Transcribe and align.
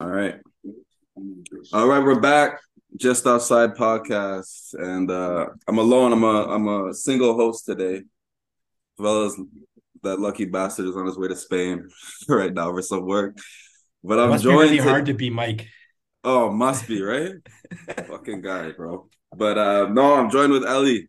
All 0.00 0.08
right. 0.10 0.36
All 1.72 1.86
right, 1.86 2.02
we're 2.02 2.20
back. 2.20 2.60
Just 2.96 3.26
outside 3.26 3.74
podcast, 3.74 4.74
and 4.74 5.10
uh 5.10 5.46
I'm 5.68 5.78
alone. 5.78 6.12
I'm 6.12 6.22
a 6.22 6.46
I'm 6.48 6.68
a 6.68 6.94
single 6.94 7.34
host 7.34 7.64
today, 7.66 7.96
as 7.96 8.02
well 8.98 9.24
as 9.24 9.36
that 10.02 10.20
lucky 10.20 10.44
bastard 10.44 10.86
is 10.86 10.96
on 10.96 11.06
his 11.06 11.18
way 11.18 11.28
to 11.28 11.36
Spain 11.36 11.88
right 12.28 12.52
now 12.52 12.70
for 12.72 12.82
some 12.82 13.04
work. 13.04 13.36
But 14.04 14.20
I'm 14.20 14.30
Must 14.30 14.44
be 14.44 14.50
really 14.50 14.76
to- 14.76 14.82
hard 14.82 15.06
to 15.06 15.14
be 15.14 15.30
Mike. 15.30 15.66
Oh, 16.22 16.50
must 16.50 16.88
be 16.88 17.02
right. 17.02 17.32
Fucking 18.06 18.40
guy, 18.42 18.72
bro. 18.72 19.08
But 19.36 19.58
uh 19.58 19.88
no, 19.88 20.14
I'm 20.14 20.30
joined 20.30 20.52
with 20.52 20.62
Eli. 20.64 21.00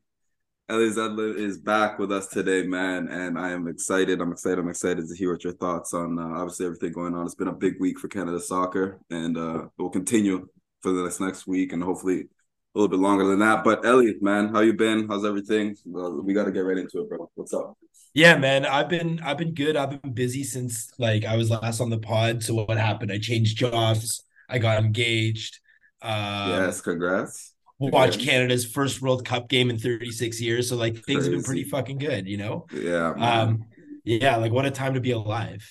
Eli 0.72 0.90
Zeldin 0.90 1.38
is 1.38 1.60
back 1.60 2.00
with 2.00 2.12
us 2.12 2.28
today, 2.28 2.64
man, 2.64 3.08
and 3.08 3.38
I 3.38 3.52
am 3.52 3.68
excited. 3.68 4.20
I'm 4.20 4.32
excited. 4.32 4.58
I'm 4.58 4.70
excited 4.70 5.08
to 5.08 5.16
hear 5.16 5.32
what 5.32 5.44
your 5.44 5.54
thoughts 5.54 5.94
on 5.94 6.18
uh, 6.18 6.40
obviously 6.40 6.66
everything 6.66 6.92
going 6.92 7.14
on. 7.14 7.24
It's 7.24 7.36
been 7.36 7.50
a 7.50 7.54
big 7.54 7.80
week 7.80 8.00
for 8.00 8.08
Canada 8.08 8.40
soccer, 8.40 9.00
and 9.12 9.38
uh, 9.38 9.66
it 9.66 9.72
will 9.78 9.92
continue 9.92 10.48
for 10.82 10.92
the 10.92 11.04
next 11.04 11.20
next 11.20 11.46
week, 11.46 11.72
and 11.72 11.84
hopefully 11.84 12.22
a 12.22 12.80
little 12.80 12.88
bit 12.88 13.00
longer 13.00 13.26
than 13.28 13.38
that. 13.40 13.64
But 13.64 13.86
Eli, 13.86 14.14
man, 14.22 14.50
how 14.50 14.62
you 14.62 14.74
been? 14.74 15.08
How's 15.08 15.24
everything? 15.24 15.76
Well, 15.86 16.24
we 16.24 16.34
got 16.34 16.46
to 16.46 16.52
get 16.52 16.62
right 16.62 16.80
into 16.80 17.02
it, 17.02 17.10
bro. 17.10 17.30
What's 17.36 17.54
up? 17.54 17.78
Yeah, 18.16 18.36
man. 18.38 18.66
I've 18.66 18.90
been 18.90 19.20
I've 19.20 19.38
been 19.38 19.54
good. 19.54 19.78
I've 19.78 20.02
been 20.02 20.14
busy 20.14 20.44
since 20.44 20.92
like 20.98 21.26
I 21.26 21.36
was 21.36 21.52
last 21.52 21.80
on 21.80 21.92
the 21.92 22.00
pod. 22.00 22.42
So 22.42 22.56
what 22.56 22.76
happened? 22.78 23.12
I 23.12 23.20
changed 23.20 23.58
jobs. 23.58 24.24
I 24.50 24.58
got 24.58 24.84
engaged. 24.84 25.60
Um, 26.02 26.50
yes, 26.50 26.82
congrats. 26.82 27.55
Congrats. 27.82 28.18
Canada's 28.18 28.66
first 28.66 29.02
World 29.02 29.26
Cup 29.26 29.50
game 29.50 29.70
in 29.70 29.78
36 29.78 30.40
years. 30.42 30.70
So 30.70 30.76
like 30.76 30.98
things 31.04 31.26
have 31.26 31.34
been 31.34 31.44
pretty 31.44 31.66
fucking 31.66 31.98
good, 31.98 32.28
you 32.28 32.38
know? 32.38 32.66
Yeah, 32.74 33.14
man. 33.18 33.48
Um, 33.48 33.66
yeah, 34.04 34.38
like 34.38 34.52
what 34.52 34.66
a 34.66 34.72
time 34.72 34.94
to 34.94 35.02
be 35.02 35.12
alive. 35.12 35.68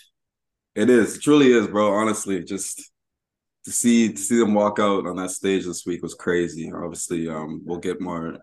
It 0.75 0.91
is, 0.91 1.17
it 1.17 1.23
truly 1.23 1.53
is, 1.53 1.69
bro. 1.69 1.93
Honestly, 1.95 2.43
just 2.43 2.91
to 3.65 3.71
see 3.71 4.13
to 4.13 4.19
see 4.19 4.39
them 4.39 4.55
walk 4.55 4.79
out 4.79 5.07
on 5.07 5.17
that 5.17 5.31
stage 5.31 5.65
this 5.65 5.87
week 5.87 6.03
was 6.03 6.15
crazy. 6.15 6.71
Obviously, 6.75 7.29
um, 7.29 7.63
we'll 7.65 7.79
get 7.79 8.01
more 8.01 8.39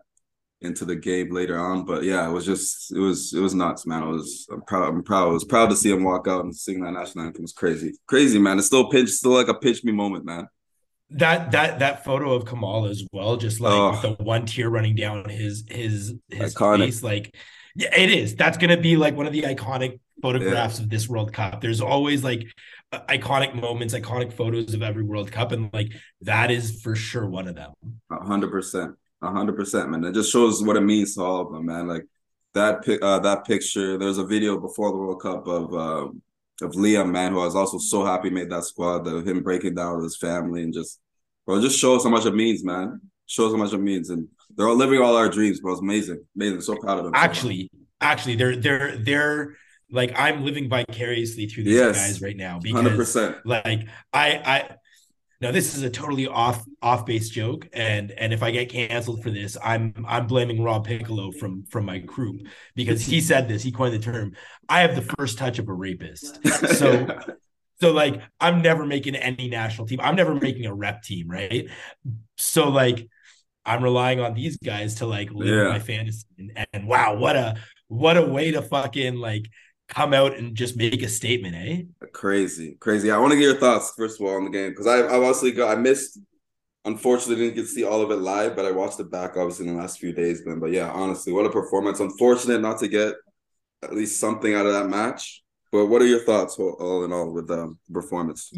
into 0.61 0.85
the 0.85 0.95
game 0.95 1.31
later 1.31 1.59
on, 1.59 1.85
but 1.85 2.03
yeah, 2.03 2.27
it 2.27 2.31
was 2.31 2.45
just 2.45 2.91
it 2.95 2.99
was 2.99 3.33
it 3.33 3.39
was 3.39 3.53
nuts, 3.53 3.85
man. 3.85 4.03
I 4.03 4.07
was 4.07 4.47
I'm 4.51 4.61
proud. 4.61 4.89
I'm 4.89 5.03
proud. 5.03 5.29
I 5.29 5.33
was 5.33 5.43
proud 5.43 5.69
to 5.71 5.75
see 5.75 5.91
them 5.91 6.03
walk 6.03 6.27
out 6.27 6.45
and 6.45 6.55
sing 6.55 6.81
that 6.81 6.91
national 6.91 7.25
anthem. 7.25 7.41
It 7.41 7.43
was 7.43 7.53
crazy, 7.53 7.93
crazy, 8.07 8.39
man. 8.39 8.57
It's 8.57 8.67
still 8.67 8.89
pinch, 8.89 9.09
still 9.09 9.31
like 9.31 9.49
a 9.49 9.55
pinch 9.55 9.83
me 9.83 9.91
moment, 9.91 10.23
man. 10.23 10.47
That 11.15 11.51
that 11.51 11.79
that 11.79 12.05
photo 12.05 12.33
of 12.33 12.45
Kamal 12.45 12.85
as 12.85 13.03
well, 13.11 13.35
just 13.37 13.59
like 13.59 13.73
Oh. 13.73 13.91
with 13.91 14.01
the 14.17 14.23
one 14.23 14.45
tear 14.45 14.69
running 14.69 14.95
down 14.95 15.27
his 15.29 15.65
his 15.69 16.13
his 16.29 16.55
Iconic. 16.55 16.79
face, 16.85 17.03
like 17.03 17.35
yeah, 17.75 17.93
it 17.97 18.09
is. 18.11 18.35
That's 18.35 18.57
gonna 18.57 18.77
be 18.77 18.95
like 18.95 19.15
one 19.15 19.25
of 19.27 19.33
the 19.33 19.41
iconic 19.43 19.99
photographs 20.21 20.79
of 20.79 20.89
this 20.89 21.09
World 21.09 21.33
Cup. 21.33 21.61
There's 21.61 21.81
always 21.81 22.23
like 22.23 22.47
uh, 22.93 22.99
iconic 23.09 23.53
moments, 23.59 23.93
iconic 23.93 24.31
photos 24.33 24.73
of 24.73 24.81
every 24.83 25.03
World 25.03 25.31
Cup, 25.31 25.51
and 25.51 25.69
like 25.73 25.91
that 26.21 26.49
is 26.51 26.81
for 26.81 26.95
sure 26.95 27.27
one 27.27 27.47
of 27.47 27.55
them. 27.55 27.71
A 28.11 28.23
hundred 28.23 28.51
percent, 28.51 28.95
a 29.21 29.31
hundred 29.31 29.55
percent, 29.57 29.89
man. 29.89 30.03
It 30.05 30.13
just 30.13 30.31
shows 30.31 30.63
what 30.63 30.77
it 30.77 30.81
means 30.81 31.15
to 31.15 31.21
all 31.23 31.41
of 31.47 31.51
them, 31.51 31.65
man. 31.65 31.87
Like 31.87 32.05
that 32.53 32.83
pic, 32.85 33.01
uh, 33.03 33.19
that 33.19 33.45
picture. 33.45 33.97
There's 33.97 34.17
a 34.17 34.25
video 34.25 34.59
before 34.59 34.91
the 34.91 34.97
World 34.97 35.21
Cup 35.21 35.47
of 35.47 35.73
uh, 35.73 36.07
of 36.61 36.71
Liam, 36.71 37.11
man, 37.11 37.31
who 37.33 37.39
I 37.41 37.45
was 37.45 37.55
also 37.55 37.77
so 37.77 38.03
happy 38.05 38.29
made 38.29 38.49
that 38.51 38.63
squad. 38.63 39.07
Of 39.07 39.27
him 39.27 39.41
breaking 39.43 39.75
down 39.75 39.95
with 39.95 40.03
his 40.05 40.17
family 40.17 40.63
and 40.63 40.73
just, 40.73 40.99
bro, 41.45 41.61
just 41.61 41.79
shows 41.79 42.03
how 42.03 42.09
much 42.09 42.25
it 42.25 42.35
means, 42.35 42.63
man. 42.63 43.01
Shows 43.25 43.51
how 43.53 43.57
much 43.57 43.73
it 43.73 43.77
means, 43.79 44.09
and 44.09 44.27
they're 44.55 44.67
all 44.67 44.75
living 44.75 44.99
all 45.01 45.15
our 45.15 45.29
dreams, 45.29 45.61
bro. 45.61 45.71
It's 45.73 45.81
amazing, 45.81 46.25
amazing. 46.35 46.61
So 46.61 46.75
proud 46.75 46.99
of 46.99 47.05
them. 47.05 47.13
Actually, 47.15 47.69
actually, 48.01 48.35
they're 48.35 48.55
they're 48.57 48.97
they're 48.97 49.55
like 49.89 50.11
I'm 50.17 50.43
living 50.43 50.67
vicariously 50.69 51.47
through 51.47 51.63
these 51.65 51.75
Yes. 51.75 51.95
guys 51.95 52.21
right 52.21 52.35
now 52.35 52.59
because 52.61 52.95
percent. 52.95 53.37
like 53.45 53.87
I 54.13 54.27
I 54.45 54.69
now 55.41 55.51
this 55.51 55.75
is 55.75 55.83
a 55.83 55.89
totally 55.89 56.27
off 56.27 56.63
off 56.81 57.05
base 57.05 57.29
joke 57.29 57.67
and 57.73 58.11
and 58.11 58.31
if 58.33 58.43
I 58.43 58.51
get 58.51 58.69
canceled 58.69 59.23
for 59.23 59.29
this 59.31 59.57
I'm 59.63 60.05
I'm 60.07 60.27
blaming 60.27 60.63
Rob 60.63 60.85
Piccolo 60.85 61.31
from 61.31 61.63
from 61.69 61.85
my 61.85 61.97
group 61.99 62.41
because 62.75 63.01
he 63.01 63.19
said 63.21 63.47
this 63.47 63.63
he 63.63 63.71
coined 63.71 63.93
the 63.93 63.99
term 63.99 64.33
I 64.69 64.81
have 64.81 64.95
the 64.95 65.13
first 65.17 65.37
touch 65.37 65.59
of 65.59 65.67
a 65.69 65.73
rapist 65.73 66.39
so 66.77 67.07
so 67.81 67.91
like 67.91 68.21
I'm 68.39 68.61
never 68.61 68.85
making 68.85 69.15
any 69.15 69.49
national 69.49 69.87
team 69.87 69.99
I'm 70.01 70.15
never 70.15 70.35
making 70.35 70.65
a 70.65 70.73
rep 70.73 71.03
team 71.03 71.27
right 71.29 71.67
so 72.37 72.69
like 72.69 73.07
I'm 73.65 73.83
relying 73.83 74.19
on 74.19 74.33
these 74.33 74.57
guys 74.57 74.95
to 74.95 75.05
like 75.05 75.31
live 75.31 75.47
Yeah. 75.47 75.69
my 75.69 75.79
fantasy 75.79 76.25
and, 76.37 76.65
and 76.73 76.87
wow 76.87 77.15
what 77.15 77.35
a 77.35 77.55
what 77.87 78.17
a 78.17 78.21
way 78.25 78.51
to 78.51 78.61
fucking 78.61 79.15
like 79.15 79.49
come 79.91 80.13
out 80.13 80.37
and 80.37 80.55
just 80.55 80.75
make 80.75 81.03
a 81.03 81.09
statement 81.09 81.55
eh 81.55 82.07
Crazy, 82.13 82.77
crazy. 82.79 83.11
I 83.11 83.17
want 83.17 83.31
to 83.31 83.37
get 83.37 83.45
your 83.45 83.59
thoughts 83.59 83.93
first 83.95 84.19
of 84.19 84.25
all 84.25 84.35
on 84.35 84.45
the 84.45 84.49
game 84.49 84.71
because 84.71 84.87
I, 84.87 84.99
I 84.99 85.15
obviously 85.15 85.51
got 85.51 85.77
I 85.77 85.79
missed. 85.79 86.19
Unfortunately, 86.83 87.35
didn't 87.35 87.55
get 87.55 87.61
to 87.61 87.67
see 87.67 87.83
all 87.83 88.01
of 88.01 88.09
it 88.09 88.15
live, 88.15 88.55
but 88.55 88.65
I 88.65 88.71
watched 88.71 88.99
it 88.99 89.11
back 89.11 89.37
obviously 89.37 89.67
in 89.67 89.75
the 89.75 89.79
last 89.79 89.99
few 89.99 90.13
days. 90.13 90.43
Man, 90.45 90.59
but 90.59 90.71
yeah, 90.71 90.89
honestly, 90.89 91.31
what 91.31 91.45
a 91.45 91.49
performance! 91.51 91.99
Unfortunate 91.99 92.59
not 92.59 92.79
to 92.79 92.87
get 92.87 93.13
at 93.83 93.93
least 93.93 94.19
something 94.19 94.55
out 94.55 94.65
of 94.65 94.73
that 94.73 94.87
match. 94.89 95.43
But 95.71 95.85
what 95.85 96.01
are 96.01 96.07
your 96.07 96.23
thoughts 96.23 96.57
all, 96.57 97.03
in 97.05 97.13
all 97.13 97.31
with 97.31 97.47
the 97.47 97.75
performance? 97.91 98.51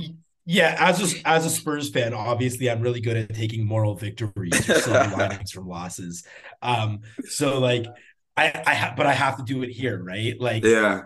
Yeah, 0.46 0.76
as 0.80 1.14
a, 1.14 1.28
as 1.28 1.46
a 1.46 1.50
Spurs 1.50 1.90
fan, 1.90 2.14
obviously 2.14 2.70
I'm 2.70 2.82
really 2.82 3.00
good 3.00 3.16
at 3.16 3.34
taking 3.34 3.66
moral 3.66 3.96
victories 3.96 4.70
or 4.70 4.76
silver 4.76 5.16
linings 5.18 5.52
from 5.52 5.68
losses. 5.68 6.24
Um, 6.62 7.02
so 7.28 7.60
like 7.60 7.86
I 8.36 8.64
I 8.66 8.74
ha- 8.74 8.94
but 8.98 9.06
I 9.06 9.14
have 9.14 9.38
to 9.38 9.44
do 9.44 9.64
it 9.64 9.70
here, 9.70 10.02
right? 10.04 10.40
Like 10.40 10.64
Yeah, 10.64 11.04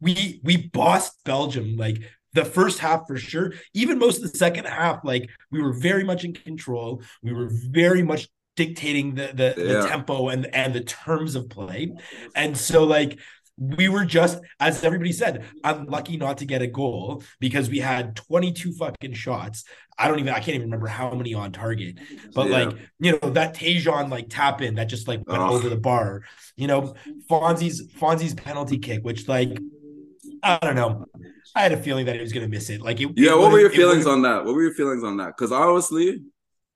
we 0.00 0.40
we 0.44 0.68
bossed 0.68 1.22
Belgium 1.24 1.76
like 1.76 1.98
the 2.34 2.44
first 2.44 2.78
half 2.78 3.06
for 3.06 3.16
sure. 3.16 3.52
Even 3.74 3.98
most 3.98 4.22
of 4.22 4.30
the 4.30 4.38
second 4.38 4.66
half, 4.66 5.04
like 5.04 5.28
we 5.50 5.62
were 5.62 5.72
very 5.72 6.04
much 6.04 6.24
in 6.24 6.34
control. 6.34 7.02
We 7.22 7.32
were 7.32 7.48
very 7.50 8.02
much 8.02 8.28
dictating 8.56 9.14
the 9.14 9.30
the, 9.34 9.54
Yeah. 9.56 9.64
the 9.82 9.88
tempo 9.88 10.28
and 10.28 10.46
and 10.54 10.74
the 10.74 10.82
terms 10.82 11.34
of 11.34 11.48
play. 11.48 11.92
And 12.34 12.56
so 12.56 12.84
like 12.84 13.18
we 13.60 13.88
were 13.88 14.04
just 14.04 14.38
as 14.60 14.84
everybody 14.84 15.10
said 15.10 15.44
unlucky 15.64 16.16
not 16.16 16.38
to 16.38 16.44
get 16.44 16.62
a 16.62 16.66
goal 16.68 17.24
because 17.40 17.68
we 17.68 17.80
had 17.80 18.14
22 18.14 18.72
fucking 18.72 19.12
shots 19.12 19.64
i 19.98 20.06
don't 20.06 20.20
even 20.20 20.32
i 20.32 20.36
can't 20.38 20.50
even 20.54 20.62
remember 20.68 20.86
how 20.86 21.12
many 21.12 21.34
on 21.34 21.50
target 21.50 21.98
but 22.36 22.48
Yeah. 22.48 22.58
like 22.66 22.76
you 23.00 23.18
know 23.20 23.30
that 23.30 23.56
Tajon 23.56 24.10
like 24.10 24.26
tap 24.28 24.62
in 24.62 24.76
that 24.76 24.84
just 24.88 25.08
like 25.08 25.26
went 25.26 25.42
Ugh. 25.42 25.50
over 25.50 25.68
the 25.68 25.76
bar 25.76 26.22
you 26.56 26.68
know 26.68 26.94
fonzie's 27.28 27.82
fonzie's 27.98 28.34
penalty 28.34 28.78
kick 28.78 29.02
which 29.02 29.26
like 29.26 29.58
i 30.42 30.58
don't 30.62 30.74
know 30.74 31.04
i 31.54 31.62
had 31.62 31.72
a 31.72 31.76
feeling 31.76 32.06
that 32.06 32.14
he 32.14 32.20
was 32.20 32.32
gonna 32.32 32.48
miss 32.48 32.70
it 32.70 32.80
like 32.80 33.00
it, 33.00 33.10
yeah. 33.16 33.32
it 33.32 33.38
What 33.38 33.52
were 33.52 33.60
your 33.60 33.70
feelings 33.70 34.06
on 34.06 34.22
that? 34.22 34.44
What 34.44 34.54
were 34.54 34.62
your 34.62 34.74
feelings 34.74 35.02
on 35.02 35.16
that? 35.18 35.34
Because 35.36 35.52
honestly, 35.52 36.22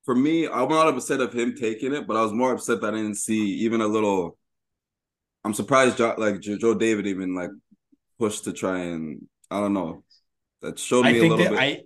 for 0.03 0.15
me, 0.15 0.47
I'm 0.47 0.69
not 0.69 0.87
upset 0.87 1.21
of 1.21 1.33
him 1.33 1.55
taking 1.55 1.93
it, 1.93 2.07
but 2.07 2.17
I 2.17 2.21
was 2.21 2.33
more 2.33 2.53
upset 2.53 2.81
that 2.81 2.93
I 2.93 2.97
didn't 2.97 3.15
see 3.15 3.41
even 3.59 3.81
a 3.81 3.87
little. 3.87 4.37
I'm 5.45 5.53
surprised, 5.53 5.97
jo- 5.97 6.15
like 6.17 6.39
Joe 6.39 6.73
David 6.73 7.07
even 7.07 7.35
like 7.35 7.51
pushed 8.19 8.45
to 8.45 8.53
try 8.53 8.79
and 8.79 9.27
I 9.49 9.59
don't 9.59 9.73
know. 9.73 10.03
That 10.61 10.79
showed 10.79 11.03
me 11.03 11.09
I 11.09 11.13
a 11.13 11.19
think 11.19 11.37
little 11.37 11.45
that 11.45 11.51
bit. 11.51 11.59
I 11.59 11.83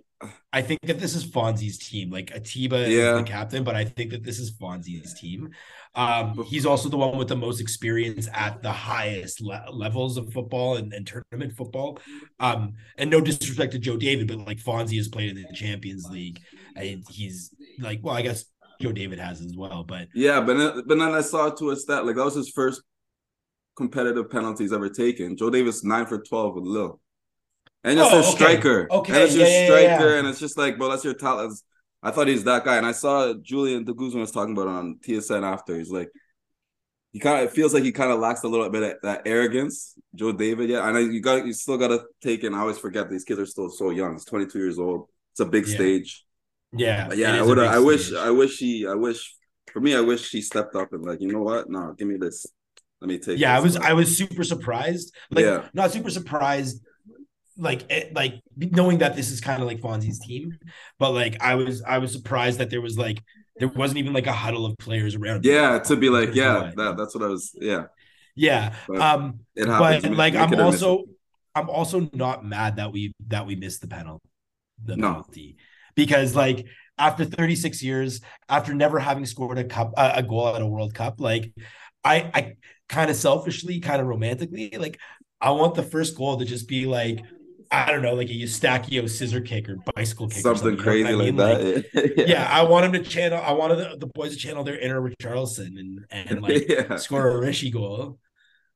I 0.52 0.62
think 0.62 0.80
that 0.82 0.98
this 0.98 1.14
is 1.14 1.24
Fonzie's 1.24 1.78
team. 1.78 2.10
Like 2.10 2.32
Atiba 2.34 2.88
Yeah. 2.90 3.12
is 3.12 3.18
the 3.18 3.24
captain, 3.24 3.62
but 3.62 3.76
I 3.76 3.84
think 3.84 4.10
that 4.10 4.24
this 4.24 4.38
is 4.40 4.50
Fonzie's 4.56 5.14
team. 5.18 5.50
Um, 5.94 6.44
he's 6.44 6.66
also 6.66 6.88
the 6.88 6.96
one 6.96 7.16
with 7.16 7.28
the 7.28 7.36
most 7.36 7.60
experience 7.60 8.28
at 8.32 8.62
the 8.62 8.72
highest 8.72 9.40
le- 9.40 9.66
levels 9.72 10.16
of 10.16 10.32
football 10.32 10.76
and, 10.76 10.92
and 10.92 11.06
tournament 11.06 11.56
football. 11.56 11.98
Um, 12.40 12.74
and 12.96 13.10
no 13.10 13.20
disrespect 13.20 13.72
to 13.72 13.78
Joe 13.78 13.96
David, 13.96 14.26
but 14.28 14.38
like 14.46 14.58
Fonzie 14.58 14.96
has 14.96 15.08
played 15.08 15.36
in 15.36 15.42
the 15.42 15.54
Champions 15.54 16.08
League, 16.10 16.40
and 16.74 17.04
he's 17.10 17.54
like, 17.78 18.00
well, 18.02 18.16
I 18.16 18.22
guess 18.22 18.44
Joe 18.80 18.92
David 18.92 19.18
has 19.20 19.40
as 19.40 19.54
well, 19.56 19.84
but 19.84 20.08
Yeah, 20.14 20.40
but 20.40 20.56
then, 20.56 20.82
but 20.86 20.98
then 20.98 21.14
I 21.14 21.20
saw 21.20 21.50
to 21.50 21.70
a 21.70 21.76
stat 21.76 22.06
like 22.06 22.16
that 22.16 22.24
was 22.24 22.34
his 22.34 22.50
first 22.50 22.82
competitive 23.76 24.30
penalties 24.30 24.72
ever 24.72 24.88
taken. 24.88 25.36
Joe 25.36 25.50
Davis 25.50 25.84
nine 25.84 26.06
for 26.06 26.18
twelve 26.18 26.54
with 26.56 26.64
Lille, 26.64 27.00
and 27.84 27.98
it's 27.98 28.08
Oh, 28.10 28.16
a 28.16 28.20
okay. 28.20 28.30
striker. 28.30 28.88
Okay, 28.90 29.12
and 29.14 29.22
it's 29.22 29.34
your 29.36 29.46
yeah, 29.46 29.60
yeah, 29.60 29.66
striker, 29.96 30.10
yeah. 30.12 30.18
and 30.18 30.28
it's 30.28 30.40
just 30.40 30.58
like, 30.58 30.78
bro, 30.78 30.90
that's 30.90 31.04
your 31.04 31.14
talent. 31.14 31.58
I 32.02 32.10
thought 32.10 32.28
he's 32.28 32.44
that 32.44 32.64
guy, 32.64 32.76
and 32.76 32.86
I 32.86 32.92
saw 32.92 33.34
Julian 33.34 33.84
De 33.84 33.92
Guzman 33.92 34.20
was 34.20 34.30
talking 34.30 34.52
about 34.54 34.68
on 34.68 34.98
TSN 35.04 35.42
after. 35.42 35.76
He's 35.76 35.90
like, 35.90 36.10
he 37.12 37.18
kind 37.18 37.42
of 37.42 37.48
it 37.48 37.54
feels 37.54 37.72
like 37.74 37.82
he 37.84 37.92
kind 37.92 38.12
of 38.12 38.20
lacks 38.20 38.42
a 38.44 38.48
little 38.48 38.68
bit 38.70 38.82
of 38.82 38.92
that 39.02 39.22
arrogance. 39.26 39.94
Joe 40.14 40.32
David, 40.32 40.68
yeah, 40.70 40.80
I 40.80 40.92
know 40.92 40.98
you 40.98 41.20
got 41.20 41.46
you 41.46 41.52
still 41.52 41.78
got 41.78 41.88
to 41.88 42.02
take 42.22 42.44
in. 42.44 42.54
I 42.54 42.60
always 42.60 42.78
forget 42.78 43.08
these 43.10 43.24
kids 43.24 43.40
are 43.40 43.46
still 43.46 43.70
so 43.70 43.90
young. 43.90 44.12
He's 44.12 44.24
twenty 44.24 44.46
two 44.46 44.58
years 44.58 44.78
old. 44.78 45.08
It's 45.32 45.40
a 45.40 45.46
big 45.46 45.66
Yeah. 45.66 45.74
stage. 45.74 46.24
yeah, 46.72 47.08
But 47.08 47.16
yeah, 47.16 47.34
I 47.38 47.42
would. 47.42 47.58
I 47.58 47.78
wish. 47.78 48.06
stage. 48.08 48.18
I 48.18 48.30
wish 48.30 48.58
he. 48.58 48.86
I 48.86 48.94
wish. 48.94 49.34
For 49.72 49.80
me, 49.80 49.94
I 49.94 50.00
wish 50.00 50.26
she 50.28 50.40
stepped 50.42 50.74
up 50.76 50.92
and 50.92 51.04
like, 51.04 51.20
you 51.20 51.30
know 51.32 51.42
what? 51.42 51.68
No, 51.68 51.94
give 51.98 52.08
me 52.08 52.16
this. 52.16 52.46
Let 53.00 53.08
me 53.08 53.18
take. 53.18 53.38
yeah, 53.38 53.56
I 53.56 53.60
was 53.60 53.76
I 53.76 53.92
was 53.94 54.16
super 54.16 54.44
surprised. 54.44 55.14
Like 55.30 55.44
Yeah. 55.44 55.68
not 55.72 55.92
super 55.92 56.10
surprised 56.10 56.80
like 57.58 57.90
it, 57.90 58.14
like 58.14 58.40
knowing 58.56 58.98
that 58.98 59.16
this 59.16 59.30
is 59.30 59.40
kind 59.40 59.60
of 59.62 59.68
like 59.68 59.80
Fonzie's 59.80 60.18
team, 60.20 60.58
but 60.98 61.12
like 61.12 61.36
I 61.42 61.56
was 61.56 61.82
I 61.82 61.98
was 61.98 62.12
surprised 62.12 62.58
that 62.60 62.70
there 62.70 62.80
was 62.80 62.96
like 62.98 63.22
there 63.58 63.68
wasn't 63.68 63.98
even 63.98 64.12
like 64.12 64.26
a 64.26 64.32
huddle 64.32 64.66
of 64.66 64.76
players 64.78 65.14
around. 65.16 65.44
Yeah, 65.44 65.78
to 65.80 65.96
be 65.96 66.10
like, 66.10 66.34
yeah, 66.34 66.72
that, 66.76 66.96
that's 66.96 67.14
what 67.14 67.24
I 67.24 67.28
was. 67.28 67.52
Yeah, 67.54 67.84
yeah. 68.34 68.74
But 68.86 69.08
Um 69.14 69.40
it 69.56 69.68
happens. 69.68 70.04
but 70.04 70.04
like 70.04 70.34
I'm 70.36 70.52
it 70.52 70.58
or 70.58 70.66
miss 70.66 70.86
also 70.86 71.04
I'm 71.54 71.70
also 71.70 72.08
not 72.12 72.44
mad 72.44 72.76
that 72.76 72.92
we 72.92 73.12
that 73.28 73.46
we 73.46 73.56
missed 73.56 73.80
the 73.80 73.88
penalty 73.88 74.24
the 74.84 74.96
No. 74.96 75.24
penalty 75.26 75.56
because 75.96 76.34
like 76.36 76.66
after 76.98 77.24
36 77.24 77.82
years, 77.82 78.20
after 78.48 78.74
never 78.74 78.98
having 78.98 79.26
scored 79.26 79.58
a 79.58 79.64
cup 79.64 79.92
a 79.96 80.22
goal 80.22 80.48
at 80.54 80.62
a 80.62 80.66
World 80.66 80.94
Cup, 80.94 81.20
like 81.20 81.52
I 82.04 82.30
I 82.34 82.54
kind 82.88 83.10
of 83.10 83.16
selfishly, 83.16 83.80
kind 83.80 84.00
of 84.00 84.06
romantically, 84.08 84.70
like 84.78 84.98
I 85.40 85.50
want 85.52 85.74
the 85.74 85.82
first 85.82 86.16
goal 86.16 86.38
to 86.38 86.44
just 86.44 86.68
be 86.68 86.86
like 86.86 87.20
I 87.70 87.90
don't 87.90 88.02
know, 88.02 88.14
like 88.14 88.28
a 88.28 88.32
Eustáquio 88.34 89.08
scissor 89.08 89.40
kick 89.40 89.68
or 89.68 89.76
bicycle 89.94 90.28
kick, 90.28 90.38
something, 90.38 90.62
something 90.62 90.82
crazy 90.82 91.12
like 91.12 91.36
that. 91.36 91.86
Like, 91.94 92.12
yeah. 92.16 92.24
yeah. 92.26 92.48
I 92.50 92.62
want 92.62 92.86
him 92.86 92.92
to 92.92 93.08
channel. 93.08 93.42
I 93.42 93.52
wanted 93.52 93.76
the, 93.76 93.96
the 93.98 94.06
boys 94.06 94.32
to 94.32 94.38
channel 94.38 94.64
their 94.64 94.78
inner 94.78 95.00
Richarlison 95.00 95.78
and 95.78 96.04
and 96.10 96.42
like 96.42 96.68
yeah. 96.68 96.96
score 96.96 97.28
a 97.28 97.38
Rishi 97.38 97.70
goal. 97.70 98.18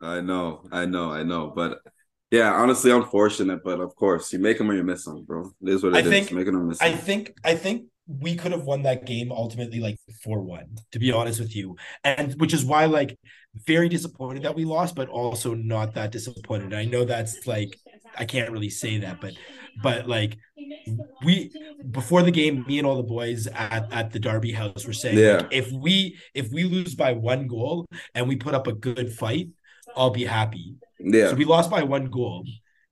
I 0.00 0.20
know, 0.20 0.64
I 0.72 0.84
know, 0.84 1.12
I 1.12 1.22
know, 1.22 1.52
but 1.54 1.78
yeah, 2.32 2.52
honestly, 2.52 2.90
unfortunate, 2.90 3.62
but 3.62 3.78
of 3.78 3.94
course, 3.94 4.32
you 4.32 4.38
make 4.38 4.58
them 4.58 4.70
or 4.70 4.74
you 4.74 4.82
miss 4.82 5.04
them, 5.04 5.22
bro. 5.22 5.52
It 5.62 5.68
is 5.68 5.82
what 5.82 5.94
it 5.94 6.04
I 6.04 6.08
think, 6.08 6.32
Making 6.32 6.54
them 6.54 6.68
miss. 6.68 6.82
I 6.82 6.92
think, 6.92 7.34
I 7.44 7.54
think 7.54 7.84
we 8.08 8.34
could 8.34 8.52
have 8.52 8.64
won 8.64 8.82
that 8.82 9.06
game 9.06 9.30
ultimately 9.30 9.80
like 9.80 9.96
4-1 10.26 10.64
to 10.90 10.98
be 10.98 11.12
honest 11.12 11.38
with 11.38 11.54
you 11.54 11.76
and 12.02 12.34
which 12.40 12.52
is 12.52 12.64
why 12.64 12.86
like 12.86 13.16
very 13.66 13.88
disappointed 13.88 14.42
that 14.42 14.56
we 14.56 14.64
lost 14.64 14.96
but 14.96 15.08
also 15.08 15.54
not 15.54 15.94
that 15.94 16.10
disappointed 16.10 16.74
i 16.74 16.84
know 16.84 17.04
that's 17.04 17.46
like 17.46 17.78
i 18.18 18.24
can't 18.24 18.50
really 18.50 18.70
say 18.70 18.98
that 18.98 19.20
but 19.20 19.34
but 19.82 20.08
like 20.08 20.38
we 21.24 21.50
before 21.90 22.22
the 22.22 22.30
game 22.30 22.64
me 22.66 22.78
and 22.78 22.86
all 22.86 22.96
the 22.96 23.02
boys 23.02 23.46
at, 23.48 23.92
at 23.92 24.12
the 24.12 24.18
derby 24.18 24.52
house 24.52 24.86
were 24.86 24.92
saying 24.92 25.18
yeah. 25.18 25.36
Like, 25.38 25.48
if 25.50 25.72
we 25.72 26.18
if 26.34 26.50
we 26.52 26.64
lose 26.64 26.94
by 26.94 27.12
one 27.12 27.46
goal 27.46 27.86
and 28.14 28.28
we 28.28 28.36
put 28.36 28.54
up 28.54 28.66
a 28.66 28.72
good 28.72 29.12
fight 29.12 29.48
i'll 29.96 30.10
be 30.10 30.24
happy 30.24 30.76
yeah 30.98 31.28
so 31.28 31.34
we 31.34 31.44
lost 31.44 31.70
by 31.70 31.82
one 31.82 32.06
goal 32.06 32.44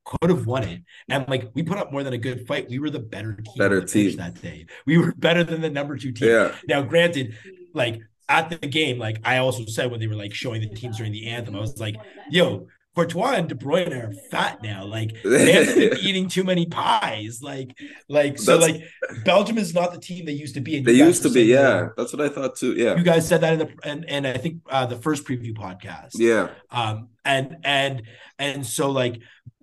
could 0.04 0.30
have 0.30 0.46
won 0.46 0.64
it. 0.64 0.82
And 1.08 1.28
like 1.28 1.50
we 1.54 1.62
put 1.62 1.78
up 1.78 1.92
more 1.92 2.02
than 2.02 2.12
a 2.12 2.18
good 2.18 2.46
fight. 2.46 2.68
We 2.68 2.78
were 2.78 2.90
the 2.90 2.98
better 2.98 3.34
team. 3.34 3.54
Better 3.56 3.80
team 3.82 4.16
that 4.16 4.40
day. 4.40 4.66
We 4.86 4.98
were 4.98 5.12
better 5.12 5.44
than 5.44 5.60
the 5.60 5.70
number 5.70 5.96
two 5.96 6.12
team. 6.12 6.28
Yeah. 6.28 6.54
Now, 6.68 6.82
granted, 6.82 7.36
like 7.74 8.00
at 8.28 8.50
the 8.50 8.56
game, 8.56 8.98
like 8.98 9.20
I 9.24 9.38
also 9.38 9.64
said 9.66 9.90
when 9.90 10.00
they 10.00 10.06
were 10.06 10.14
like 10.14 10.34
showing 10.34 10.60
the 10.60 10.68
teams 10.68 10.96
during 10.96 11.12
the 11.12 11.28
anthem, 11.28 11.56
I 11.56 11.60
was 11.60 11.78
like, 11.78 11.96
yo, 12.30 12.66
Courtois 12.94 13.34
and 13.34 13.48
De 13.48 13.54
Bruyne 13.54 13.92
are 13.92 14.12
fat 14.30 14.62
now. 14.62 14.84
Like 14.84 15.14
they 15.24 15.52
have 15.52 15.74
been 15.74 15.98
eating 16.00 16.28
too 16.28 16.44
many 16.44 16.66
pies. 16.66 17.40
Like, 17.42 17.78
like 18.08 18.38
so 18.38 18.58
that's, 18.58 18.72
like 18.72 18.82
Belgium 19.24 19.58
is 19.58 19.74
not 19.74 19.92
the 19.92 20.00
team 20.00 20.24
they 20.26 20.32
used 20.32 20.54
to 20.54 20.60
be. 20.60 20.80
they 20.80 20.92
used 20.92 21.22
to 21.22 21.30
be, 21.30 21.44
yeah. 21.44 21.60
That. 21.60 21.96
That's 21.96 22.12
what 22.12 22.22
I 22.22 22.28
thought 22.28 22.56
too. 22.56 22.74
Yeah. 22.74 22.96
You 22.96 23.04
guys 23.04 23.28
said 23.28 23.42
that 23.42 23.52
in 23.54 23.58
the 23.60 23.70
and 23.84 24.08
and 24.08 24.26
I 24.26 24.38
think 24.38 24.62
uh 24.68 24.86
the 24.86 24.96
first 24.96 25.24
preview 25.24 25.56
podcast. 25.56 26.12
Yeah. 26.14 26.50
Um 26.70 27.08
and 27.24 27.58
and 27.64 28.02
and 28.38 28.66
so 28.66 28.90
like 28.90 29.20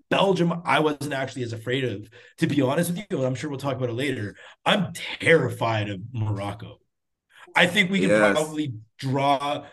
Belgium, 0.09 0.61
I 0.63 0.79
wasn't 0.79 1.13
actually 1.13 1.43
as 1.43 1.53
afraid 1.53 1.83
of, 1.83 2.09
to 2.37 2.47
be 2.47 2.61
honest 2.61 2.91
with 2.91 3.05
you. 3.09 3.25
I'm 3.25 3.35
sure 3.35 3.49
we'll 3.49 3.59
talk 3.59 3.75
about 3.75 3.89
it 3.89 3.93
later. 3.93 4.35
I'm 4.65 4.93
terrified 5.19 5.89
of 5.89 5.99
Morocco. 6.13 6.79
I 7.55 7.67
think 7.67 7.91
we 7.91 7.99
can 7.99 8.09
yes. 8.09 8.33
probably 8.33 8.73
draw 8.97 9.65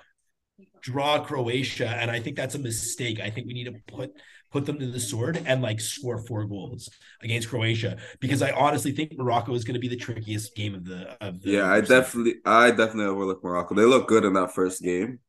draw 0.85 1.25
Croatia, 1.25 1.89
and 1.89 2.11
I 2.11 2.21
think 2.21 2.37
that's 2.37 2.55
a 2.55 2.59
mistake. 2.59 3.19
I 3.19 3.31
think 3.31 3.47
we 3.47 3.55
need 3.55 3.65
to 3.65 3.75
put 3.87 4.13
put 4.53 4.67
them 4.67 4.79
to 4.79 4.87
the 4.87 5.01
sword 5.01 5.43
and 5.47 5.63
like 5.63 5.81
score 5.81 6.19
four 6.19 6.45
goals 6.45 6.89
against 7.23 7.49
Croatia 7.49 7.97
because 8.21 8.41
I 8.41 8.53
honestly 8.53 8.93
think 8.93 9.13
Morocco 9.19 9.53
is 9.55 9.65
going 9.65 9.75
to 9.75 9.81
be 9.81 9.89
the 9.89 9.97
trickiest 9.97 10.55
game 10.55 10.75
of 10.75 10.85
the 10.85 11.17
of 11.21 11.43
the. 11.43 11.51
Yeah, 11.51 11.73
I 11.73 11.81
definitely, 11.81 12.35
I 12.45 12.71
definitely 12.71 13.07
overlook 13.07 13.43
Morocco. 13.43 13.75
They 13.75 13.85
look 13.85 14.07
good 14.07 14.25
in 14.25 14.35
that 14.35 14.55
first 14.55 14.83
game 14.83 15.21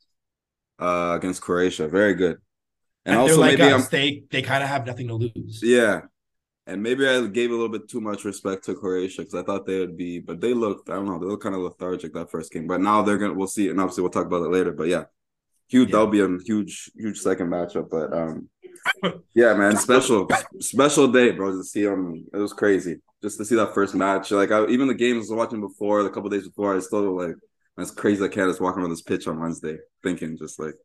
uh 0.78 1.14
against 1.18 1.42
Croatia. 1.42 1.88
Very 1.88 2.14
good. 2.14 2.38
And, 3.06 3.14
and 3.14 3.18
also 3.18 3.40
like 3.40 3.58
maybe 3.58 3.72
us. 3.72 3.88
They 3.88 4.24
they 4.30 4.42
kind 4.42 4.62
of 4.62 4.70
have 4.70 4.86
nothing 4.86 5.08
to 5.08 5.16
lose. 5.16 5.62
Yeah. 5.64 6.02
And 6.68 6.82
maybe 6.82 7.08
I 7.08 7.26
gave 7.28 7.52
a 7.52 7.54
little 7.54 7.70
bit 7.70 7.88
too 7.88 8.02
much 8.02 8.26
respect 8.26 8.66
to 8.66 8.74
Croatia 8.74 9.22
because 9.22 9.36
I 9.36 9.44
thought 9.44 9.68
they 9.68 9.80
would 9.80 9.96
be, 9.96 10.20
but 10.20 10.42
they 10.42 10.52
looked, 10.56 10.90
I 10.90 10.96
don't 10.96 11.06
know, 11.06 11.20
they 11.20 11.28
look 11.28 11.44
kind 11.44 11.54
of 11.54 11.62
lethargic 11.62 12.12
that 12.14 12.32
first 12.32 12.52
game. 12.52 12.66
But 12.66 12.82
now 12.82 13.04
they're 13.04 13.20
gonna 13.20 13.36
we'll 13.36 13.48
see, 13.48 13.70
and 13.70 13.80
obviously 13.80 14.02
we'll 14.02 14.12
talk 14.12 14.26
about 14.26 14.42
it 14.42 14.52
later. 14.52 14.72
But 14.72 14.88
yeah, 14.88 15.04
huge 15.68 15.90
yeah. 15.90 15.94
that'll 15.94 16.08
be 16.08 16.22
a 16.22 16.38
huge, 16.46 16.92
huge 16.96 17.20
second 17.20 17.50
matchup. 17.50 17.90
But 17.90 18.14
um 18.14 18.50
yeah, 19.34 19.54
man, 19.54 19.78
special 19.78 20.28
special 20.60 21.08
day, 21.08 21.32
bro. 21.32 21.52
To 21.52 21.64
see 21.64 21.84
them, 21.84 22.26
it 22.34 22.38
was 22.38 22.54
crazy. 22.54 22.98
Just 23.22 23.38
to 23.38 23.46
see 23.46 23.56
that 23.56 23.74
first 23.74 23.96
match. 23.96 24.32
Like 24.32 24.52
I, 24.52 24.66
even 24.68 24.88
the 24.88 24.94
games 24.94 25.30
I 25.30 25.34
was 25.34 25.40
watching 25.40 25.62
before, 25.62 26.04
the 26.04 26.10
couple 26.10 26.30
days 26.30 26.48
before, 26.48 26.76
I 26.76 26.80
still 26.80 27.18
like 27.18 27.36
that's 27.78 27.92
crazy. 27.92 28.24
I 28.24 28.28
can't 28.28 28.50
just 28.50 28.62
walking 28.62 28.82
around 28.82 28.92
this 28.92 29.02
pitch 29.02 29.28
on 29.28 29.40
Wednesday, 29.40 29.78
thinking 30.04 30.38
just 30.38 30.60
like 30.60 30.76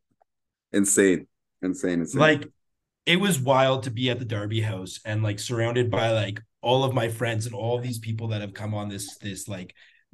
insane 0.71 1.27
insane, 1.61 2.01
insane. 2.01 2.19
Like 2.19 2.47
it 3.05 3.19
was 3.19 3.39
wild 3.39 3.83
to 3.83 3.91
be 3.91 4.09
at 4.09 4.19
the 4.19 4.25
Derby 4.25 4.61
House 4.61 4.99
and 5.05 5.23
like 5.23 5.39
surrounded 5.39 5.89
by 5.89 6.11
like 6.11 6.41
all 6.61 6.83
of 6.83 6.93
my 6.93 7.09
friends 7.09 7.45
and 7.45 7.55
all 7.55 7.79
these 7.79 7.99
people 7.99 8.29
that 8.29 8.41
have 8.41 8.53
come 8.53 8.73
on 8.73 8.89
this 8.89 9.17
this 9.17 9.47
like 9.47 9.73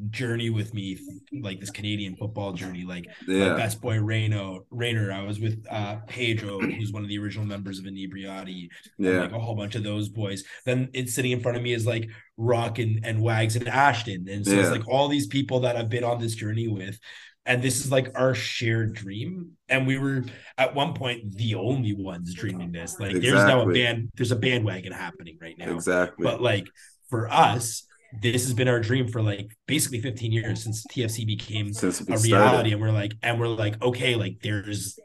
journey 0.10 0.50
with 0.50 0.74
me, 0.74 1.00
like 1.42 1.60
this 1.60 1.72
Canadian 1.72 2.16
football 2.16 2.54
journey. 2.54 2.84
Like 2.84 3.06
yeah. 3.28 3.50
my 3.50 3.58
best 3.58 3.82
boy 3.82 4.00
Reno 4.00 4.66
Rainer, 4.70 5.12
I 5.12 5.24
was 5.24 5.40
with 5.40 5.66
uh 5.70 5.98
Pedro, 6.08 6.60
who's 6.60 6.92
one 6.92 7.04
of 7.04 7.10
the 7.10 7.18
original 7.18 7.46
members 7.46 7.80
of 7.80 7.86
Inebriati. 7.86 8.70
Yeah, 8.98 9.22
like 9.22 9.32
a 9.32 9.40
whole 9.40 9.56
bunch 9.56 9.76
of 9.76 9.84
those 9.84 10.10
boys. 10.10 10.44
Then 10.66 10.90
it's 10.94 11.14
sitting 11.14 11.32
in 11.32 11.40
front 11.40 11.58
of 11.58 11.64
me 11.64 11.74
is 11.74 11.86
like 11.86 12.10
Rock 12.38 12.80
and 12.80 13.00
and 13.04 13.22
Wags 13.22 13.56
and 13.56 13.68
Ashton, 13.68 14.28
and 14.30 14.46
so 14.46 14.54
yeah. 14.54 14.62
it's 14.62 14.72
like 14.72 14.88
all 14.88 15.08
these 15.08 15.28
people 15.28 15.62
that 15.62 15.76
I've 15.76 15.90
been 15.90 16.04
on 16.04 16.20
this 16.20 16.36
journey 16.36 16.68
with 16.68 17.00
and 17.48 17.64
this 17.64 17.80
is 17.80 17.92
like 17.92 18.12
our 18.16 18.36
shared 18.36 18.94
dream 18.94 19.52
and 19.70 19.88
we 19.88 19.98
were 19.98 20.24
at 20.58 20.76
one 20.76 20.94
point 20.94 21.36
the 21.38 21.56
only 21.56 21.94
ones 21.94 22.34
dreaming 22.34 22.72
this 22.72 23.00
like 23.00 23.16
exactly. 23.16 23.32
there's 23.32 23.48
now 23.48 23.62
a 23.62 23.74
band 23.74 24.12
there's 24.16 24.32
a 24.32 24.36
bandwagon 24.36 24.92
happening 24.92 25.38
right 25.42 25.58
now 25.58 25.74
exactly 25.74 26.24
but 26.24 26.42
like 26.42 26.68
for 27.10 27.30
us 27.32 27.87
this 28.22 28.44
has 28.44 28.54
been 28.54 28.68
our 28.68 28.80
dream 28.80 29.08
for 29.08 29.22
like 29.22 29.56
basically 29.68 30.02
15 30.02 30.31
years 30.31 30.64
since 30.64 30.86
tfc 30.88 31.25
became 31.25 31.74
since 31.74 32.02
a 32.02 32.04
reality 32.04 32.30
started. 32.30 32.74
and 32.74 32.81
we're 32.81 32.92
like 32.92 33.14
and 33.24 33.40
we're 33.40 33.48
like 33.48 33.81
okay 33.81 34.16
like 34.16 34.38
there's 34.42 35.00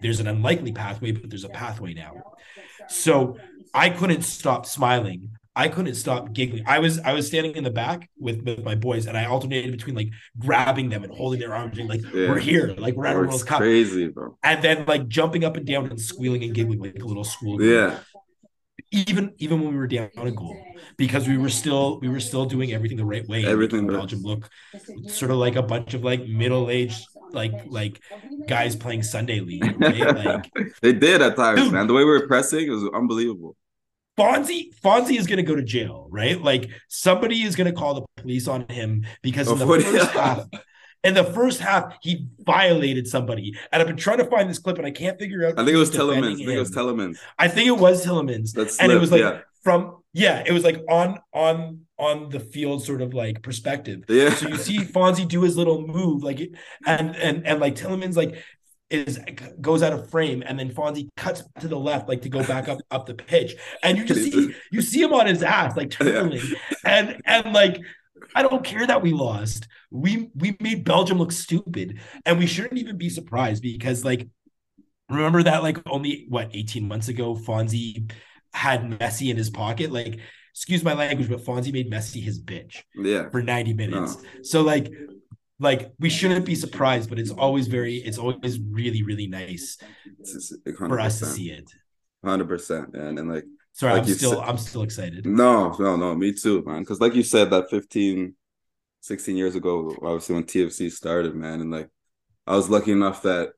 there's 0.00 0.20
an 0.20 0.26
unlikely 0.26 0.72
pathway 0.72 1.12
but 1.12 1.28
there's 1.30 1.44
a 1.44 1.48
pathway 1.48 1.94
now 1.94 2.14
so 2.88 3.36
i 3.74 3.90
couldn't 3.90 4.22
stop 4.22 4.66
smiling 4.66 5.30
I 5.58 5.66
couldn't 5.66 5.96
stop 5.96 6.32
giggling. 6.32 6.62
I 6.68 6.78
was 6.78 7.00
I 7.00 7.14
was 7.14 7.26
standing 7.26 7.56
in 7.56 7.64
the 7.64 7.70
back 7.70 8.08
with, 8.16 8.42
with 8.42 8.62
my 8.62 8.76
boys, 8.76 9.06
and 9.06 9.18
I 9.18 9.24
alternated 9.24 9.72
between 9.72 9.96
like 9.96 10.08
grabbing 10.38 10.88
them 10.88 11.02
and 11.02 11.12
holding 11.12 11.40
their 11.40 11.52
arms, 11.52 11.78
and 11.78 11.88
like 11.88 12.00
yeah. 12.00 12.28
we're 12.28 12.38
here, 12.38 12.76
like 12.78 12.94
we're 12.94 13.06
at 13.06 13.16
a 13.16 13.18
World 13.18 13.44
Cup, 13.44 13.58
crazy, 13.58 14.06
bro. 14.06 14.38
And 14.44 14.62
then 14.62 14.84
like 14.86 15.08
jumping 15.08 15.42
up 15.42 15.56
and 15.56 15.66
down 15.66 15.86
and 15.86 16.00
squealing 16.00 16.44
and 16.44 16.54
giggling 16.54 16.78
like 16.78 17.02
a 17.02 17.04
little 17.04 17.24
school. 17.24 17.60
Yeah. 17.60 17.98
Even 18.90 19.34
even 19.38 19.60
when 19.60 19.72
we 19.72 19.76
were 19.76 19.86
down 19.86 20.10
a 20.16 20.30
goal, 20.30 20.56
because 20.96 21.28
we 21.28 21.36
were 21.36 21.50
still 21.50 22.00
we 22.00 22.08
were 22.08 22.20
still 22.20 22.46
doing 22.46 22.72
everything 22.72 22.96
the 22.96 23.04
right 23.04 23.26
way. 23.28 23.44
Everything 23.44 23.86
Belgium 23.86 24.22
look 24.22 24.48
sort 25.08 25.30
of 25.30 25.36
like 25.36 25.56
a 25.56 25.62
bunch 25.62 25.94
of 25.94 26.02
like 26.02 26.26
middle 26.26 26.70
aged 26.70 27.06
like 27.32 27.52
like 27.66 28.00
guys 28.46 28.76
playing 28.76 29.02
Sunday 29.02 29.40
league. 29.40 29.64
Right? 29.78 30.24
Like 30.24 30.50
they 30.80 30.92
did 30.92 31.22
at 31.22 31.36
times, 31.36 31.62
dude, 31.62 31.72
man. 31.72 31.86
The 31.86 31.92
way 31.92 32.04
we 32.04 32.10
were 32.10 32.26
pressing 32.26 32.66
it 32.66 32.70
was 32.70 32.88
unbelievable. 32.94 33.56
Fonzie 34.18 34.74
Fonzie 34.82 35.18
is 35.18 35.26
going 35.26 35.36
to 35.36 35.44
go 35.44 35.54
to 35.54 35.62
jail, 35.62 36.08
right? 36.10 36.40
Like 36.40 36.68
somebody 36.88 37.42
is 37.42 37.54
going 37.54 37.72
to 37.72 37.78
call 37.78 37.94
the 37.94 38.22
police 38.22 38.48
on 38.48 38.66
him 38.68 39.06
because 39.22 39.50
in 39.50 39.58
the 39.58 39.64
oh, 39.64 39.80
first 39.80 40.10
half, 40.12 40.44
in 41.04 41.14
the 41.14 41.24
first 41.24 41.60
half, 41.60 41.96
he 42.02 42.26
violated 42.40 43.06
somebody. 43.06 43.54
And 43.72 43.80
I've 43.80 43.88
been 43.88 43.96
trying 43.96 44.18
to 44.18 44.24
find 44.24 44.50
this 44.50 44.58
clip, 44.58 44.78
and 44.78 44.86
I 44.86 44.90
can't 44.90 45.18
figure 45.18 45.46
out. 45.46 45.58
I 45.58 45.64
think 45.64 45.74
it 45.74 45.78
was 45.78 45.90
Tielemans. 45.90 46.32
I 46.32 46.36
think 46.36 46.48
it 46.48 46.58
was 46.58 46.70
Tielemans. 46.70 47.18
I 47.38 47.48
think 47.48 47.68
it 47.68 47.78
was 47.78 48.04
Tielemans. 48.04 48.52
That's 48.52 48.78
and 48.78 48.90
it 48.90 49.00
was 49.00 49.12
like 49.12 49.20
yeah. 49.20 49.40
from 49.62 49.96
yeah, 50.12 50.42
it 50.44 50.52
was 50.52 50.64
like 50.64 50.82
on 50.88 51.20
on 51.32 51.82
on 51.98 52.28
the 52.30 52.40
field 52.40 52.84
sort 52.84 53.02
of 53.02 53.14
like 53.14 53.42
perspective. 53.42 54.04
Yeah. 54.08 54.34
So 54.34 54.48
you 54.48 54.56
see 54.56 54.78
Fonzie 54.78 55.26
do 55.26 55.42
his 55.42 55.56
little 55.56 55.86
move, 55.86 56.22
like 56.22 56.40
and 56.86 57.14
and 57.16 57.46
and 57.46 57.60
like 57.60 57.76
Tielemans 57.76 58.16
like 58.16 58.42
is 58.90 59.20
goes 59.60 59.82
out 59.82 59.92
of 59.92 60.10
frame 60.10 60.42
and 60.46 60.58
then 60.58 60.70
Fonzie 60.70 61.08
cuts 61.16 61.42
to 61.60 61.68
the 61.68 61.78
left 61.78 62.08
like 62.08 62.22
to 62.22 62.28
go 62.28 62.42
back 62.44 62.68
up 62.68 62.78
up 62.90 63.04
the 63.06 63.14
pitch 63.14 63.54
and 63.82 63.98
you 63.98 64.04
just 64.04 64.22
see 64.32 64.54
you 64.72 64.80
see 64.80 65.02
him 65.02 65.12
on 65.12 65.26
his 65.26 65.42
ass 65.42 65.76
like 65.76 65.90
turning 65.90 66.40
yeah. 66.40 66.54
and 66.84 67.22
and 67.26 67.52
like 67.52 67.82
I 68.34 68.42
don't 68.42 68.64
care 68.64 68.86
that 68.86 69.02
we 69.02 69.12
lost. 69.12 69.68
We 69.90 70.30
we 70.34 70.56
made 70.60 70.84
Belgium 70.84 71.18
look 71.18 71.32
stupid. 71.32 72.00
And 72.24 72.38
we 72.38 72.46
shouldn't 72.46 72.78
even 72.78 72.98
be 72.98 73.08
surprised 73.08 73.62
because 73.62 74.04
like 74.04 74.28
remember 75.08 75.42
that 75.42 75.62
like 75.62 75.78
only 75.86 76.26
what 76.28 76.50
18 76.52 76.86
months 76.86 77.08
ago 77.08 77.34
Fonzie 77.34 78.10
had 78.52 78.82
Messi 78.82 79.30
in 79.30 79.36
his 79.36 79.50
pocket? 79.50 79.92
Like 79.92 80.18
excuse 80.52 80.82
my 80.82 80.94
language 80.94 81.28
but 81.28 81.44
Fonzie 81.44 81.72
made 81.72 81.90
Messi 81.90 82.22
his 82.22 82.42
bitch 82.42 82.82
yeah. 82.96 83.28
for 83.30 83.42
90 83.42 83.74
minutes. 83.74 84.16
No. 84.16 84.42
so 84.42 84.62
like 84.62 84.92
like 85.60 85.92
we 85.98 86.08
shouldn't 86.08 86.44
be 86.44 86.54
surprised, 86.54 87.08
but 87.08 87.18
it's 87.18 87.30
always 87.30 87.66
very, 87.66 87.96
it's 87.96 88.18
always 88.18 88.60
really, 88.60 89.02
really 89.02 89.26
nice 89.26 89.76
for 90.76 91.00
us 91.00 91.18
to 91.18 91.26
see 91.26 91.50
it. 91.50 91.70
Hundred 92.24 92.48
percent, 92.48 92.94
and 92.94 93.18
and 93.18 93.32
like, 93.32 93.44
sorry, 93.72 93.94
like 93.94 94.02
I'm 94.02 94.08
still, 94.14 94.30
said, 94.30 94.40
I'm 94.40 94.58
still 94.58 94.82
excited. 94.82 95.26
No, 95.26 95.74
no, 95.78 95.96
no, 95.96 96.14
me 96.14 96.32
too, 96.32 96.62
man. 96.66 96.80
Because 96.80 97.00
like 97.00 97.14
you 97.14 97.22
said, 97.22 97.50
that 97.50 97.70
15, 97.70 98.34
16 99.00 99.36
years 99.36 99.54
ago, 99.54 99.94
obviously 100.02 100.34
when 100.34 100.44
TFC 100.44 100.90
started, 100.90 101.34
man, 101.34 101.60
and 101.60 101.70
like, 101.70 101.88
I 102.46 102.56
was 102.56 102.70
lucky 102.70 102.92
enough 102.92 103.22
that 103.22 103.52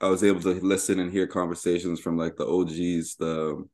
I 0.00 0.08
was 0.08 0.22
able 0.22 0.40
to 0.40 0.54
listen 0.60 1.00
and 1.00 1.10
hear 1.10 1.26
conversations 1.26 2.00
from 2.00 2.18
like 2.18 2.36
the 2.36 2.46
OGs, 2.46 3.16
the 3.16 3.64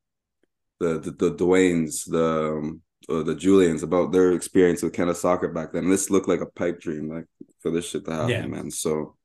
the 0.78 0.98
the, 0.98 1.10
the 1.10 1.34
Dwaynes, 1.34 2.08
the 2.10 2.56
um, 2.58 2.82
uh, 3.08 3.22
the 3.22 3.34
Julians 3.34 3.82
about 3.82 4.12
their 4.12 4.32
experience 4.32 4.82
with 4.82 4.92
Canada 4.92 5.18
soccer 5.18 5.48
back 5.48 5.72
then. 5.72 5.88
This 5.88 6.10
looked 6.10 6.28
like 6.28 6.40
a 6.40 6.46
pipe 6.46 6.80
dream, 6.80 7.08
like 7.08 7.26
for 7.60 7.70
this 7.70 7.88
shit 7.88 8.04
to 8.04 8.12
happen, 8.12 8.30
yeah. 8.30 8.46
man. 8.46 8.70
So 8.70 9.16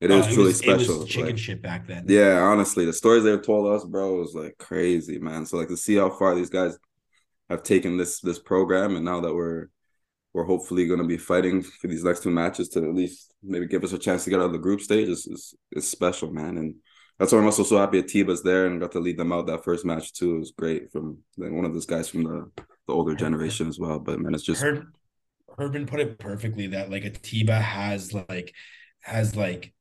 it 0.00 0.10
is 0.10 0.26
oh, 0.26 0.30
truly 0.30 0.48
was, 0.48 0.58
special. 0.58 1.06
chicken 1.06 1.26
like, 1.26 1.38
shit 1.38 1.62
back 1.62 1.86
then. 1.86 2.04
Yeah, 2.08 2.40
honestly, 2.40 2.84
the 2.84 2.92
stories 2.92 3.24
they've 3.24 3.40
told 3.40 3.74
us, 3.74 3.84
bro, 3.84 4.18
was 4.18 4.34
like 4.34 4.58
crazy, 4.58 5.18
man. 5.18 5.46
So 5.46 5.56
like 5.56 5.68
to 5.68 5.76
see 5.76 5.96
how 5.96 6.10
far 6.10 6.34
these 6.34 6.50
guys 6.50 6.76
have 7.48 7.62
taken 7.62 7.96
this 7.96 8.20
this 8.20 8.38
program, 8.38 8.96
and 8.96 9.04
now 9.04 9.20
that 9.20 9.34
we're 9.34 9.68
we're 10.34 10.44
hopefully 10.44 10.86
going 10.86 11.00
to 11.00 11.06
be 11.06 11.16
fighting 11.16 11.62
for 11.62 11.88
these 11.88 12.04
next 12.04 12.22
two 12.22 12.30
matches 12.30 12.68
to 12.68 12.80
at 12.80 12.94
least 12.94 13.32
maybe 13.42 13.66
give 13.66 13.82
us 13.84 13.94
a 13.94 13.98
chance 13.98 14.24
to 14.24 14.30
get 14.30 14.38
out 14.38 14.46
of 14.46 14.52
the 14.52 14.58
group 14.58 14.82
stage 14.82 15.08
is 15.08 15.26
is, 15.26 15.54
is 15.72 15.88
special, 15.88 16.30
man. 16.30 16.58
And 16.58 16.74
that's 17.18 17.32
why 17.32 17.38
I'm 17.38 17.46
also 17.46 17.62
so 17.62 17.78
happy 17.78 18.02
Atiba's 18.02 18.42
there 18.42 18.66
and 18.66 18.78
got 18.78 18.92
to 18.92 19.00
lead 19.00 19.16
them 19.16 19.32
out 19.32 19.46
that 19.46 19.64
first 19.64 19.86
match 19.86 20.12
too. 20.12 20.36
It 20.36 20.40
was 20.40 20.50
great 20.50 20.92
from 20.92 21.18
like, 21.38 21.52
one 21.52 21.64
of 21.64 21.72
those 21.72 21.86
guys 21.86 22.10
from 22.10 22.24
the, 22.24 22.50
the 22.86 22.92
older 22.92 23.14
generation 23.14 23.66
as 23.66 23.78
well. 23.78 23.98
But 23.98 24.20
man, 24.20 24.34
it's 24.34 24.44
just 24.44 24.60
Her- 24.60 24.88
Herdman 25.56 25.86
put 25.86 26.00
it 26.00 26.18
perfectly 26.18 26.66
that 26.68 26.90
like 26.90 27.04
Atiba 27.04 27.58
has 27.58 28.12
like 28.12 28.52
has 29.00 29.34
like 29.34 29.72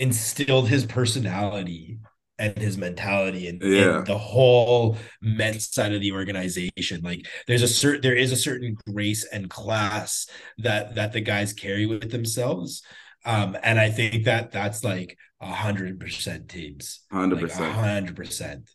instilled 0.00 0.68
his 0.68 0.86
personality 0.86 1.98
and 2.38 2.56
his 2.56 2.78
mentality 2.78 3.48
and, 3.48 3.60
yeah. 3.62 3.98
and, 3.98 4.06
the 4.06 4.16
whole 4.16 4.96
men's 5.20 5.70
side 5.70 5.92
of 5.92 6.00
the 6.00 6.12
organization. 6.12 7.02
Like 7.02 7.26
there's 7.46 7.62
a 7.62 7.68
certain 7.68 8.00
there 8.00 8.16
is 8.16 8.32
a 8.32 8.36
certain 8.36 8.76
grace 8.90 9.24
and 9.24 9.48
class 9.50 10.26
that 10.58 10.94
that 10.94 11.12
the 11.12 11.20
guys 11.20 11.52
carry 11.52 11.86
with 11.86 12.10
themselves. 12.10 12.82
Um 13.26 13.56
and 13.62 13.78
i 13.78 13.90
think 13.90 14.24
that 14.24 14.50
that's 14.50 14.82
like 14.82 15.18
a 15.40 15.52
hundred 15.52 16.00
percent 16.00 16.48
teams. 16.48 17.00
Hundred 17.12 17.40
percent. 17.40 17.72
hundred 17.72 18.16
percent 18.16 18.70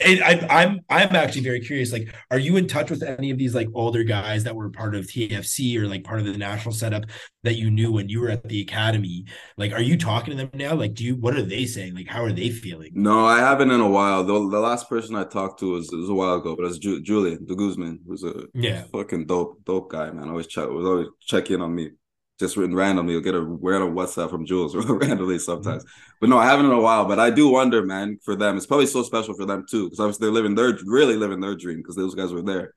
and 0.00 0.22
I, 0.22 0.46
I'm 0.62 0.80
I'm 0.88 1.14
actually 1.14 1.42
very 1.42 1.60
curious. 1.60 1.92
Like, 1.92 2.14
are 2.30 2.38
you 2.38 2.56
in 2.56 2.66
touch 2.66 2.90
with 2.90 3.02
any 3.02 3.30
of 3.30 3.38
these 3.38 3.54
like 3.54 3.68
older 3.74 4.04
guys 4.04 4.44
that 4.44 4.54
were 4.54 4.70
part 4.70 4.94
of 4.94 5.06
TFC 5.06 5.76
or 5.78 5.86
like 5.86 6.04
part 6.04 6.20
of 6.20 6.26
the 6.26 6.36
national 6.36 6.74
setup 6.74 7.04
that 7.42 7.54
you 7.54 7.70
knew 7.70 7.92
when 7.92 8.08
you 8.08 8.20
were 8.20 8.30
at 8.30 8.48
the 8.48 8.60
academy? 8.60 9.24
Like, 9.56 9.72
are 9.72 9.82
you 9.82 9.96
talking 9.96 10.36
to 10.36 10.46
them 10.46 10.50
now? 10.54 10.74
Like, 10.74 10.94
do 10.94 11.04
you 11.04 11.16
what 11.16 11.36
are 11.36 11.42
they 11.42 11.66
saying? 11.66 11.94
Like, 11.94 12.08
how 12.08 12.24
are 12.24 12.32
they 12.32 12.50
feeling? 12.50 12.90
No, 12.94 13.24
I 13.26 13.38
haven't 13.38 13.70
in 13.70 13.80
a 13.80 13.88
while. 13.88 14.24
The, 14.24 14.32
the 14.32 14.60
last 14.60 14.88
person 14.88 15.16
I 15.16 15.24
talked 15.24 15.60
to 15.60 15.72
was, 15.72 15.90
was 15.92 16.08
a 16.08 16.14
while 16.14 16.34
ago, 16.34 16.56
but 16.56 16.66
it's 16.66 16.78
Ju- 16.78 17.02
Julian 17.02 17.44
de 17.46 17.54
Guzman, 17.54 18.00
who's 18.06 18.24
a 18.24 18.44
yeah 18.54 18.84
fucking 18.92 19.26
dope 19.26 19.64
dope 19.64 19.90
guy, 19.90 20.10
man. 20.10 20.28
Always 20.28 20.46
check 20.46 20.68
was 20.68 20.86
always 20.86 21.08
check 21.20 21.50
in 21.50 21.60
on 21.60 21.74
me 21.74 21.90
just 22.40 22.56
written 22.56 22.74
randomly. 22.74 23.12
You'll 23.12 23.22
get 23.22 23.34
a 23.34 23.40
random 23.40 23.94
WhatsApp 23.94 24.30
from 24.30 24.46
Jules 24.46 24.74
randomly 24.88 25.36
mm-hmm. 25.36 25.38
sometimes. 25.38 25.84
But 26.20 26.30
no, 26.30 26.38
I 26.38 26.46
haven't 26.46 26.66
in 26.66 26.72
a 26.72 26.80
while. 26.80 27.04
But 27.04 27.20
I 27.20 27.30
do 27.30 27.48
wonder, 27.48 27.84
man, 27.84 28.18
for 28.24 28.34
them. 28.34 28.56
It's 28.56 28.66
probably 28.66 28.86
so 28.86 29.02
special 29.02 29.34
for 29.34 29.44
them 29.44 29.64
too, 29.70 29.84
because 29.84 30.00
obviously 30.00 30.26
they're 30.26 30.34
living 30.34 30.56
their 30.56 30.76
really 30.84 31.16
living 31.16 31.40
their 31.40 31.54
dream 31.54 31.76
because 31.76 31.94
those 31.94 32.16
guys 32.16 32.32
were 32.32 32.42
there, 32.42 32.74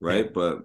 right? 0.00 0.26
Yeah. 0.26 0.32
But 0.34 0.58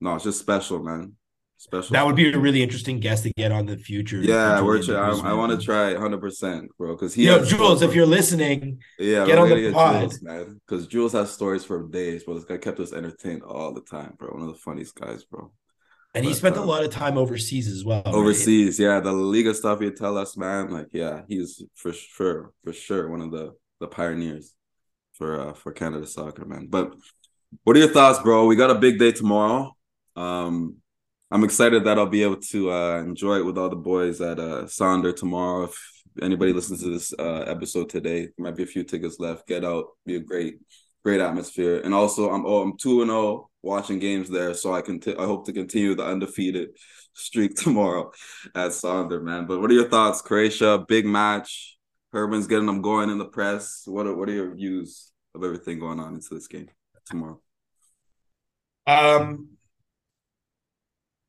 no, 0.00 0.14
it's 0.14 0.24
just 0.24 0.38
special, 0.38 0.82
man. 0.82 1.14
Special. 1.60 1.92
That 1.94 2.06
would 2.06 2.14
be 2.14 2.32
a 2.32 2.38
really 2.38 2.62
interesting 2.62 3.00
guest 3.00 3.24
to 3.24 3.32
get 3.36 3.50
on 3.50 3.66
the 3.66 3.76
future. 3.76 4.18
Yeah, 4.18 4.62
we're 4.62 4.80
I, 4.96 5.30
I 5.30 5.32
want 5.32 5.58
to 5.58 5.64
try 5.64 5.92
100, 5.92 6.20
percent 6.20 6.70
bro. 6.78 6.94
Because 6.94 7.14
he, 7.14 7.26
yo, 7.26 7.44
Jules, 7.44 7.82
if 7.82 7.96
you're 7.96 8.06
listening, 8.06 8.80
yeah, 8.96 9.26
get 9.26 9.38
on 9.38 9.48
the 9.48 9.72
pod, 9.72 10.02
Jules, 10.02 10.22
man. 10.22 10.60
Because 10.64 10.86
Jules 10.86 11.12
has 11.14 11.32
stories 11.32 11.64
for 11.64 11.82
days, 11.88 12.22
bro. 12.22 12.34
This 12.34 12.44
guy 12.44 12.58
kept 12.58 12.78
us 12.78 12.92
entertained 12.92 13.42
all 13.42 13.74
the 13.74 13.80
time, 13.80 14.14
bro. 14.16 14.28
One 14.28 14.42
of 14.42 14.54
the 14.54 14.60
funniest 14.60 14.94
guys, 14.94 15.24
bro. 15.24 15.50
And 16.14 16.24
he 16.24 16.32
spent 16.34 16.56
a 16.56 16.62
lot 16.62 16.84
of 16.84 16.90
time 16.90 17.18
overseas 17.18 17.68
as 17.68 17.84
well. 17.84 18.02
Overseas, 18.06 18.80
right? 18.80 18.86
yeah. 18.86 19.00
The 19.00 19.12
Liga 19.12 19.54
stuff 19.54 19.80
you 19.80 19.90
tell 19.90 20.16
us, 20.16 20.36
man. 20.36 20.70
Like, 20.70 20.88
yeah, 20.92 21.22
he's 21.28 21.62
for 21.74 21.92
sure, 21.92 22.52
for 22.64 22.72
sure, 22.72 23.08
one 23.10 23.20
of 23.20 23.30
the 23.30 23.54
the 23.80 23.86
pioneers 23.86 24.54
for 25.12 25.40
uh 25.40 25.52
for 25.52 25.72
Canada 25.72 26.06
soccer, 26.06 26.44
man. 26.44 26.66
But 26.68 26.94
what 27.64 27.76
are 27.76 27.80
your 27.80 27.92
thoughts, 27.92 28.20
bro? 28.20 28.46
We 28.46 28.56
got 28.56 28.70
a 28.70 28.78
big 28.78 28.98
day 28.98 29.12
tomorrow. 29.12 29.76
Um, 30.16 30.76
I'm 31.30 31.44
excited 31.44 31.84
that 31.84 31.98
I'll 31.98 32.06
be 32.06 32.22
able 32.22 32.40
to 32.52 32.70
uh 32.70 32.98
enjoy 33.00 33.38
it 33.38 33.44
with 33.44 33.58
all 33.58 33.68
the 33.68 33.76
boys 33.76 34.20
at 34.20 34.38
uh 34.38 34.62
Sonder 34.64 35.14
tomorrow. 35.14 35.64
If 35.64 35.78
anybody 36.22 36.52
listens 36.52 36.82
to 36.82 36.90
this 36.90 37.12
uh 37.18 37.44
episode 37.46 37.90
today, 37.90 38.22
there 38.22 38.32
might 38.38 38.56
be 38.56 38.62
a 38.62 38.66
few 38.66 38.82
tickets 38.82 39.20
left. 39.20 39.46
Get 39.46 39.64
out, 39.64 39.88
be 40.06 40.16
a 40.16 40.20
great, 40.20 40.58
great 41.04 41.20
atmosphere. 41.20 41.80
And 41.84 41.94
also, 41.94 42.30
I'm 42.30 42.44
oh, 42.46 42.62
I'm 42.62 42.76
two 42.76 43.02
and 43.02 43.10
zero 43.10 43.20
oh 43.20 43.50
watching 43.62 43.98
games 43.98 44.28
there. 44.28 44.54
So 44.54 44.74
I 44.74 44.82
can 44.82 45.00
I 45.18 45.24
hope 45.24 45.46
to 45.46 45.52
continue 45.52 45.94
the 45.94 46.04
undefeated 46.04 46.70
streak 47.14 47.54
tomorrow 47.56 48.12
at 48.54 48.70
Sonder, 48.70 49.22
man. 49.22 49.46
But 49.46 49.60
what 49.60 49.70
are 49.70 49.74
your 49.74 49.88
thoughts, 49.88 50.22
Croatia? 50.22 50.84
Big 50.86 51.06
match. 51.06 51.76
Herdman's 52.12 52.46
getting 52.46 52.66
them 52.66 52.80
going 52.80 53.10
in 53.10 53.18
the 53.18 53.26
press. 53.26 53.82
What 53.86 54.06
are 54.06 54.14
what 54.14 54.28
are 54.28 54.32
your 54.32 54.54
views 54.54 55.12
of 55.34 55.44
everything 55.44 55.78
going 55.78 56.00
on 56.00 56.14
into 56.14 56.34
this 56.34 56.46
game 56.46 56.68
tomorrow? 57.06 57.40
Um 58.86 59.50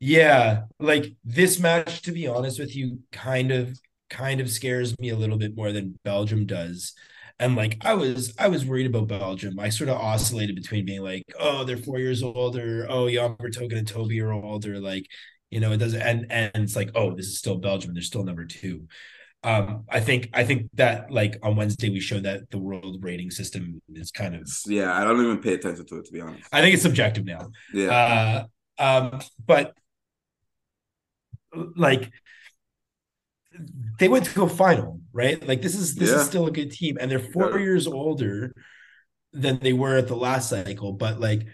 yeah, 0.02 0.64
like 0.80 1.14
this 1.26 1.60
match, 1.60 2.04
to 2.04 2.14
be 2.14 2.26
honest 2.26 2.58
with 2.58 2.74
you, 2.74 3.00
kind 3.12 3.52
of 3.52 3.78
kind 4.10 4.40
of 4.40 4.50
scares 4.50 4.98
me 4.98 5.10
a 5.10 5.16
little 5.16 5.38
bit 5.38 5.56
more 5.56 5.72
than 5.72 6.00
Belgium 6.04 6.46
does 6.46 6.94
and 7.40 7.56
like 7.56 7.78
I 7.82 7.94
was 7.94 8.34
I 8.38 8.48
was 8.50 8.66
worried 8.66 8.88
about 8.88 9.08
Belgium. 9.08 9.60
I 9.60 9.70
sort 9.70 9.90
of 9.90 9.98
oscillated 9.98 10.56
between 10.56 10.86
being 10.86 11.02
like, 11.02 11.24
oh, 11.40 11.64
they're 11.64 11.78
four 11.78 12.00
years 12.00 12.22
older, 12.22 12.86
oh, 12.90 13.10
Jan 13.10 13.36
Vertonghen 13.36 13.78
and 13.78 13.88
Toby 13.88 14.20
are 14.22 14.34
older, 14.34 14.80
like 14.80 15.08
you 15.50 15.60
know, 15.60 15.72
it 15.72 15.78
doesn't 15.78 16.02
and 16.02 16.26
and 16.30 16.52
it's 16.56 16.76
like, 16.76 16.92
oh, 16.96 17.16
this 17.16 17.28
is 17.28 17.40
still 17.40 17.58
Belgium, 17.58 17.94
they're 17.94 18.04
still 18.04 18.24
number 18.24 18.46
two. 18.46 18.88
Um, 19.42 19.86
I 19.90 20.02
think 20.02 20.30
I 20.34 20.44
think 20.44 20.70
that 20.74 21.12
like 21.12 21.38
on 21.42 21.56
Wednesday 21.56 21.90
we 21.90 22.02
showed 22.02 22.24
that 22.24 22.50
the 22.52 22.58
world 22.60 22.98
rating 23.02 23.32
system 23.32 23.82
is 23.94 24.12
kind 24.12 24.36
of 24.36 24.52
yeah, 24.66 24.94
I 24.94 25.06
don't 25.06 25.24
even 25.24 25.42
pay 25.42 25.54
attention 25.54 25.86
to 25.86 26.00
it 26.00 26.06
to 26.06 26.12
be 26.12 26.20
honest. 26.20 26.50
I 26.52 26.62
think 26.62 26.74
it's 26.74 26.84
subjective 26.84 27.24
now. 27.24 27.50
Yeah. 27.74 28.46
Uh, 28.78 28.84
um, 28.84 29.22
but 29.46 29.74
like 31.54 32.12
they 34.00 34.08
went 34.08 34.26
to 34.26 34.44
a 34.44 34.50
final, 34.50 35.00
right? 35.14 35.46
Like 35.48 35.62
this 35.62 35.76
is 35.76 35.96
this 35.96 36.10
yeah. 36.10 36.18
is 36.18 36.26
still 36.26 36.48
a 36.48 36.52
good 36.52 36.72
team, 36.72 36.98
and 37.00 37.12
they're 37.12 37.20
four 37.20 37.52
yeah. 37.52 37.66
years 37.66 37.88
older 37.88 38.54
than 39.34 39.60
they 39.60 39.74
were 39.74 39.98
at 39.98 40.08
the 40.08 40.16
last 40.16 40.50
cycle, 40.50 40.94
but 40.94 41.20
like 41.20 41.46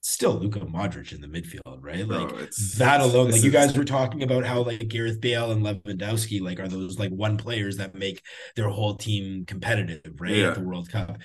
still 0.00 0.32
Luka 0.34 0.60
Modric 0.60 1.12
in 1.12 1.20
the 1.20 1.26
midfield, 1.26 1.78
right? 1.80 2.06
Like 2.06 2.32
oh, 2.32 2.46
that 2.76 3.00
alone. 3.00 3.30
Like 3.30 3.42
you 3.42 3.50
guys 3.50 3.76
were 3.76 3.84
talking 3.84 4.22
about 4.22 4.44
how 4.44 4.62
like 4.62 4.88
Gareth 4.88 5.20
Bale 5.20 5.52
and 5.52 5.64
Lewandowski 5.64 6.40
like 6.40 6.58
are 6.58 6.68
those 6.68 6.98
like 6.98 7.10
one 7.10 7.36
players 7.36 7.76
that 7.76 7.94
make 7.94 8.22
their 8.56 8.68
whole 8.68 8.96
team 8.96 9.44
competitive, 9.46 10.14
right? 10.18 10.32
Yeah. 10.32 10.48
At 10.48 10.54
the 10.54 10.62
World 10.62 10.90
Cup. 10.90 11.18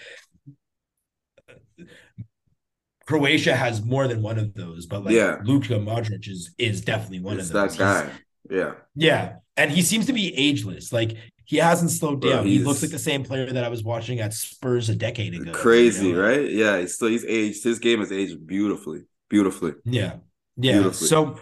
Croatia 3.05 3.55
has 3.55 3.83
more 3.83 4.07
than 4.07 4.21
one 4.21 4.37
of 4.37 4.53
those, 4.53 4.85
but 4.85 5.03
like 5.03 5.15
yeah. 5.15 5.37
Luka 5.43 5.75
Modric 5.75 6.27
is 6.27 6.53
is 6.57 6.81
definitely 6.81 7.21
one 7.21 7.39
it's 7.39 7.47
of 7.47 7.53
those. 7.53 7.77
That 7.77 8.07
guy. 8.07 8.13
Yeah. 8.49 8.73
Yeah 8.95 9.35
and 9.59 9.69
he 9.69 9.81
seems 9.81 10.05
to 10.05 10.13
be 10.13 10.33
ageless. 10.35 10.93
Like 10.93 11.17
he 11.43 11.57
hasn't 11.57 11.91
slowed 11.91 12.21
down. 12.21 12.43
Bro, 12.43 12.43
he 12.43 12.59
looks 12.59 12.81
like 12.81 12.91
the 12.91 12.99
same 12.99 13.23
player 13.23 13.51
that 13.51 13.63
I 13.63 13.67
was 13.67 13.83
watching 13.83 14.19
at 14.21 14.33
Spurs 14.33 14.87
a 14.89 14.95
decade 14.95 15.35
ago. 15.35 15.51
Crazy, 15.51 16.07
you 16.07 16.13
know? 16.13 16.21
right? 16.21 16.49
Yeah, 16.49 16.79
he's 16.79 16.95
still 16.95 17.09
he's 17.09 17.25
aged. 17.25 17.63
His 17.63 17.79
game 17.79 17.99
has 17.99 18.11
aged 18.11 18.47
beautifully, 18.47 19.01
beautifully. 19.29 19.73
Yeah, 19.83 20.17
yeah. 20.55 20.73
Beautifully. 20.73 21.07
So, 21.07 21.39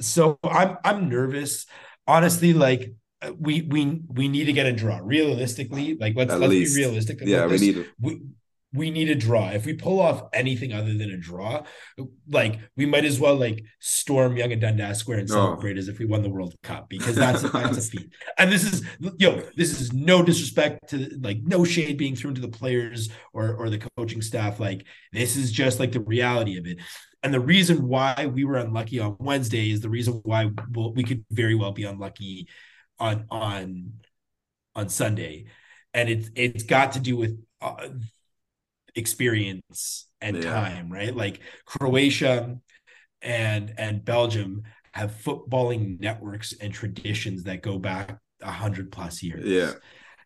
so 0.00 0.38
I'm 0.44 0.78
I'm 0.84 1.08
nervous. 1.08 1.66
Honestly, 2.06 2.52
like 2.52 2.94
we 3.36 3.62
we 3.62 4.02
we 4.08 4.28
need 4.28 4.44
to 4.44 4.52
get 4.52 4.66
a 4.66 4.72
draw. 4.72 5.00
Realistically, 5.02 5.96
like 5.98 6.14
let's 6.16 6.32
At 6.32 6.40
let's 6.40 6.50
least. 6.50 6.76
be 6.76 6.82
realistic. 6.84 7.18
yeah, 7.22 7.46
we 7.46 7.52
this. 7.52 7.60
need. 7.60 7.74
To- 7.74 7.86
we, 8.00 8.20
we 8.74 8.90
need 8.90 9.08
a 9.08 9.14
draw. 9.14 9.48
If 9.48 9.64
we 9.64 9.72
pull 9.72 9.98
off 9.98 10.28
anything 10.34 10.74
other 10.74 10.92
than 10.92 11.10
a 11.10 11.16
draw, 11.16 11.64
like 12.28 12.58
we 12.76 12.84
might 12.84 13.06
as 13.06 13.18
well 13.18 13.34
like 13.34 13.64
storm 13.78 14.36
Yonge 14.36 14.52
and 14.52 14.60
Dundas 14.60 14.98
Square 14.98 15.20
and 15.20 15.28
celebrate 15.28 15.76
oh. 15.76 15.78
as 15.78 15.88
if 15.88 15.98
we 15.98 16.04
won 16.04 16.22
the 16.22 16.28
World 16.28 16.54
Cup 16.62 16.88
because 16.88 17.16
that's 17.16 17.42
that's 17.50 17.78
a 17.78 17.90
feat. 17.90 18.10
And 18.36 18.52
this 18.52 18.64
is 18.64 18.84
yo, 19.18 19.42
this 19.56 19.80
is 19.80 19.92
no 19.92 20.22
disrespect 20.22 20.90
to 20.90 21.18
like 21.22 21.38
no 21.42 21.64
shade 21.64 21.96
being 21.96 22.14
thrown 22.14 22.34
to 22.34 22.40
the 22.40 22.48
players 22.48 23.08
or 23.32 23.54
or 23.54 23.70
the 23.70 23.78
coaching 23.96 24.20
staff. 24.20 24.60
Like 24.60 24.86
this 25.12 25.36
is 25.36 25.50
just 25.50 25.80
like 25.80 25.92
the 25.92 26.00
reality 26.00 26.58
of 26.58 26.66
it. 26.66 26.78
And 27.22 27.32
the 27.32 27.40
reason 27.40 27.88
why 27.88 28.30
we 28.32 28.44
were 28.44 28.58
unlucky 28.58 29.00
on 29.00 29.16
Wednesday 29.18 29.70
is 29.70 29.80
the 29.80 29.90
reason 29.90 30.20
why 30.24 30.50
we'll, 30.70 30.92
we 30.92 31.02
could 31.02 31.24
very 31.30 31.54
well 31.54 31.72
be 31.72 31.84
unlucky 31.84 32.48
on 32.98 33.24
on 33.30 33.94
on 34.74 34.90
Sunday, 34.90 35.46
and 35.94 36.10
it's 36.10 36.30
it's 36.34 36.64
got 36.64 36.92
to 36.92 37.00
do 37.00 37.16
with. 37.16 37.42
Uh, 37.60 37.88
experience 38.98 40.08
and 40.20 40.36
yeah. 40.36 40.52
time, 40.52 40.92
right? 40.92 41.14
Like 41.14 41.40
Croatia 41.64 42.58
and 43.22 43.74
and 43.78 44.04
Belgium 44.04 44.64
have 44.92 45.12
footballing 45.12 46.00
networks 46.00 46.52
and 46.60 46.72
traditions 46.72 47.44
that 47.44 47.62
go 47.62 47.78
back 47.78 48.18
a 48.42 48.50
hundred 48.50 48.92
plus 48.92 49.22
years. 49.22 49.46
Yeah. 49.46 49.72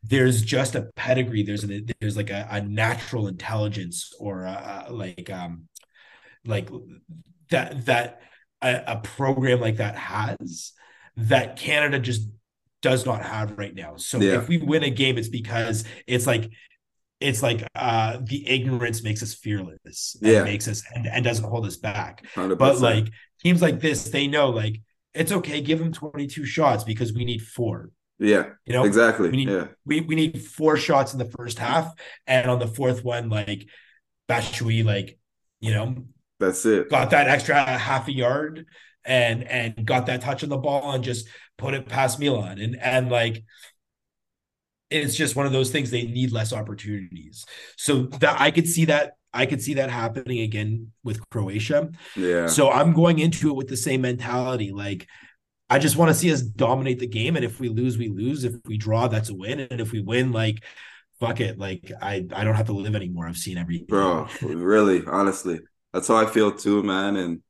There's 0.02 0.42
just 0.42 0.74
a 0.74 0.90
pedigree. 0.96 1.44
There's 1.44 1.64
a 1.64 1.84
there's 2.00 2.16
like 2.16 2.30
a, 2.30 2.48
a 2.50 2.60
natural 2.60 3.28
intelligence 3.28 4.12
or 4.18 4.44
a, 4.44 4.86
a, 4.88 4.92
like 4.92 5.30
um 5.30 5.68
like 6.44 6.68
that 7.50 7.86
that 7.86 8.22
a, 8.60 8.82
a 8.86 8.96
program 8.96 9.60
like 9.60 9.76
that 9.76 9.96
has 9.96 10.72
that 11.16 11.56
Canada 11.56 11.98
just 11.98 12.28
does 12.80 13.06
not 13.06 13.22
have 13.22 13.56
right 13.56 13.74
now. 13.74 13.96
So 13.96 14.18
yeah. 14.18 14.38
if 14.38 14.48
we 14.48 14.58
win 14.58 14.82
a 14.82 14.90
game, 14.90 15.16
it's 15.18 15.28
because 15.28 15.84
it's 16.06 16.26
like 16.26 16.50
it's 17.22 17.42
like 17.42 17.66
uh 17.74 18.18
the 18.22 18.48
ignorance 18.48 19.02
makes 19.02 19.22
us 19.22 19.34
fearless 19.34 20.16
and 20.22 20.32
Yeah. 20.32 20.44
makes 20.44 20.68
us 20.68 20.82
and, 20.94 21.06
and 21.06 21.24
doesn't 21.24 21.44
hold 21.48 21.66
us 21.66 21.76
back 21.76 22.24
100%. 22.34 22.58
but 22.58 22.78
like 22.80 23.06
teams 23.42 23.62
like 23.62 23.80
this 23.80 24.04
they 24.10 24.26
know 24.26 24.50
like 24.50 24.80
it's 25.14 25.32
okay 25.32 25.60
give 25.60 25.78
them 25.78 25.92
22 25.92 26.44
shots 26.44 26.84
because 26.84 27.12
we 27.12 27.24
need 27.24 27.42
four 27.42 27.90
yeah, 28.18 28.50
you 28.66 28.72
know 28.72 28.84
exactly. 28.84 29.30
we 29.30 29.36
need- 29.38 29.48
yeah, 29.48 29.66
we, 29.84 30.00
we 30.00 30.14
need 30.14 30.40
four 30.42 30.76
shots 30.76 31.12
in 31.12 31.18
the 31.18 31.24
first 31.36 31.58
half 31.58 31.92
and 32.26 32.48
on 32.48 32.58
the 32.60 32.68
fourth 32.68 33.02
one 33.04 33.28
like 33.28 33.66
Batshuayi 34.28 34.84
like 34.84 35.18
you 35.60 35.72
know 35.72 35.96
that's 36.38 36.64
it. 36.66 36.88
got 36.90 37.10
that 37.10 37.28
extra 37.28 37.54
half 37.56 38.08
a 38.08 38.12
yard 38.12 38.66
and 39.04 39.42
and 39.44 39.84
got 39.84 40.06
that 40.06 40.20
touch 40.20 40.42
on 40.44 40.48
the 40.50 40.56
ball 40.56 40.92
and 40.92 41.02
just 41.04 41.26
put 41.58 41.74
it 41.74 41.86
past 41.88 42.18
Milan 42.20 42.58
and 42.58 42.76
and 42.80 43.10
like 43.10 43.44
it's 44.92 45.16
just 45.16 45.36
one 45.36 45.46
of 45.46 45.52
those 45.52 45.70
things 45.70 45.90
they 45.90 46.04
need 46.04 46.32
less 46.32 46.52
opportunities 46.52 47.44
so 47.76 48.02
that 48.20 48.40
I 48.40 48.50
could 48.50 48.68
see 48.68 48.86
that 48.86 49.12
I 49.32 49.46
could 49.46 49.62
see 49.62 49.74
that 49.74 49.90
happening 49.90 50.40
again 50.40 50.92
with 51.02 51.28
Croatia 51.30 51.90
Yeah, 52.16 52.46
so 52.46 52.70
I'm 52.70 52.92
going 52.92 53.18
into 53.18 53.48
it 53.50 53.56
with 53.56 53.68
the 53.68 53.76
same 53.76 54.02
mentality 54.02 54.72
like 54.72 55.06
I 55.70 55.78
just 55.78 55.96
want 55.96 56.10
to 56.10 56.14
see 56.14 56.32
us 56.32 56.42
dominate 56.42 56.98
the 56.98 57.06
game 57.06 57.36
and 57.36 57.44
if 57.44 57.58
we 57.58 57.68
lose 57.68 57.96
we 57.96 58.08
lose 58.08 58.44
if 58.44 58.54
we 58.66 58.76
draw 58.76 59.08
that's 59.08 59.30
a 59.30 59.34
win 59.34 59.60
and 59.60 59.80
if 59.80 59.92
we 59.92 60.00
win 60.00 60.32
like 60.32 60.62
fuck 61.20 61.40
it 61.40 61.58
like 61.58 61.90
I 62.00 62.26
I 62.32 62.44
don't 62.44 62.56
have 62.56 62.66
to 62.66 62.72
live 62.72 62.96
anymore 62.96 63.26
I've 63.28 63.36
seen 63.36 63.56
everything 63.56 63.86
bro. 63.86 64.26
Really, 64.42 65.04
honestly, 65.06 65.60
that's 65.92 66.08
how 66.08 66.16
I 66.16 66.26
feel 66.26 66.52
too, 66.52 66.82
man. 66.82 67.16
And 67.16 67.42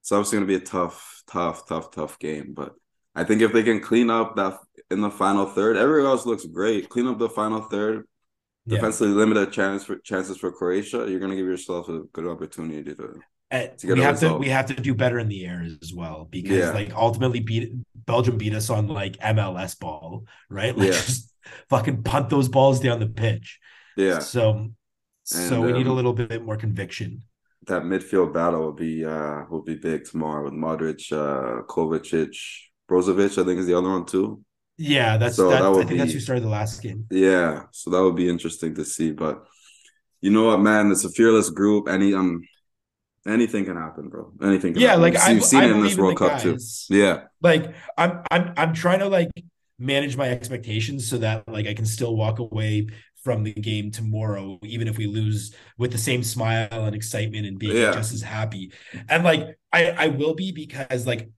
so 0.00 0.18
it's 0.20 0.30
obviously 0.30 0.36
gonna 0.36 0.46
be 0.46 0.54
a 0.56 0.60
tough, 0.60 1.22
tough, 1.28 1.68
tough, 1.68 1.92
tough 1.92 2.18
game. 2.18 2.52
But 2.54 2.74
I 3.14 3.24
think 3.24 3.42
if 3.42 3.52
they 3.52 3.62
can 3.62 3.80
clean 3.80 4.10
up 4.10 4.36
that 4.36 4.58
in 4.92 5.00
the 5.00 5.10
final 5.10 5.46
third, 5.46 5.76
everyone 5.76 6.10
else 6.10 6.26
looks 6.26 6.44
great. 6.46 6.88
Clean 6.88 7.06
up 7.06 7.18
the 7.18 7.28
final 7.28 7.62
third, 7.62 8.06
Yeah. 8.66 8.76
defensively 8.76 9.14
limit 9.14 9.52
chance 9.52 9.84
for 9.84 9.96
chances 9.96 10.36
for 10.36 10.52
Croatia. 10.52 11.06
You're 11.08 11.20
gonna 11.20 11.36
give 11.36 11.46
yourself 11.46 11.88
a 11.88 12.00
good 12.12 12.26
opportunity 12.26 12.94
to. 12.94 13.20
To 13.52 13.86
get 13.86 13.94
we 13.96 14.00
have 14.00 14.18
to 14.20 14.34
we 14.38 14.48
have 14.48 14.66
to 14.66 14.74
do 14.74 14.94
better 14.94 15.18
in 15.18 15.28
the 15.28 15.44
air 15.46 15.62
as 15.82 15.92
well 15.92 16.26
because 16.30 16.56
Yeah. 16.58 16.70
like 16.70 16.94
ultimately 16.94 17.40
beat 17.40 17.72
Belgium 18.06 18.38
beat 18.38 18.54
us 18.54 18.70
on 18.70 18.88
like 18.88 19.18
MLS 19.20 19.74
ball, 19.78 20.24
right? 20.48 20.74
Like 20.78 20.86
Yeah. 20.88 20.92
just 20.94 21.32
fucking 21.68 22.02
punt 22.02 22.30
those 22.30 22.48
balls 22.48 22.80
down 22.80 22.98
the 23.00 23.08
pitch. 23.08 23.58
Yeah, 23.96 24.20
So 24.20 24.70
so 25.24 25.54
And, 25.56 25.66
we 25.66 25.72
need 25.72 25.86
a 25.86 25.90
um, 25.90 25.96
little 25.96 26.14
bit 26.14 26.42
more 26.44 26.56
conviction. 26.56 27.22
that 27.66 27.82
midfield 27.82 28.32
battle 28.32 28.60
will 28.60 28.72
be 28.88 29.04
uh 29.04 29.44
will 29.50 29.62
be 29.62 29.76
big 29.76 30.04
tomorrow 30.04 30.44
with 30.44 30.54
Modric, 30.54 31.00
uh 31.12 31.62
Kovacic, 31.72 32.34
Brozovic. 32.88 33.38
I 33.40 33.44
think 33.44 33.60
is 33.60 33.66
the 33.66 33.74
other 33.78 33.90
one 33.90 34.06
too. 34.06 34.42
Yeah, 34.78 35.16
that's 35.16 35.36
So 35.36 35.48
that, 35.50 35.60
that 35.62 35.68
I 35.68 35.84
think 35.84 35.98
that's 35.98 36.12
who 36.12 36.20
started 36.20 36.44
the 36.44 36.48
last 36.48 36.82
game. 36.82 37.06
Yeah, 37.10 37.64
so 37.70 37.90
that 37.90 38.02
would 38.02 38.16
be 38.16 38.28
interesting 38.28 38.74
to 38.76 38.84
see. 38.84 39.12
But 39.12 39.44
you 40.20 40.30
know 40.30 40.44
what, 40.46 40.60
man? 40.60 40.90
It's 40.90 41.04
a 41.04 41.10
fearless 41.10 41.50
group. 41.50 41.88
Any 41.88 42.14
um, 42.14 42.42
anything 43.26 43.64
can 43.64 43.76
happen, 43.76 44.08
bro. 44.08 44.32
Anything. 44.42 44.72
Can 44.74 44.82
Yeah, 44.82 44.88
happen. 44.88 45.02
like 45.02 45.12
You've 45.14 45.22
I, 45.22 45.26
seen- 45.26 45.34
you've 45.36 45.44
seen 45.44 45.60
I 45.60 45.64
it 45.66 45.70
in 45.72 45.82
this 45.82 45.96
World 45.96 46.16
Cup 46.18 46.40
too. 46.40 46.58
Yeah, 46.88 47.24
Like 47.42 47.74
I'm 47.96 48.22
I'm 48.30 48.52
I'm 48.56 48.72
trying 48.74 49.00
to 49.00 49.08
like 49.08 49.28
manage 49.78 50.16
my 50.16 50.28
expectations 50.30 51.08
so 51.08 51.18
that 51.18 51.46
like 51.48 51.66
I 51.66 51.74
can 51.74 51.86
still 51.86 52.16
walk 52.16 52.38
away 52.38 52.88
from 53.22 53.44
the 53.44 53.52
game 53.52 53.90
tomorrow, 53.92 54.58
even 54.64 54.88
if 54.88 54.98
we 54.98 55.06
lose 55.06 55.54
with 55.78 55.92
the 55.92 55.98
same 55.98 56.24
smile 56.24 56.68
and 56.72 56.94
excitement 56.94 57.46
and 57.46 57.58
being 57.58 57.76
Yeah. 57.76 57.92
just 57.92 58.12
as 58.12 58.22
happy. 58.22 58.72
And 59.08 59.22
like 59.24 59.58
I 59.72 59.90
I 59.90 60.08
will 60.08 60.34
be 60.34 60.50
because 60.52 61.06
like 61.06 61.30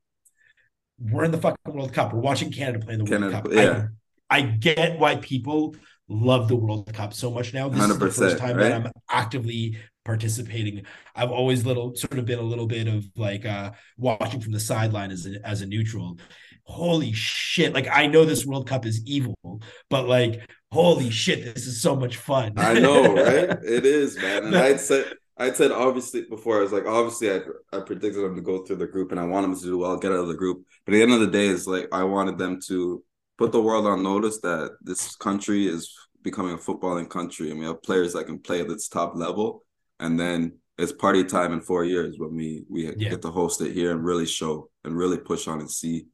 we're 0.99 1.25
in 1.25 1.31
the 1.31 1.39
fucking 1.39 1.75
World 1.75 1.93
Cup. 1.93 2.13
We're 2.13 2.21
watching 2.21 2.51
Canada 2.51 2.85
play 2.85 2.95
in 2.95 3.01
the 3.01 3.07
Canada, 3.07 3.33
World 3.33 3.45
Cup. 3.45 3.53
yeah. 3.53 3.87
I, 4.31 4.39
I 4.39 4.43
get 4.43 4.99
why 4.99 5.17
people 5.17 5.77
love 6.09 6.49
the 6.49 6.57
World 6.57 6.93
Cup 6.93 7.15
so 7.15 7.31
much 7.31 7.55
now. 7.55 7.69
This 7.69 7.83
is 7.83 7.99
the 7.99 8.11
first 8.11 8.39
time 8.39 8.57
that? 8.59 8.73
I'm 8.73 8.93
actively 9.11 9.79
participating. 10.05 10.85
I've 11.15 11.31
always 11.31 11.65
little 11.65 11.95
sort 11.95 12.19
of 12.19 12.27
been 12.27 12.39
a 12.39 12.43
little 12.43 12.67
bit 12.67 12.89
of 12.89 13.05
like 13.17 13.47
uh 13.47 13.73
watching 13.97 14.41
from 14.41 14.53
the 14.53 14.61
sideline 14.61 15.11
as 15.11 15.27
a 15.27 15.47
as 15.47 15.63
a 15.63 15.67
neutral. 15.67 16.19
Holy 16.67 17.13
shit. 17.13 17.75
Like 17.75 17.89
I 17.91 18.07
know 18.07 18.25
this 18.25 18.45
World 18.47 18.69
Cup 18.69 18.87
is 18.87 19.03
evil, 19.07 19.63
but 19.91 20.09
like 20.09 20.49
holy 20.73 21.11
shit, 21.11 21.55
this 21.55 21.67
is 21.67 21.81
so 21.81 21.95
much 21.95 22.17
fun. 22.17 22.53
I 22.57 22.81
know, 22.81 23.15
right? 23.15 23.51
It 23.63 23.87
is, 23.87 24.17
man. 24.17 24.45
And 24.47 24.57
I'd 24.57 24.81
said, 24.81 25.13
I'd 25.37 25.57
said 25.57 25.73
obviously 25.73 26.23
before. 26.23 26.59
I 26.59 26.63
was 26.63 26.73
like, 26.73 26.87
obviously, 26.87 27.31
I 27.31 27.41
I 27.73 27.81
predicted 27.81 28.23
them 28.23 28.37
to 28.37 28.43
go 28.43 28.65
through 28.65 28.77
the 28.77 28.87
group, 28.87 29.11
and 29.11 29.21
I 29.21 29.25
want 29.25 29.45
them 29.47 29.57
to 29.59 29.63
do 29.65 29.79
well, 29.79 29.97
get 29.97 30.13
out 30.13 30.19
of 30.19 30.29
the 30.29 30.35
group. 30.35 30.65
But 30.85 30.95
at 30.95 30.97
the 30.99 31.03
end 31.03 31.13
of 31.13 31.21
the 31.21 31.27
day, 31.27 31.49
it's 31.49 31.67
like 31.67 31.89
I 31.93 32.05
wanted 32.05 32.39
them 32.39 32.61
to 32.69 33.03
put 33.37 33.51
the 33.53 33.61
world 33.63 33.87
on 33.87 34.03
notice 34.03 34.41
that 34.41 34.77
this 34.81 35.17
country 35.17 35.67
is 35.67 35.93
becoming 36.23 36.55
a 36.55 36.59
footballing 36.59 37.09
country, 37.11 37.51
and 37.51 37.59
we 37.59 37.67
have 37.67 37.83
players 37.83 38.13
that 38.13 38.27
can 38.27 38.39
play 38.39 38.61
at 38.61 38.71
its 38.71 38.89
top 38.89 39.17
level. 39.17 39.65
And 39.99 40.19
then 40.19 40.59
it's 40.79 40.93
party 40.93 41.25
time 41.25 41.53
in 41.53 41.61
four 41.61 41.85
years 41.85 42.17
when 42.19 42.35
we 42.37 42.65
we 42.69 42.87
Yeah. 42.87 43.11
get 43.11 43.23
to 43.23 43.31
host 43.31 43.61
it 43.61 43.73
here 43.73 43.91
and 43.93 44.05
really 44.05 44.27
show 44.27 44.71
and 44.85 44.97
really 44.97 45.19
push 45.19 45.49
on 45.49 45.61
and 45.61 45.71
see 45.71 46.07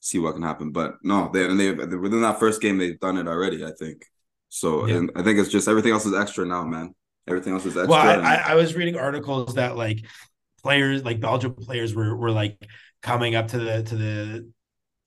see 0.00 0.18
what 0.18 0.34
can 0.34 0.42
happen. 0.42 0.70
But 0.72 0.96
no, 1.02 1.30
they 1.32 1.44
and 1.46 1.58
they 1.58 1.72
within 1.72 2.22
that 2.22 2.38
first 2.40 2.60
game 2.60 2.78
they've 2.78 2.98
done 3.00 3.16
it 3.18 3.28
already. 3.28 3.64
I 3.64 3.72
think 3.78 4.04
so, 4.48 4.86
Yeah. 4.86 4.96
and 4.96 5.10
I 5.16 5.22
think 5.22 5.38
it's 5.38 5.50
just 5.50 5.68
everything 5.68 5.92
else 5.92 6.06
is 6.06 6.14
extra 6.14 6.44
now, 6.46 6.64
man. 6.64 6.94
Everything 7.28 7.52
else 7.54 7.66
is 7.66 7.76
extra. 7.76 7.90
well, 7.90 8.00
I, 8.00 8.14
and- 8.14 8.26
I, 8.26 8.34
I 8.52 8.54
was 8.54 8.74
reading 8.74 8.96
articles 8.96 9.54
that 9.54 9.76
like 9.76 10.04
players, 10.62 11.04
like 11.04 11.20
Belgium 11.20 11.54
players, 11.54 11.94
were 11.94 12.16
were 12.16 12.30
like 12.30 12.58
coming 13.02 13.34
up 13.34 13.48
to 13.48 13.58
the 13.58 13.82
to 13.84 13.96
the 13.96 14.50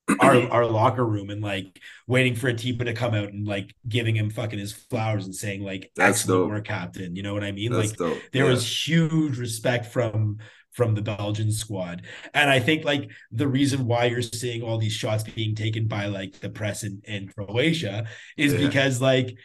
our 0.20 0.36
our 0.50 0.66
locker 0.66 1.04
room 1.06 1.30
and 1.30 1.40
like 1.42 1.78
waiting 2.06 2.34
for 2.34 2.48
Atiba 2.48 2.84
to 2.86 2.94
come 2.94 3.14
out 3.14 3.28
and 3.32 3.46
like 3.46 3.74
giving 3.88 4.16
him 4.16 4.28
fucking 4.30 4.58
his 4.58 4.72
flowers 4.72 5.24
and 5.24 5.34
saying 5.34 5.62
like 5.62 5.90
That's 5.96 6.20
excellent 6.20 6.42
dope. 6.44 6.50
work, 6.50 6.64
captain. 6.66 7.14
You 7.16 7.22
know 7.22 7.32
what 7.34 7.44
I 7.44 7.52
mean? 7.52 7.72
that's 7.72 7.90
like 7.90 7.98
dope. 7.98 8.18
there 8.32 8.44
Yeah. 8.44 8.50
was 8.50 8.88
huge 8.88 9.38
respect 9.38 9.86
from 9.86 10.38
from 10.72 10.94
the 10.94 11.02
Belgian 11.02 11.50
squad. 11.52 12.02
And 12.32 12.48
I 12.48 12.60
think 12.60 12.84
like 12.84 13.10
the 13.32 13.48
reason 13.48 13.86
why 13.86 14.04
you're 14.06 14.22
seeing 14.22 14.62
all 14.62 14.78
these 14.78 14.92
shots 14.92 15.24
being 15.24 15.54
taken 15.54 15.88
by 15.88 16.06
like 16.06 16.38
the 16.40 16.48
press 16.48 16.84
in, 16.84 17.02
in 17.04 17.28
Croatia 17.28 18.06
is 18.36 18.52
Yeah. 18.54 18.66
because 18.66 19.00
like 19.00 19.36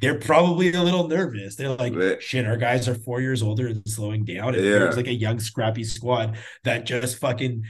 they're 0.00 0.18
probably 0.18 0.72
a 0.72 0.82
little 0.82 1.08
nervous. 1.08 1.56
They're 1.56 1.74
like, 1.76 1.94
Right. 1.94 2.22
shit, 2.22 2.46
our 2.46 2.56
guys 2.56 2.88
are 2.88 2.94
four 2.94 3.20
years 3.20 3.42
older 3.42 3.66
and 3.68 3.82
slowing 3.86 4.24
down. 4.24 4.54
And 4.54 4.64
Yeah. 4.64 4.70
there's 4.78 4.96
like 4.96 5.06
a 5.08 5.12
young, 5.14 5.38
scrappy 5.40 5.84
squad 5.84 6.36
that 6.64 6.86
just 6.86 7.18
fucking 7.18 7.64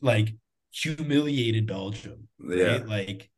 like 0.00 0.34
humiliated 0.72 1.66
Belgium. 1.66 2.28
yeah. 2.46 2.64
Right? 2.64 2.86
Like 2.86 3.30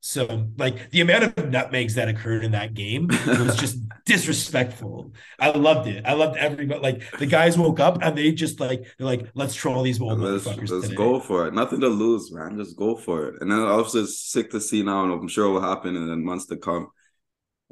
so 0.00 0.48
like 0.58 0.90
the 0.90 1.00
amount 1.00 1.24
of 1.24 1.50
nutmegs 1.50 1.94
that 1.94 2.08
occurred 2.08 2.44
in 2.44 2.50
that 2.52 2.74
game 2.74 3.06
was 3.08 3.56
just 3.64 3.78
disrespectful. 4.04 5.12
I 5.40 5.48
loved 5.50 5.88
it. 5.88 6.04
I 6.04 6.12
loved 6.12 6.36
everybody. 6.36 6.78
Like 6.80 7.18
the 7.18 7.24
guys 7.24 7.56
woke 7.56 7.80
up 7.80 8.02
and 8.02 8.16
they 8.16 8.32
just 8.32 8.60
like 8.60 8.84
they're 8.98 9.06
like, 9.06 9.30
let's 9.34 9.54
troll 9.54 9.82
these 9.82 10.00
old 10.02 10.20
Let's, 10.20 10.44
motherfuckers 10.46 10.68
let's 10.70 10.84
today. 10.88 10.94
go 10.96 11.20
for 11.20 11.46
it. 11.46 11.54
Nothing 11.54 11.80
to 11.80 11.88
lose, 11.88 12.30
man. 12.32 12.58
Just 12.58 12.76
go 12.76 12.96
for 12.96 13.28
it. 13.28 13.40
And 13.40 13.50
then 13.50 13.60
also 13.60 14.02
it's 14.02 14.20
sick 14.30 14.50
to 14.50 14.60
see 14.60 14.82
now, 14.82 15.04
and 15.04 15.12
I'm 15.14 15.26
sure 15.28 15.46
it 15.46 15.52
will 15.52 15.62
happen 15.62 15.96
in 15.96 16.06
the 16.06 16.16
months 16.16 16.46
to 16.46 16.56
come 16.58 16.88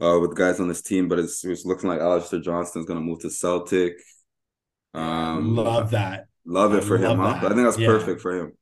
uh, 0.02 0.18
with 0.20 0.36
guys 0.36 0.60
on 0.60 0.68
this 0.68 0.82
team. 0.82 1.08
But 1.08 1.18
it's, 1.20 1.44
it's 1.44 1.64
looking 1.64 1.88
like 1.88 2.00
Alistair 2.00 2.40
Johnston's 2.40 2.86
going 2.86 2.98
to 3.00 3.04
move 3.04 3.20
to 3.20 3.30
Celtic. 3.30 3.94
Um, 4.94 5.56
Love 5.56 5.90
that. 5.92 6.26
love 6.44 6.74
it 6.74 6.82
I 6.82 6.86
for 6.86 6.98
him, 6.98 7.18
love 7.18 7.38
huh? 7.38 7.46
I 7.46 7.48
think 7.50 7.62
that's 7.64 7.78
Yeah. 7.78 7.86
perfect 7.86 8.20
for 8.20 8.36
him. 8.36 8.52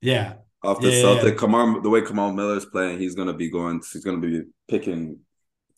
Yeah. 0.00 0.34
Off 0.62 0.80
the 0.80 0.90
Yeah, 0.90 1.00
Celtic, 1.00 1.34
yeah. 1.34 1.40
Kamal, 1.40 1.80
the 1.80 1.90
way 1.90 2.02
Kamal 2.02 2.32
Miller's 2.32 2.64
playing, 2.66 2.98
he's 2.98 3.14
going 3.14 3.28
to 3.28 3.34
be 3.34 3.50
going. 3.50 3.82
He's 3.92 4.04
going 4.04 4.20
to 4.20 4.28
be 4.28 4.44
picking, 4.68 5.18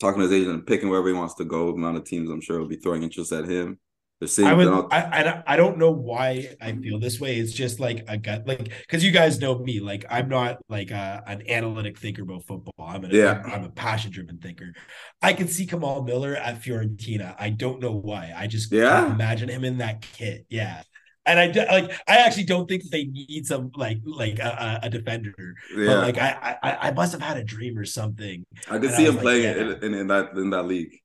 talking 0.01 0.21
to 0.21 0.29
his 0.29 0.33
agent, 0.33 0.55
and 0.55 0.67
picking 0.67 0.91
wherever 0.91 1.09
he 1.09 1.15
wants 1.15 1.35
to 1.37 1.45
go. 1.45 1.69
The 1.69 1.75
amount 1.75 1.97
of 1.97 2.05
teams 2.05 2.31
I'm 2.31 2.41
sure 2.43 2.61
will 2.61 2.69
be 2.69 2.77
throwing 2.77 3.03
interest 3.03 3.33
at 3.33 3.49
him. 3.49 3.79
They're 4.21 4.29
seeing. 4.29 4.49
I 4.49 4.55
would. 4.55 4.69
I, 4.69 4.87
I 5.01 5.43
I 5.55 5.57
don't 5.57 5.77
know 5.77 5.91
why 5.91 6.55
I 6.61 6.73
feel 6.73 6.99
this 6.99 7.21
way. 7.21 7.37
It's 7.37 7.53
just 7.53 7.81
like 7.81 8.05
a 8.09 8.17
gut, 8.17 8.47
like 8.47 8.71
because 8.83 9.05
you 9.05 9.11
guys 9.11 9.41
know 9.41 9.59
me. 9.59 9.81
Like 9.81 10.05
I'm 10.09 10.29
not 10.29 10.59
like 10.69 10.91
a, 10.93 11.23
an 11.27 11.43
analytic 11.49 11.99
thinker 11.99 12.23
about 12.23 12.45
football. 12.45 12.75
I'm 12.87 13.05
a 13.05 13.09
Yeah. 13.09 13.43
I'm, 13.45 13.65
a 13.65 13.71
passion 13.71 14.13
driven 14.13 14.39
thinker. 14.39 14.73
I 15.21 15.33
can 15.33 15.49
see 15.49 15.67
Kamal 15.67 16.05
Miller 16.05 16.37
at 16.37 16.63
Fiorentina. 16.63 17.35
I 17.39 17.51
don't 17.51 17.81
know 17.81 17.93
why. 17.93 18.33
I 18.37 18.47
just 18.47 18.71
Yeah? 18.73 19.01
can't 19.01 19.15
imagine 19.15 19.49
him 19.49 19.65
in 19.65 19.79
that 19.79 20.03
kit. 20.03 20.47
Yeah. 20.49 20.83
And 21.27 21.41
I 21.41 21.47
like. 21.73 21.91
I 22.07 22.19
actually 22.19 22.45
don't 22.45 22.69
think 22.69 22.83
they 22.91 23.05
need 23.07 23.47
some 23.47 23.71
like 23.75 23.99
like 24.05 24.39
a, 24.39 24.81
a 24.83 24.87
a 24.87 24.91
defender. 24.91 25.35
yeah, 25.75 25.87
But 25.87 25.99
like 26.01 26.19
I, 26.19 26.57
I 26.63 26.89
I 26.89 26.91
must 26.93 27.13
have 27.13 27.23
had 27.23 27.39
a 27.39 27.45
dream 27.45 27.79
or 27.79 27.85
something. 27.87 28.45
I 28.71 28.79
could 28.79 28.91
and 28.91 28.95
see 28.95 29.07
I 29.07 29.09
him 29.09 29.15
like, 29.17 29.23
playing 29.23 29.43
yeah. 29.43 29.53
in, 29.57 29.85
in, 29.85 29.95
in 29.95 30.07
that 30.09 30.33
in 30.37 30.51
that 30.51 30.65
league. 30.67 31.01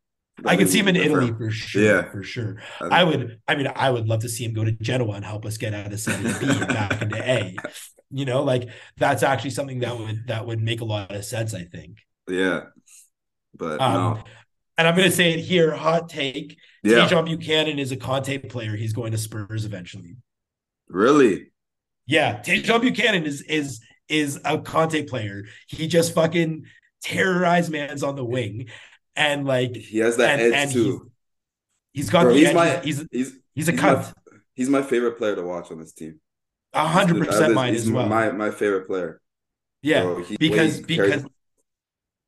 I 0.45 0.55
can 0.55 0.67
see 0.67 0.79
him 0.79 0.87
in 0.87 0.95
Italy 0.95 1.33
for 1.37 1.49
sure. 1.51 1.81
Yeah. 1.83 2.11
For 2.11 2.23
sure. 2.23 2.53
different. 2.55 2.93
I 2.93 3.03
would. 3.03 3.39
I 3.47 3.55
mean, 3.55 3.67
I 3.75 3.89
would 3.89 4.07
love 4.07 4.21
to 4.21 4.29
see 4.29 4.45
him 4.45 4.53
go 4.53 4.63
to 4.63 4.71
Genoa 4.71 5.13
and 5.13 5.25
help 5.25 5.45
us 5.45 5.57
get 5.57 5.73
out 5.73 5.91
of 5.91 5.99
Serie 5.99 6.33
B 6.39 6.47
and 6.49 6.67
back 6.67 7.01
into 7.01 7.17
A. 7.17 7.55
You 8.11 8.25
know, 8.25 8.41
like 8.41 8.69
that's 8.97 9.21
actually 9.21 9.51
something 9.51 9.81
that 9.81 9.95
would 9.95 10.25
that 10.29 10.47
would 10.47 10.59
make 10.59 10.81
a 10.81 10.83
lot 10.83 11.13
of 11.15 11.23
sense. 11.23 11.53
I 11.53 11.65
think. 11.65 11.99
Yeah, 12.27 12.61
but 13.55 13.79
Um, 13.79 13.93
no, 13.93 14.23
And 14.79 14.87
I'm 14.87 14.95
going 14.95 15.07
to 15.07 15.15
say 15.15 15.31
it 15.33 15.41
here. 15.41 15.75
Hot 15.75 16.09
take: 16.09 16.57
yeah, 16.81 17.07
Tajon 17.07 17.25
Buchanan 17.25 17.77
is 17.77 17.91
a 17.91 17.95
Conte 17.97 18.35
player. 18.49 18.75
He's 18.75 18.93
going 18.93 19.11
to 19.11 19.17
Spurs 19.19 19.63
eventually. 19.63 20.15
really, 20.87 21.51
Yeah, 22.07 22.41
Tajon 22.41 22.81
Buchanan 22.81 23.25
is 23.25 23.43
is 23.43 23.79
is 24.07 24.39
a 24.43 24.57
Conte 24.57 25.03
player. 25.03 25.43
He 25.67 25.87
just 25.87 26.15
fucking 26.15 26.65
terrorized 27.03 27.71
man's 27.71 28.01
on 28.01 28.15
the 28.15 28.25
wing. 28.25 28.69
And 29.19 29.45
like 29.45 29.75
he 29.75 29.99
has 29.99 30.17
that 30.17 30.39
and, 30.39 30.41
edge 30.41 30.63
and 30.63 30.71
too. 30.71 31.11
he's, 31.93 32.05
he's 32.05 32.09
got 32.09 32.23
Bro, 32.23 32.33
the 32.33 32.39
he's 32.39 32.47
edge. 32.49 32.55
my- 32.55 32.79
he's 32.79 33.05
He's 33.11 33.33
he's 33.53 33.67
a 33.69 33.71
he's 33.73 33.79
cunt. 33.81 34.01
my, 34.31 34.37
he's 34.55 34.69
my 34.69 34.81
favorite 34.81 35.17
player 35.17 35.35
to 35.35 35.43
watch 35.43 35.69
on 35.71 35.79
this 35.79 35.91
team. 35.93 36.19
A 36.73 36.87
hundred 36.87 37.25
percent 37.25 37.53
mine 37.53 37.75
as 37.75 37.89
well. 37.91 38.07
My 38.07 38.31
my 38.31 38.51
favorite 38.51 38.87
player. 38.87 39.19
yeah, 39.81 40.03
Bro, 40.03 40.23
because 40.39 40.79
because 40.81 41.25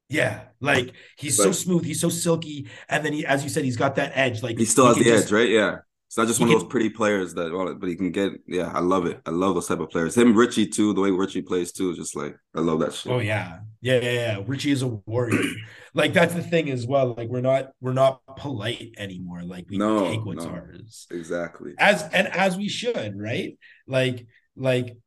yeah, 0.09 0.41
like 0.59 0.93
he's 1.15 1.37
so 1.37 1.51
smooth, 1.51 1.85
he's 1.85 2.01
so 2.01 2.09
silky, 2.09 2.67
and 2.89 3.05
then 3.05 3.13
he, 3.13 3.25
as 3.25 3.43
you 3.43 3.49
said, 3.49 3.63
he's 3.63 3.77
got 3.77 3.95
that 3.95 4.11
edge. 4.15 4.43
Like 4.43 4.57
he 4.57 4.65
still 4.65 4.87
has 4.87 4.97
the 4.97 5.03
just- 5.05 5.25
edge, 5.27 5.31
right? 5.31 5.49
Yeah. 5.49 5.77
It's 6.11 6.17
not 6.17 6.27
just 6.27 6.39
he 6.39 6.43
one 6.43 6.53
of 6.53 6.59
those 6.59 6.69
pretty 6.69 6.89
players 6.89 7.33
that, 7.35 7.53
well, 7.53 7.73
but 7.73 7.87
he 7.87 7.95
can 7.95 8.11
get. 8.11 8.33
Yeah, 8.45 8.69
I 8.75 8.81
love 8.81 9.05
it. 9.05 9.21
I 9.25 9.29
love 9.29 9.53
those 9.55 9.69
type 9.69 9.79
of 9.79 9.89
players. 9.91 10.17
Him, 10.17 10.35
Richie 10.35 10.67
too. 10.67 10.93
The 10.93 10.99
way 10.99 11.09
Richie 11.09 11.41
plays 11.41 11.71
too 11.71 11.89
is 11.91 11.95
just 11.95 12.17
like 12.17 12.35
I 12.53 12.59
love 12.59 12.81
that 12.81 12.93
shit. 12.93 13.13
Oh 13.13 13.19
yeah, 13.19 13.59
yeah, 13.79 14.01
yeah, 14.01 14.11
yeah. 14.11 14.39
Richie 14.45 14.71
is 14.71 14.81
a 14.81 14.87
warrior. 14.87 15.39
like 15.93 16.11
that's 16.11 16.33
the 16.33 16.43
thing 16.43 16.69
as 16.69 16.85
well. 16.85 17.13
Like 17.15 17.29
we're 17.29 17.39
not 17.39 17.71
we're 17.79 17.93
not 17.93 18.19
polite 18.35 18.93
anymore. 18.97 19.43
Like 19.43 19.67
we 19.69 19.77
No, 19.77 20.11
take 20.11 20.25
what's 20.25 20.43
no. 20.43 20.51
ours. 20.51 21.07
Exactly. 21.11 21.75
as 21.77 22.03
and 22.11 22.27
as 22.27 22.57
we 22.57 22.67
should, 22.67 23.17
right? 23.17 23.57
Like, 23.87 24.27
like 24.57 24.97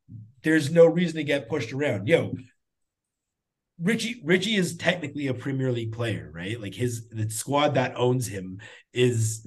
there's 0.43 0.73
no 0.73 0.87
reason 0.87 1.17
to 1.17 1.25
get 1.25 1.51
pushed 1.51 1.75
around. 1.75 2.09
Yo, 2.09 2.33
Richie, 3.79 4.23
Richie 4.25 4.55
is 4.55 4.77
technically 4.79 5.27
a 5.27 5.35
Premier 5.35 5.71
League 5.71 5.93
player, 5.93 6.31
right? 6.33 6.59
Like 6.59 6.75
his 6.75 7.09
the 7.11 7.29
squad 7.29 7.75
that 7.75 7.93
owns 7.97 8.27
him 8.27 8.61
is 8.93 9.47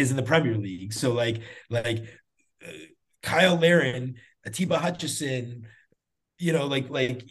is 0.00 0.10
in 0.10 0.16
the 0.16 0.22
Premier 0.22 0.56
League. 0.56 0.92
So 0.92 1.12
like 1.12 1.40
like 1.70 1.98
uh, 2.66 2.70
Cyle 3.24 3.56
Larin, 3.56 4.14
Atiba 4.46 4.78
Hutchinson, 4.78 5.66
you 6.38 6.52
know, 6.52 6.66
like 6.66 6.88
like 6.90 7.22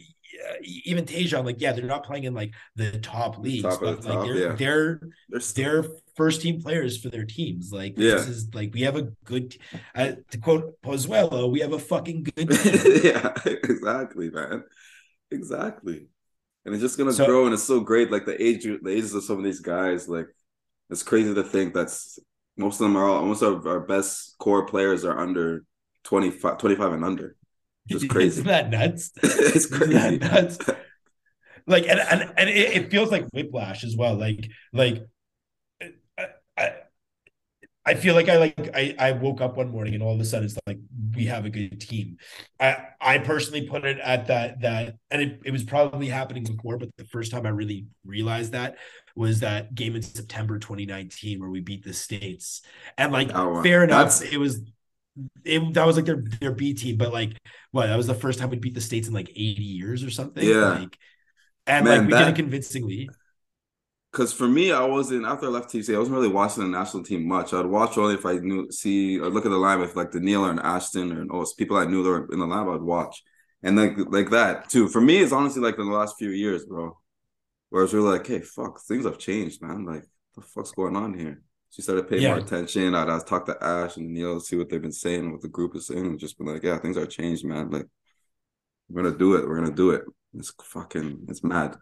uh, 0.48 0.54
even 0.84 1.04
Tajon, 1.04 1.44
like 1.44 1.60
yeah, 1.60 1.72
they're 1.72 1.86
not 1.86 2.04
playing 2.04 2.24
in 2.24 2.34
like 2.34 2.52
the 2.74 2.98
top 2.98 3.38
leagues, 3.38 3.62
Top 3.62 3.80
but 3.80 4.02
the 4.02 4.08
like 4.08 4.18
top, 4.18 4.26
they're 4.26 4.36
yeah. 4.36 4.54
they're 4.56 5.00
They're 5.30 5.40
they're 5.54 5.84
first 6.16 6.40
team 6.42 6.60
players 6.62 6.96
for 7.00 7.08
their 7.10 7.24
teams. 7.24 7.70
Like 7.72 7.94
Yeah. 7.96 8.12
this 8.16 8.28
is 8.28 8.54
like 8.54 8.72
we 8.74 8.82
have 8.82 8.96
a 8.96 9.08
good 9.24 9.56
uh, 9.94 10.12
to 10.30 10.38
quote 10.38 10.80
Pozuelo, 10.82 11.50
we 11.50 11.60
have 11.60 11.72
a 11.72 11.78
fucking 11.78 12.24
good 12.24 12.50
team. 12.50 13.00
yeah, 13.04 13.32
exactly, 13.44 14.30
man. 14.30 14.64
Exactly. 15.30 16.08
And 16.64 16.74
it's 16.74 16.82
just 16.82 16.98
gonna 16.98 17.12
So- 17.12 17.26
grow, 17.26 17.44
and 17.44 17.54
it's 17.54 17.62
so 17.62 17.80
great. 17.80 18.10
Like 18.10 18.26
the 18.26 18.40
age, 18.42 18.64
the 18.64 18.90
ages 18.90 19.14
of 19.14 19.24
some 19.24 19.38
of 19.38 19.44
these 19.44 19.60
guys, 19.60 20.08
like 20.08 20.26
it's 20.90 21.02
crazy 21.02 21.32
to 21.34 21.42
think 21.42 21.74
that's 21.74 22.18
most 22.56 22.80
of 22.80 22.84
them 22.86 22.96
are 22.96 23.04
all 23.08 23.24
most 23.24 23.42
of 23.42 23.66
our 23.66 23.80
best 23.80 24.36
core 24.38 24.66
players 24.66 25.04
are 25.04 25.18
under 25.18 25.64
25, 26.04 26.58
25 26.58 26.92
and 26.92 27.04
under. 27.04 27.36
Just 27.88 28.08
crazy. 28.08 28.40
Isn't 28.40 28.46
that 28.46 28.70
nuts? 28.70 29.12
it's 29.22 29.66
Isn't 29.72 29.78
crazy. 29.78 29.92
that 29.92 30.20
nuts? 30.20 30.58
Like 31.66 31.86
and 31.88 31.98
and, 31.98 32.32
and 32.36 32.48
it, 32.48 32.76
it 32.76 32.90
feels 32.90 33.10
like 33.10 33.26
whiplash 33.32 33.82
as 33.84 33.96
well. 33.96 34.14
Like 34.14 34.48
like 34.72 35.02
I 37.86 37.94
feel 37.94 38.14
like 38.16 38.28
I 38.28 38.36
like 38.36 38.70
I, 38.74 38.94
I 38.98 39.12
woke 39.12 39.40
up 39.40 39.56
one 39.56 39.70
morning 39.70 39.94
and 39.94 40.02
all 40.02 40.12
of 40.12 40.20
a 40.20 40.24
sudden 40.24 40.46
it's 40.46 40.58
like 40.66 40.78
we 41.14 41.26
have 41.26 41.44
a 41.44 41.50
good 41.50 41.80
team. 41.80 42.16
I 42.58 42.78
I 43.00 43.18
personally 43.18 43.68
put 43.68 43.84
it 43.84 43.98
at 44.00 44.26
that 44.26 44.60
that 44.62 44.96
and 45.10 45.22
it, 45.22 45.40
it 45.44 45.52
was 45.52 45.62
probably 45.62 46.08
happening 46.08 46.42
before, 46.42 46.78
but 46.78 46.88
the 46.96 47.04
first 47.04 47.30
time 47.30 47.46
I 47.46 47.50
really 47.50 47.86
realized 48.04 48.52
that 48.52 48.76
was 49.14 49.40
that 49.40 49.74
game 49.74 49.94
in 49.94 50.02
September 50.02 50.58
2019 50.58 51.40
where 51.40 51.48
we 51.48 51.60
beat 51.60 51.84
the 51.84 51.94
States. 51.94 52.62
And 52.98 53.12
like 53.12 53.30
oh, 53.32 53.50
one. 53.50 53.62
fair 53.62 53.84
enough, 53.84 54.18
That's- 54.18 54.32
it 54.32 54.38
was 54.38 54.62
it 55.44 55.74
that 55.74 55.86
was 55.86 55.96
like 55.96 56.06
their 56.06 56.22
their 56.40 56.52
B 56.52 56.74
team, 56.74 56.96
but 56.96 57.12
like 57.12 57.38
what 57.70 57.86
that 57.86 57.96
was 57.96 58.08
the 58.08 58.14
first 58.14 58.38
time 58.40 58.50
we 58.50 58.58
beat 58.58 58.74
the 58.74 58.80
States 58.80 59.06
in 59.06 59.14
like 59.14 59.30
80 59.30 59.62
years 59.62 60.02
or 60.02 60.10
something. 60.10 60.46
Yeah. 60.46 60.80
Like 60.80 60.98
and 61.68 61.84
Man, 61.84 61.98
like 61.98 62.06
we 62.08 62.12
that- 62.14 62.24
did 62.24 62.28
it 62.32 62.36
convincingly. 62.36 63.08
Because 64.16 64.32
for 64.32 64.48
me, 64.48 64.72
I 64.72 64.82
wasn't 64.82 65.26
after 65.26 65.44
I 65.44 65.50
left 65.50 65.68
TC, 65.70 65.94
I 65.94 65.98
wasn't 65.98 66.16
really 66.16 66.28
watching 66.28 66.62
the 66.62 66.70
national 66.70 67.02
team 67.02 67.28
much. 67.28 67.52
I'd 67.52 67.66
watch 67.66 67.98
only 67.98 68.14
if 68.14 68.24
I 68.24 68.36
knew 68.36 68.72
see 68.72 69.18
or 69.18 69.28
look 69.28 69.44
at 69.44 69.50
the 69.50 69.58
line 69.58 69.78
with 69.78 69.94
like 69.94 70.10
Doneil 70.10 70.40
or 70.40 70.50
an 70.50 70.58
Ashton 70.58 71.28
or 71.30 71.42
oh, 71.42 71.46
people 71.58 71.76
I 71.76 71.84
knew 71.84 72.02
that 72.02 72.08
were 72.08 72.28
in 72.32 72.38
the 72.38 72.46
lab, 72.46 72.66
I'd 72.66 72.80
watch. 72.80 73.22
And 73.62 73.76
like 73.76 73.92
like 74.08 74.30
that 74.30 74.70
too. 74.70 74.88
For 74.88 75.02
me, 75.02 75.18
it's 75.18 75.34
honestly 75.34 75.60
like 75.60 75.78
in 75.78 75.84
the 75.84 75.94
last 75.94 76.16
few 76.18 76.30
years, 76.30 76.64
bro. 76.64 76.96
Whereas 77.68 77.92
we're 77.92 78.00
like, 78.00 78.26
hey, 78.26 78.40
fuck, 78.40 78.80
things 78.80 79.04
have 79.04 79.18
changed, 79.18 79.60
man. 79.60 79.84
Like, 79.84 80.04
the 80.34 80.40
fuck's 80.40 80.70
going 80.70 80.96
on 80.96 81.12
here? 81.12 81.42
She 81.70 81.82
started 81.82 82.08
paying 82.08 82.22
more 82.22 82.38
attention. 82.38 82.94
I'd, 82.94 83.10
I'd 83.10 83.26
talk 83.26 83.44
to 83.46 83.62
Ash 83.62 83.98
and 83.98 84.14
Neil, 84.14 84.40
see 84.40 84.56
what 84.56 84.70
they've 84.70 84.80
been 84.80 84.92
saying, 84.92 85.30
what 85.30 85.42
the 85.42 85.48
group 85.48 85.76
is 85.76 85.88
saying, 85.88 86.06
and 86.06 86.18
just 86.18 86.38
been 86.38 86.46
like, 86.46 86.62
yeah, 86.62 86.78
things 86.78 86.96
are 86.96 87.04
changed, 87.04 87.44
man. 87.44 87.68
Like, 87.68 87.86
we're 88.88 89.02
gonna 89.02 89.18
do 89.18 89.34
it. 89.34 89.46
We're 89.46 89.56
gonna 89.60 89.74
do 89.74 89.90
it. 89.90 90.04
It's 90.32 90.54
fucking, 90.62 91.26
it's 91.28 91.44
mad. 91.44 91.76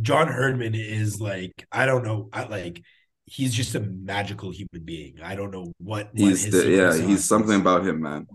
John 0.00 0.28
Herdman 0.28 0.74
is 0.74 1.20
like 1.20 1.66
I 1.72 1.86
don't 1.86 2.04
know, 2.04 2.28
I 2.32 2.44
like 2.44 2.82
he's 3.26 3.52
just 3.52 3.74
a 3.74 3.80
magical 3.80 4.50
human 4.50 4.84
being. 4.84 5.20
I 5.22 5.34
don't 5.34 5.50
know 5.50 5.72
what, 5.78 6.08
what 6.12 6.12
He's 6.14 6.44
his 6.44 6.64
the, 6.64 6.70
yeah, 6.70 6.96
he's 6.96 7.24
something 7.24 7.54
is. 7.54 7.60
about 7.60 7.86
him, 7.86 8.00
man. 8.00 8.26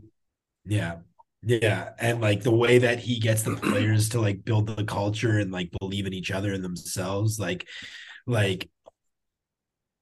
Yeah. 0.65 0.97
Yeah. 1.41 1.89
And 1.99 2.21
like 2.21 2.43
the 2.43 2.51
way 2.55 2.77
that 2.79 2.99
he 2.99 3.19
gets 3.19 3.43
the 3.43 3.55
players 3.55 4.09
to 4.09 4.21
like 4.21 4.45
build 4.45 4.67
the 4.67 4.83
culture 4.83 5.39
and 5.39 5.51
like 5.51 5.71
believe 5.79 6.05
in 6.05 6.13
each 6.13 6.31
other 6.31 6.53
and 6.53 6.63
themselves, 6.63 7.39
like, 7.39 7.67
like, 8.27 8.69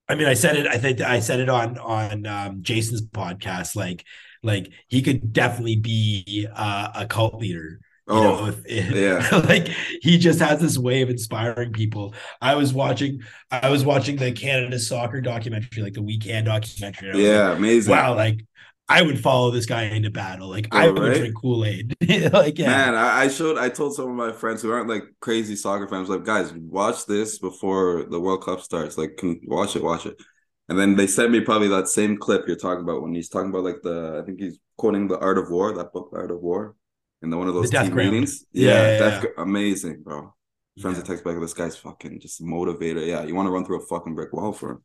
I 0.07 0.15
mean, 0.15 0.27
I 0.27 0.33
said 0.33 0.57
it, 0.57 0.67
I 0.67 0.77
think 0.77 0.99
I 1.01 1.19
said 1.19 1.39
it 1.39 1.49
on, 1.49 1.77
on 1.77 2.25
um, 2.27 2.63
Jason's 2.63 3.01
podcast, 3.01 3.75
like, 3.75 4.03
like 4.43 4.71
he 4.87 5.01
could 5.01 5.31
definitely 5.31 5.77
be 5.77 6.47
uh, 6.53 6.89
a 6.93 7.05
cult 7.05 7.35
leader. 7.35 7.79
Oh, 8.11 8.45
know, 8.45 8.53
if- 8.65 8.91
yeah. 8.91 9.27
like 9.47 9.67
he 10.01 10.17
just 10.17 10.39
has 10.39 10.59
this 10.59 10.77
way 10.77 11.01
of 11.01 11.09
inspiring 11.09 11.71
people. 11.73 12.13
I 12.41 12.55
was 12.55 12.73
watching, 12.73 13.21
I 13.51 13.69
was 13.69 13.85
watching 13.85 14.17
the 14.17 14.31
Canada 14.31 14.79
soccer 14.79 15.21
documentary, 15.21 15.83
like 15.83 15.93
the 15.93 16.01
weekend 16.03 16.45
documentary. 16.47 17.15
was 17.15 17.27
like, 17.29 17.35
yeah, 17.35 17.51
amazing. 17.53 17.91
wow, 17.91 18.15
like 18.15 18.45
I 18.89 19.01
would 19.01 19.19
follow 19.21 19.51
this 19.51 19.65
guy 19.65 19.83
into 19.83 20.09
battle. 20.11 20.49
Like 20.49 20.67
Oh, 20.71 20.77
I 20.77 20.89
would 20.89 21.01
right? 21.01 21.15
drink 21.15 21.35
Kool 21.35 21.63
Aid. 21.65 21.95
like 22.33 22.59
yeah, 22.59 22.67
Man, 22.67 22.95
I, 22.95 23.21
I 23.23 23.27
showed, 23.29 23.57
I 23.57 23.69
told 23.69 23.95
some 23.95 24.09
of 24.09 24.15
my 24.15 24.33
friends 24.33 24.61
who 24.61 24.71
aren't 24.71 24.89
like 24.89 25.03
crazy 25.21 25.55
soccer 25.55 25.87
fans, 25.87 26.09
like, 26.09 26.25
guys, 26.25 26.53
watch 26.53 27.05
this 27.05 27.39
before 27.39 28.05
the 28.09 28.19
World 28.19 28.43
Cup 28.43 28.59
starts. 28.61 28.97
Like, 28.97 29.15
can 29.17 29.39
watch 29.45 29.75
it, 29.75 29.83
watch 29.83 30.05
it. 30.05 30.21
And 30.69 30.77
then 30.79 30.95
they 30.95 31.07
sent 31.07 31.31
me 31.31 31.41
probably 31.41 31.67
that 31.69 31.87
same 31.89 32.17
clip 32.17 32.43
you're 32.47 32.55
talking 32.57 32.83
about 32.83 33.01
when 33.01 33.13
he's 33.13 33.29
talking 33.29 33.49
about 33.49 33.63
like 33.63 33.81
the, 33.81 34.19
I 34.21 34.25
think 34.25 34.39
he's 34.39 34.59
quoting 34.77 35.07
the 35.07 35.19
Art 35.19 35.37
of 35.37 35.49
War, 35.49 35.73
that 35.73 35.91
book, 35.93 36.11
The 36.11 36.17
Art 36.19 36.31
of 36.31 36.41
War, 36.41 36.75
in 37.21 37.29
the, 37.29 37.37
one 37.37 37.47
of 37.47 37.53
those 37.53 37.69
team 37.69 37.89
Ground. 37.89 38.11
meetings. 38.11 38.45
Yeah, 38.51 38.71
Yeah, 38.71 38.97
yeah, 38.99 39.21
yeah. 39.23 39.29
Amazing, 39.37 40.01
bro. 40.03 40.33
Friends 40.81 40.97
yeah. 40.97 41.03
text 41.03 41.23
back, 41.23 41.39
this 41.39 41.53
guy's 41.53 41.75
fucking 41.75 42.19
just 42.19 42.41
motivator. 42.41 43.05
Yeah, 43.05 43.23
you 43.23 43.35
want 43.35 43.47
to 43.47 43.51
run 43.51 43.65
through 43.65 43.81
a 43.81 43.85
fucking 43.85 44.15
brick 44.15 44.31
wall 44.33 44.53
for 44.53 44.71
him. 44.71 44.83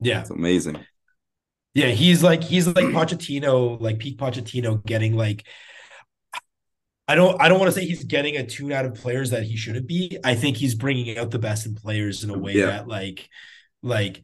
yeah, 0.00 0.20
It's 0.20 0.30
amazing. 0.30 0.84
yeah. 1.74 1.88
He's 1.88 2.22
like 2.22 2.42
he's 2.44 2.66
like 2.66 2.76
Pochettino, 2.86 3.80
like 3.80 3.98
peak 3.98 4.18
Pochettino, 4.18 4.84
getting 4.84 5.16
like. 5.16 5.46
I 7.06 7.14
don't. 7.16 7.38
I 7.40 7.48
don't 7.48 7.58
want 7.58 7.72
to 7.72 7.78
say 7.78 7.86
he's 7.86 8.04
getting 8.04 8.36
a 8.36 8.46
tune 8.46 8.72
out 8.72 8.86
of 8.86 8.94
players 8.94 9.30
that 9.30 9.42
he 9.42 9.56
shouldn't 9.56 9.86
be. 9.86 10.18
I 10.24 10.34
think 10.34 10.56
he's 10.56 10.74
bringing 10.74 11.18
out 11.18 11.30
the 11.30 11.38
best 11.38 11.66
in 11.66 11.74
players 11.74 12.24
in 12.24 12.30
a 12.30 12.38
way 12.38 12.54
Yeah. 12.54 12.66
that, 12.66 12.88
like, 12.88 13.28
like 13.82 14.22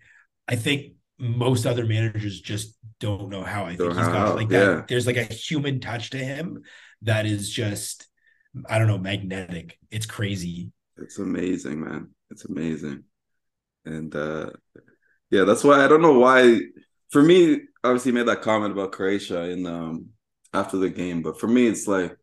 I 0.49 0.57
think 0.57 0.95
most 1.19 1.67
other 1.67 1.85
managers 1.85 2.41
just 2.41 2.77
don't 2.99 3.29
know 3.29 3.43
how. 3.43 3.65
I 3.65 3.69
think 3.77 3.81
Don't 3.81 3.89
he's 3.99 4.07
got 4.07 4.29
how, 4.29 4.35
like 4.35 4.51
yeah. 4.51 4.61
that. 4.65 4.89
There's 4.89 5.07
like 5.07 5.19
a 5.19 5.25
human 5.25 5.81
touch 5.81 6.11
to 6.11 6.19
him 6.19 6.63
that 7.03 7.27
is 7.27 7.49
just, 7.51 8.07
I 8.69 8.79
don't 8.79 8.89
know, 8.89 8.99
magnetic. 8.99 9.79
It's 9.91 10.07
crazy. 10.07 10.73
It's 10.99 11.19
amazing, 11.19 11.81
man. 11.83 12.11
It's 12.31 12.45
amazing. 12.45 13.05
And 13.85 14.15
uh 14.15 14.51
yeah, 15.31 15.45
that's 15.45 15.65
why 15.65 15.85
I 15.85 15.89
don't 15.89 16.03
know 16.03 16.19
why 16.19 16.61
for 17.11 17.23
me, 17.23 17.61
obviously 17.83 18.13
made 18.13 18.27
that 18.29 18.43
comment 18.43 18.73
about 18.73 18.93
Croatia 18.93 19.49
in 19.51 19.67
um 19.67 20.07
after 20.53 20.77
the 20.77 20.91
game, 20.91 21.23
but 21.23 21.41
for 21.41 21.47
me 21.49 21.67
it's 21.67 21.87
like 21.87 22.17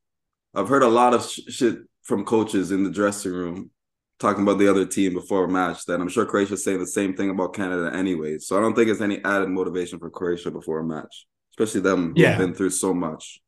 I've 0.53 0.69
heard 0.69 0.83
a 0.83 0.87
lot 0.87 1.13
of 1.13 1.25
sh- 1.29 1.41
shit 1.49 1.79
from 2.03 2.25
coaches 2.25 2.71
in 2.71 2.83
the 2.83 2.91
dressing 2.91 3.33
room 3.33 3.71
talking 4.19 4.43
about 4.43 4.57
the 4.57 4.67
other 4.69 4.85
team 4.85 5.13
before 5.13 5.45
a 5.45 5.49
match 5.49 5.85
that 5.85 5.99
I'm 6.01 6.09
sure 6.09 6.25
Croatia's 6.25 6.63
saying 6.63 6.79
the 6.79 6.87
same 6.87 7.15
thing 7.15 7.29
about 7.29 7.53
Canada 7.53 7.95
anyway. 7.95 8.37
So 8.39 8.57
I 8.57 8.61
don't 8.61 8.73
think 8.75 8.89
it's 8.89 9.01
any 9.01 9.23
added 9.23 9.49
motivation 9.49 9.99
for 9.99 10.09
Croatia 10.09 10.49
before 10.49 10.79
a 10.79 10.83
match, 10.83 11.27
especially 11.51 11.81
them 11.81 12.07
who've 12.09 12.17
Yeah. 12.17 12.37
been 12.37 12.53
through 12.55 12.71
so 12.71 12.93
much. 12.93 13.41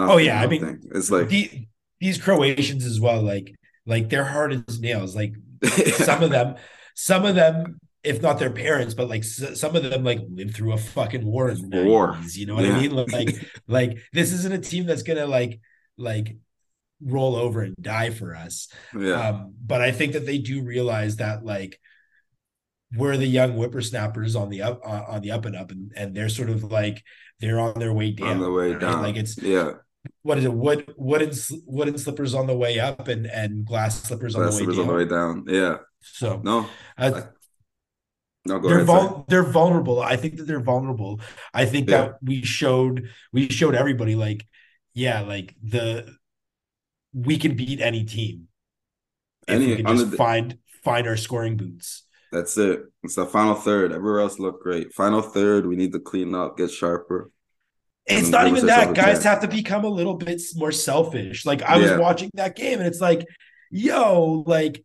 Oh, 0.00 0.18
yeah, 0.18 0.40
I 0.40 0.46
mean, 0.46 0.80
it's 0.94 1.10
like 1.10 1.28
the, 1.28 1.66
these 2.00 2.18
Croatians 2.18 2.84
as 2.84 3.00
well, 3.00 3.22
like 3.22 3.54
like 3.86 4.08
they're 4.10 4.24
hard 4.24 4.52
as 4.68 4.80
nails. 4.80 5.16
Like 5.16 5.34
some 5.94 6.22
of 6.22 6.30
them, 6.30 6.56
some 6.94 7.24
of 7.24 7.34
them, 7.34 7.78
if 8.04 8.22
not 8.22 8.38
their 8.38 8.50
parents, 8.50 8.94
but 8.94 9.08
like 9.08 9.22
s- 9.22 9.58
some 9.60 9.74
of 9.76 9.82
them, 9.82 10.04
like 10.04 10.20
lived 10.30 10.54
through 10.56 10.72
a 10.72 10.78
fucking 10.78 11.24
war 11.24 11.48
in 11.50 11.70
the 11.70 11.84
War. 11.84 12.12
90s, 12.14 12.36
You 12.36 12.46
know 12.46 12.54
what 12.56 12.64
Yeah. 12.64 12.76
I 12.76 12.80
mean? 12.80 12.94
Like 12.94 13.36
like 13.68 13.98
this 14.12 14.32
isn't 14.32 14.52
a 14.54 14.58
team 14.58 14.86
that's 14.86 15.02
gonna 15.02 15.26
like 15.26 15.60
like 15.96 16.36
roll 17.00 17.36
over 17.36 17.62
and 17.62 17.74
die 17.80 18.10
for 18.10 18.34
us. 18.34 18.68
yeah. 18.98 19.28
Um, 19.28 19.54
but 19.64 19.80
I 19.80 19.92
think 19.92 20.12
that 20.14 20.26
they 20.26 20.38
do 20.38 20.62
realize 20.62 21.16
that 21.16 21.44
like 21.44 21.78
we're 22.96 23.16
the 23.16 23.26
young 23.26 23.52
whippersnappers 23.52 24.34
on 24.34 24.48
the 24.48 24.62
up 24.62 24.80
uh, 24.84 25.04
on 25.08 25.20
the 25.20 25.30
up 25.32 25.44
and 25.44 25.54
up, 25.56 25.70
and, 25.70 25.92
and 25.96 26.14
they're 26.14 26.28
sort 26.30 26.48
of 26.50 26.64
like 26.64 27.02
they're 27.40 27.60
on 27.60 27.78
their 27.78 27.92
way 27.92 28.12
down. 28.12 28.28
on 28.28 28.40
the 28.40 28.50
way 28.50 28.72
right? 28.72 28.80
down. 28.80 29.02
Like 29.02 29.16
it's 29.16 29.40
yeah, 29.42 29.72
what 30.22 30.38
is 30.38 30.44
it? 30.44 30.52
Wood 30.52 30.92
wooden 30.96 31.32
wooden 31.66 31.98
slippers 31.98 32.34
on 32.34 32.46
the 32.46 32.56
way 32.56 32.78
up 32.78 33.08
and 33.08 33.26
and 33.26 33.64
glass 33.64 34.02
slippers 34.02 34.34
on, 34.34 34.42
glass 34.42 34.58
the, 34.58 34.60
way 34.60 34.64
slippers 34.64 34.78
on 34.78 34.86
the 34.86 34.94
way 34.94 35.04
down. 35.04 35.44
Yeah. 35.48 35.78
So 36.00 36.40
no, 36.42 36.68
uh, 36.96 37.22
no, 38.44 38.58
they're 38.60 38.76
ahead, 38.76 38.86
vul- 38.86 39.24
they're 39.28 39.42
vulnerable. 39.42 40.00
I 40.00 40.16
think 40.16 40.36
that 40.36 40.44
they're 40.44 40.60
vulnerable. 40.60 41.20
I 41.52 41.66
think 41.66 41.88
yeah. 41.88 41.98
that 41.98 42.18
we 42.22 42.42
showed 42.42 43.08
we 43.32 43.48
showed 43.48 43.74
everybody 43.74 44.14
like, 44.14 44.46
yeah, 44.94 45.20
like 45.20 45.54
the 45.62 46.14
we 47.12 47.36
can 47.38 47.56
beat 47.56 47.80
any 47.80 48.04
team. 48.04 48.48
Any, 49.46 49.72
if 49.72 49.78
we 49.78 49.84
can 49.84 49.96
just 49.96 50.10
the, 50.12 50.16
find 50.16 50.58
find 50.84 51.06
our 51.06 51.16
scoring 51.16 51.56
boots. 51.56 52.04
That's 52.32 52.56
it. 52.58 52.82
It's 53.02 53.14
the 53.14 53.26
final 53.26 53.54
third. 53.54 53.92
Everywhere 53.92 54.20
else 54.20 54.38
looked 54.38 54.62
great. 54.62 54.92
Final 54.92 55.22
third, 55.22 55.66
we 55.66 55.76
need 55.76 55.92
to 55.92 56.00
clean 56.00 56.34
up, 56.34 56.58
get 56.58 56.70
sharper. 56.70 57.30
It's 58.08 58.28
not 58.28 58.46
even 58.48 58.66
that. 58.66 58.94
Guys 58.94 59.22
have 59.24 59.40
to 59.40 59.48
become 59.48 59.84
a 59.84 59.88
little 59.88 60.14
bit 60.14 60.40
more 60.56 60.72
selfish. 60.72 61.44
Like 61.44 61.62
I 61.62 61.76
yeah. 61.76 61.90
was 61.92 62.00
watching 62.00 62.30
that 62.34 62.56
game, 62.56 62.78
and 62.78 62.88
it's 62.88 63.00
like, 63.00 63.26
yo, 63.70 64.44
like 64.46 64.82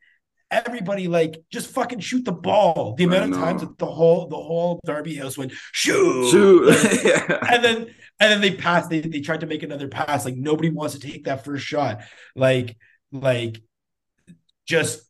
everybody 0.51 1.07
like 1.07 1.41
just 1.51 1.67
fucking 1.69 1.99
shoot 1.99 2.25
the 2.25 2.31
ball. 2.31 2.95
The 2.95 3.05
amount 3.05 3.33
of 3.33 3.39
times 3.39 3.62
that 3.62 3.77
the 3.77 3.86
whole 3.86 4.27
the 4.27 4.36
whole 4.36 4.79
Derby 4.86 5.15
house 5.15 5.38
went 5.38 5.51
shoot, 5.71 6.31
shoot. 6.31 7.03
yeah. 7.03 7.39
and 7.49 7.63
then 7.63 7.77
and 8.19 8.31
then 8.31 8.41
they 8.41 8.55
passed. 8.55 8.89
They 8.89 9.01
they 9.01 9.21
tried 9.21 9.39
to 9.39 9.47
make 9.47 9.63
another 9.63 9.88
pass. 9.88 10.25
Like 10.25 10.36
nobody 10.36 10.69
wants 10.69 10.95
to 10.95 10.99
take 10.99 11.25
that 11.25 11.43
first 11.43 11.65
shot. 11.65 12.01
Like 12.36 12.77
like 13.12 13.62
just 14.65 15.01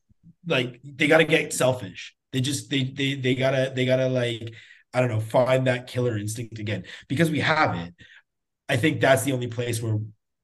like 0.48 0.80
they 0.84 1.08
got 1.08 1.18
to 1.20 1.26
get 1.26 1.54
selfish. 1.54 2.16
They 2.32 2.42
just 2.42 2.70
they 2.70 2.84
they 2.84 3.16
they 3.16 3.36
gotta 3.36 3.72
they 3.76 3.86
gotta 3.86 4.08
like 4.08 4.54
I 4.94 5.00
don't 5.00 5.10
know 5.10 5.20
find 5.20 5.68
that 5.68 5.88
killer 5.88 6.18
instinct 6.18 6.60
again 6.60 6.84
because 7.08 7.32
we 7.32 7.40
have 7.40 7.76
it. 7.76 7.94
I 8.70 8.78
think 8.78 9.02
that's 9.02 9.24
the 9.24 9.34
only 9.34 9.48
place 9.48 9.82
where 9.82 9.98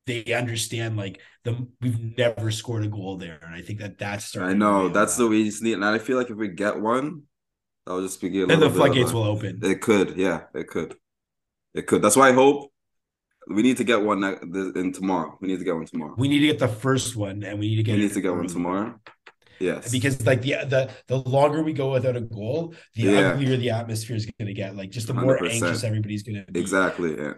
they 0.05 0.33
understand 0.33 0.97
like 0.97 1.21
the 1.43 1.67
we've 1.81 2.17
never 2.17 2.51
scored 2.51 2.83
a 2.83 2.88
goal 2.88 3.17
there, 3.17 3.39
and 3.43 3.55
I 3.55 3.62
think 3.62 3.79
that 3.79 3.97
that's. 3.97 4.35
I 4.35 4.53
know 4.53 4.89
that's 4.89 5.15
the 5.15 5.27
we 5.27 5.45
just 5.45 5.62
need, 5.62 5.73
and 5.73 5.85
I 5.85 5.99
feel 5.99 6.17
like 6.17 6.29
if 6.29 6.35
we 6.35 6.47
get 6.49 6.79
one, 6.79 7.23
that 7.85 7.93
will 7.93 8.01
just 8.01 8.19
begin. 8.19 8.47
Then 8.47 8.59
the 8.59 8.69
floodgates 8.69 9.13
will 9.13 9.23
open. 9.23 9.59
It 9.63 9.81
could, 9.81 10.17
yeah, 10.17 10.41
it 10.53 10.67
could, 10.67 10.95
it 11.73 11.88
could. 11.88 12.01
That's 12.01 12.15
why 12.15 12.29
I 12.29 12.33
hope 12.33 12.71
we 13.47 13.62
need 13.62 13.77
to 13.77 13.83
get 13.83 14.01
one 14.01 14.23
uh, 14.23 14.35
in 14.75 14.91
tomorrow. 14.93 15.38
We 15.41 15.47
need 15.47 15.59
to 15.59 15.65
get 15.65 15.75
one 15.75 15.85
tomorrow. 15.85 16.15
We 16.17 16.27
need 16.27 16.39
to 16.39 16.47
get 16.47 16.59
the 16.59 16.67
first 16.67 17.15
one, 17.15 17.43
and 17.43 17.59
we 17.59 17.69
need 17.69 17.77
to 17.77 17.83
get. 17.83 17.95
We 17.95 18.01
need 18.01 18.13
to 18.13 18.21
get 18.21 18.33
one 18.33 18.47
tomorrow. 18.47 18.99
Yes. 19.60 19.91
Because 19.91 20.26
like 20.26 20.41
the 20.41 20.56
the 20.65 20.89
the 21.08 21.17
longer 21.30 21.62
we 21.63 21.74
go 21.74 21.91
without 21.91 22.15
a 22.15 22.22
goal, 22.22 22.74
the 22.95 23.04
yeah. 23.04 23.32
uglier 23.32 23.58
the 23.58 23.72
atmosphere 23.72 24.15
is 24.15 24.26
going 24.26 24.48
to 24.48 24.54
get. 24.54 24.76
Like 24.76 24.89
just 24.89 25.08
the 25.08 25.13
more 25.13 25.38
100%. 25.38 25.52
anxious 25.52 25.84
everybody's 25.84 26.24
going 26.24 26.43
to 26.45 26.52
be. 26.52 26.60
Exactly. 26.60 27.17
Yeah. 27.17 27.34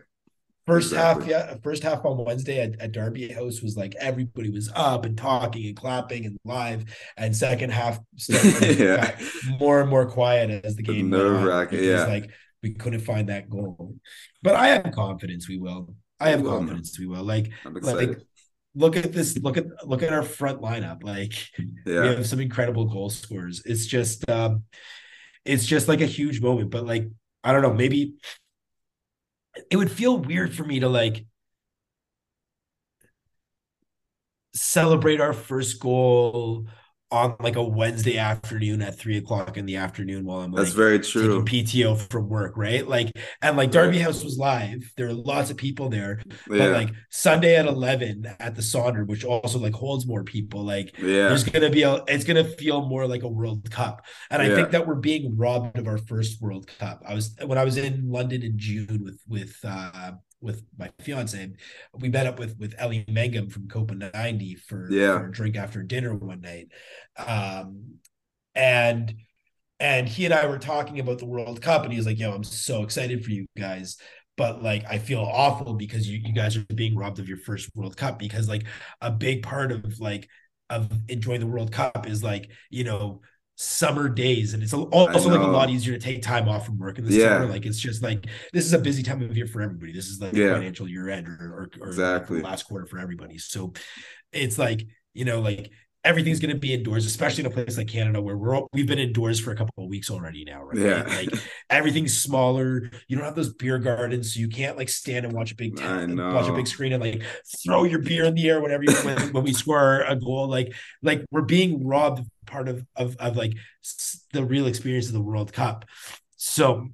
First 0.67 0.91
exactly. 0.91 1.33
half, 1.33 1.49
yeah, 1.49 1.55
first 1.63 1.81
half 1.81 2.05
on 2.05 2.23
Wednesday 2.23 2.61
at, 2.61 2.79
at 2.79 2.91
Derby 2.91 3.27
House 3.29 3.61
was 3.61 3.75
like 3.75 3.95
everybody 3.99 4.51
was 4.51 4.71
up 4.75 5.05
and 5.05 5.17
talking 5.17 5.65
and 5.65 5.75
clapping 5.75 6.25
and 6.25 6.37
live, 6.45 6.85
and 7.17 7.35
second 7.35 7.71
half 7.71 7.99
yeah. 8.29 9.17
more 9.59 9.81
and 9.81 9.89
more 9.89 10.05
quiet 10.05 10.63
as 10.63 10.75
the 10.75 10.83
game 10.83 11.09
nerve 11.09 11.43
wracking. 11.43 11.83
Yeah, 11.83 12.05
like 12.05 12.29
we 12.61 12.73
couldn't 12.75 12.99
find 12.99 13.29
that 13.29 13.49
goal, 13.49 13.95
but 14.43 14.55
I 14.55 14.67
have 14.67 14.91
confidence 14.91 15.49
we 15.49 15.57
will. 15.57 15.95
I 16.19 16.29
have 16.29 16.43
confidence 16.43 16.99
we 16.99 17.07
will. 17.07 17.23
Like, 17.23 17.49
like 17.65 18.19
look 18.75 18.95
at 18.95 19.13
this. 19.13 19.37
Look 19.37 19.57
at 19.57 19.65
look 19.85 20.03
at 20.03 20.13
our 20.13 20.23
front 20.23 20.61
lineup. 20.61 21.03
Like, 21.03 21.33
yeah. 21.85 22.01
we 22.01 22.07
have 22.07 22.27
some 22.27 22.39
incredible 22.39 22.85
goal 22.85 23.09
scorers. 23.09 23.61
It's 23.65 23.85
just, 23.85 24.29
um, 24.29 24.63
it's 25.45 25.65
just 25.65 25.87
like 25.87 26.01
a 26.01 26.05
huge 26.05 26.41
moment. 26.41 26.71
But 26.71 26.85
like, 26.85 27.09
I 27.43 27.51
don't 27.51 27.61
know, 27.61 27.73
maybe 27.73 28.15
it 29.69 29.77
would 29.77 29.91
feel 29.91 30.17
weird 30.17 30.53
for 30.53 30.63
me 30.63 30.79
to 30.79 30.89
like 30.89 31.25
celebrate 34.53 35.21
our 35.21 35.33
first 35.33 35.79
goal 35.79 36.67
on 37.11 37.35
like 37.39 37.55
a 37.55 37.63
Wednesday 37.63 38.17
afternoon 38.17 38.81
at 38.81 38.97
three 38.97 39.17
o'clock 39.17 39.57
in 39.57 39.65
the 39.65 39.75
afternoon 39.75 40.25
while 40.25 40.39
I'm 40.39 40.51
like 40.51 40.63
that's 40.63 40.75
very 40.75 40.99
true 40.99 41.43
PTO 41.43 42.09
from 42.09 42.29
work, 42.29 42.55
right? 42.55 42.87
Like 42.87 43.11
and 43.41 43.57
like 43.57 43.71
Derby 43.71 43.99
House 43.99 44.23
was 44.23 44.37
live. 44.37 44.91
There 44.95 45.07
are 45.07 45.13
lots 45.13 45.49
of 45.49 45.57
people 45.57 45.89
there, 45.89 46.21
yeah. 46.49 46.57
but 46.57 46.71
like 46.71 46.89
Sunday 47.09 47.55
at 47.55 47.65
eleven 47.65 48.25
at 48.39 48.55
the 48.55 48.61
Sonder, 48.61 49.05
which 49.05 49.25
also 49.25 49.59
like 49.59 49.73
holds 49.73 50.07
more 50.07 50.23
people. 50.23 50.63
Like 50.63 50.97
yeah, 50.97 51.27
there's 51.27 51.43
gonna 51.43 51.69
be 51.69 51.83
a 51.83 52.03
it's 52.07 52.23
gonna 52.23 52.43
feel 52.45 52.87
more 52.87 53.07
like 53.07 53.23
a 53.23 53.29
World 53.29 53.69
Cup, 53.69 54.05
and 54.29 54.41
I 54.41 54.47
yeah. 54.47 54.55
think 54.55 54.71
that 54.71 54.87
we're 54.87 54.95
being 54.95 55.35
robbed 55.37 55.77
of 55.77 55.87
our 55.87 55.97
first 55.97 56.41
World 56.41 56.67
Cup. 56.79 57.03
I 57.05 57.13
was 57.13 57.35
when 57.45 57.57
I 57.57 57.65
was 57.65 57.77
in 57.77 58.09
London 58.09 58.41
in 58.43 58.57
June 58.57 59.01
with 59.03 59.21
with 59.27 59.57
uh 59.63 60.13
with 60.41 60.63
my 60.77 60.91
fiance. 60.99 61.51
We 61.93 62.09
met 62.09 62.27
up 62.27 62.39
with 62.39 62.57
with 62.59 62.73
Eli 62.81 63.03
Mengem 63.05 63.51
from 63.51 63.67
Copa 63.67 63.95
90 63.95 64.55
for, 64.55 64.89
yeah. 64.91 65.17
for 65.17 65.27
a 65.27 65.31
drink 65.31 65.55
after 65.55 65.83
dinner 65.83 66.15
one 66.15 66.41
night. 66.41 66.67
Um, 67.17 67.99
and 68.55 69.15
and 69.79 70.07
he 70.07 70.25
and 70.25 70.33
I 70.33 70.45
were 70.45 70.59
talking 70.59 70.99
about 70.99 71.19
the 71.19 71.25
World 71.25 71.61
Cup, 71.61 71.83
and 71.83 71.91
he 71.91 71.97
was 71.97 72.05
like, 72.05 72.19
"Yo, 72.19 72.31
I'm 72.31 72.43
so 72.43 72.83
excited 72.83 73.23
for 73.23 73.31
you 73.31 73.47
guys." 73.57 73.97
But 74.37 74.61
like, 74.61 74.85
I 74.89 74.97
feel 74.97 75.21
awful 75.21 75.73
because 75.73 76.07
you, 76.07 76.19
you 76.23 76.33
guys 76.33 76.55
are 76.55 76.65
being 76.75 76.95
robbed 76.95 77.19
of 77.19 77.27
your 77.27 77.37
first 77.37 77.69
World 77.75 77.97
Cup 77.97 78.19
because 78.19 78.47
like 78.47 78.65
a 79.01 79.11
big 79.11 79.43
part 79.43 79.71
of 79.71 79.99
like 79.99 80.27
of 80.69 80.89
enjoying 81.09 81.39
the 81.41 81.47
World 81.47 81.71
Cup 81.71 82.07
is 82.07 82.23
like 82.23 82.51
you 82.69 82.83
know 82.83 83.21
summer 83.61 84.09
days 84.09 84.55
and 84.55 84.63
it's 84.63 84.73
also 84.73 85.29
like 85.29 85.39
a 85.39 85.43
lot 85.43 85.69
easier 85.69 85.93
to 85.93 85.99
take 85.99 86.23
time 86.23 86.49
off 86.49 86.65
from 86.65 86.79
work 86.79 86.97
in 86.97 87.05
the 87.05 87.13
yeah. 87.13 87.27
summer 87.27 87.45
like 87.45 87.63
it's 87.63 87.77
just 87.77 88.01
like 88.01 88.25
this 88.53 88.65
is 88.65 88.73
a 88.73 88.79
busy 88.79 89.03
time 89.03 89.21
of 89.21 89.37
year 89.37 89.45
for 89.45 89.61
everybody 89.61 89.93
this 89.93 90.07
is 90.07 90.19
like 90.19 90.33
yeah. 90.33 90.53
financial 90.53 90.87
year 90.87 91.09
end 91.09 91.27
or, 91.27 91.33
or, 91.33 91.69
or 91.79 91.89
exactly 91.89 92.41
last 92.41 92.63
quarter 92.63 92.87
for 92.87 92.97
everybody 92.97 93.37
so 93.37 93.71
it's 94.31 94.57
like 94.57 94.87
you 95.13 95.25
know 95.25 95.41
like 95.41 95.71
everything's 96.03 96.39
going 96.39 96.53
to 96.53 96.59
be 96.59 96.73
indoors, 96.73 97.05
especially 97.05 97.45
in 97.45 97.51
a 97.51 97.53
place 97.53 97.77
like 97.77 97.87
Canada 97.87 98.21
where 98.21 98.35
we're 98.35 98.55
all, 98.55 98.67
we've 98.73 98.87
been 98.87 98.99
indoors 98.99 99.39
for 99.39 99.51
a 99.51 99.55
couple 99.55 99.83
of 99.83 99.89
weeks 99.89 100.09
already 100.09 100.43
now, 100.43 100.63
right? 100.63 100.77
Yeah. 100.77 101.03
Like 101.03 101.29
everything's 101.69 102.17
smaller. 102.17 102.89
You 103.07 103.17
don't 103.17 103.25
have 103.25 103.35
those 103.35 103.53
beer 103.53 103.77
gardens, 103.77 104.33
so 104.33 104.39
you 104.39 104.47
can't 104.47 104.77
like 104.77 104.89
stand 104.89 105.25
and 105.25 105.33
watch 105.33 105.51
a 105.51 105.55
big 105.55 105.75
tent, 105.75 106.17
watch 106.17 106.49
a 106.49 106.53
big 106.53 106.67
screen 106.67 106.93
and 106.93 107.03
like 107.03 107.23
throw 107.63 107.83
your 107.83 107.99
beer 107.99 108.25
in 108.25 108.35
the 108.35 108.49
air 108.49 108.61
whenever 108.61 108.83
you 108.83 108.93
when, 109.03 109.17
when 109.33 109.43
we 109.43 109.53
score 109.53 110.01
a 110.01 110.15
goal. 110.15 110.47
Like 110.47 110.73
like 111.03 111.23
we're 111.31 111.41
being 111.41 111.85
robbed 111.85 112.27
part 112.51 112.67
of 112.67 112.85
of 112.95 113.15
of 113.17 113.35
like 113.35 113.53
the 114.33 114.43
real 114.43 114.67
experience 114.67 115.07
of 115.07 115.13
the 115.13 115.21
World 115.21 115.53
Cup. 115.53 115.85
So 116.37 116.89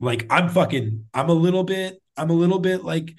like 0.00 0.26
I'm 0.30 0.48
fucking 0.48 1.06
I'm 1.14 1.28
a 1.28 1.34
little 1.34 1.64
bit 1.64 2.02
I'm 2.16 2.30
a 2.30 2.34
little 2.34 2.58
bit 2.58 2.84
like 2.84 3.14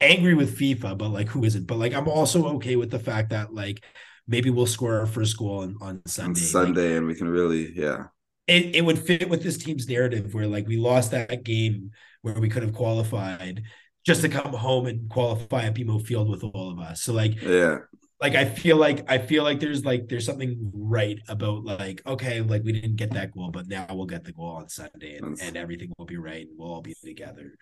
angry 0.00 0.34
with 0.34 0.58
FIFA, 0.58 0.96
but 0.96 1.10
like 1.10 1.28
who 1.28 1.44
isn't? 1.44 1.66
But 1.66 1.78
like 1.78 1.94
I'm 1.94 2.08
also 2.08 2.54
okay 2.56 2.76
with 2.76 2.90
the 2.90 2.98
fact 2.98 3.30
that 3.30 3.52
like 3.52 3.84
maybe 4.26 4.50
we'll 4.50 4.66
score 4.66 5.00
our 5.00 5.06
first 5.06 5.36
goal 5.36 5.60
on, 5.60 5.76
on 5.80 6.02
Sunday. 6.06 6.40
On 6.40 6.46
Sunday, 6.46 6.88
like, 6.90 6.98
and 6.98 7.06
we 7.06 7.14
can 7.14 7.28
really, 7.28 7.72
yeah. 7.74 8.06
It, 8.46 8.76
it 8.76 8.84
would 8.84 8.98
fit 8.98 9.28
with 9.28 9.42
this 9.42 9.58
team's 9.58 9.88
narrative 9.88 10.32
where 10.32 10.46
like 10.46 10.66
we 10.66 10.76
lost 10.76 11.10
that 11.10 11.44
game 11.44 11.90
where 12.22 12.34
we 12.34 12.48
could 12.48 12.62
have 12.62 12.72
qualified 12.72 13.62
just 14.06 14.22
to 14.22 14.28
come 14.28 14.52
home 14.52 14.86
and 14.86 15.10
qualify 15.10 15.64
at 15.64 15.74
BMO 15.74 16.02
Field 16.02 16.30
with 16.30 16.42
all 16.42 16.70
of 16.70 16.78
us. 16.78 17.02
So 17.02 17.12
like 17.12 17.40
yeah. 17.42 17.78
Like 18.20 18.34
I 18.34 18.46
feel 18.46 18.76
like 18.76 19.08
I 19.10 19.18
feel 19.18 19.44
like 19.44 19.60
there's 19.60 19.84
like 19.84 20.08
there's 20.08 20.26
something 20.26 20.72
right 20.74 21.20
about 21.28 21.64
like 21.64 22.02
okay 22.04 22.40
like 22.40 22.64
we 22.64 22.72
didn't 22.72 22.96
get 22.96 23.12
that 23.12 23.32
goal 23.32 23.50
but 23.52 23.68
now 23.68 23.86
we'll 23.90 24.06
get 24.06 24.24
the 24.24 24.32
goal 24.32 24.56
on 24.56 24.68
Sunday 24.68 25.18
and, 25.18 25.38
and 25.40 25.56
everything 25.56 25.92
will 25.96 26.04
be 26.04 26.16
right 26.16 26.46
and 26.46 26.58
we'll 26.58 26.72
all 26.72 26.82
be 26.82 26.94
together 27.04 27.52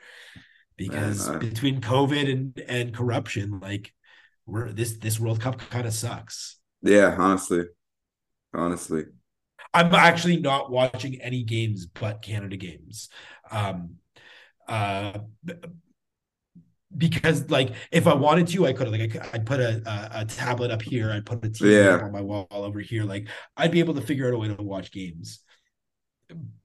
because 0.76 1.28
Man, 1.28 1.36
I... 1.36 1.38
between 1.38 1.80
COVID 1.80 2.30
and 2.30 2.58
and 2.68 2.94
corruption, 2.94 3.60
like 3.60 3.92
we're 4.46 4.72
this 4.72 4.98
this 4.98 5.18
World 5.18 5.40
Cup 5.40 5.58
kind 5.58 5.86
of 5.86 5.92
sucks. 5.92 6.58
Yeah, 6.82 7.14
honestly, 7.18 7.64
honestly, 8.54 9.04
I'm 9.74 9.94
actually 9.94 10.38
not 10.38 10.70
watching 10.70 11.20
any 11.20 11.42
games 11.42 11.86
but 11.86 12.22
Canada 12.22 12.56
games. 12.56 13.08
Um, 13.50 13.96
uh, 14.68 15.18
because 16.96 17.50
like 17.50 17.72
if 17.90 18.06
I 18.06 18.14
wanted 18.14 18.48
to, 18.48 18.66
I 18.66 18.72
could 18.72 18.88
like 18.88 19.00
I 19.00 19.08
could, 19.08 19.22
I'd 19.32 19.46
put 19.46 19.60
a, 19.60 19.82
a, 19.86 20.20
a 20.20 20.24
tablet 20.24 20.70
up 20.70 20.82
here, 20.82 21.12
I'd 21.12 21.26
put 21.26 21.44
a 21.44 21.48
TV 21.48 21.84
yeah. 21.84 22.04
on 22.04 22.12
my 22.12 22.20
wall 22.20 22.46
over 22.50 22.80
here. 22.80 23.04
Like 23.04 23.28
I'd 23.56 23.72
be 23.72 23.80
able 23.80 23.94
to 23.94 24.00
figure 24.00 24.28
out 24.28 24.34
a 24.34 24.38
way 24.38 24.48
to 24.48 24.62
watch 24.62 24.92
games 24.92 25.40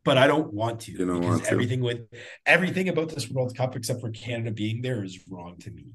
but 0.03 0.17
I 0.17 0.27
don't 0.27 0.53
want 0.53 0.81
to 0.81 0.91
you 0.91 1.05
don't 1.05 1.19
because 1.19 1.29
want 1.29 1.45
to. 1.45 1.51
everything 1.51 1.81
with 1.81 2.07
everything 2.45 2.89
about 2.89 3.09
this 3.09 3.29
World 3.29 3.55
Cup 3.55 3.75
except 3.75 4.01
for 4.01 4.09
Canada 4.09 4.51
being 4.51 4.81
there 4.81 5.03
is 5.03 5.19
wrong 5.29 5.57
to 5.59 5.71
me. 5.71 5.85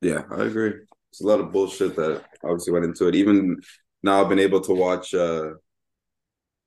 Yeah, 0.00 0.22
I 0.30 0.44
agree. 0.44 0.74
It's 1.10 1.20
a 1.20 1.26
lot 1.26 1.40
of 1.40 1.52
bullshit 1.52 1.96
that 1.96 2.22
obviously 2.44 2.72
went 2.72 2.84
into 2.84 3.08
it. 3.08 3.14
Even 3.14 3.60
now, 4.02 4.22
I've 4.22 4.28
been 4.28 4.38
able 4.38 4.60
to 4.62 4.72
watch 4.72 5.14
uh 5.14 5.50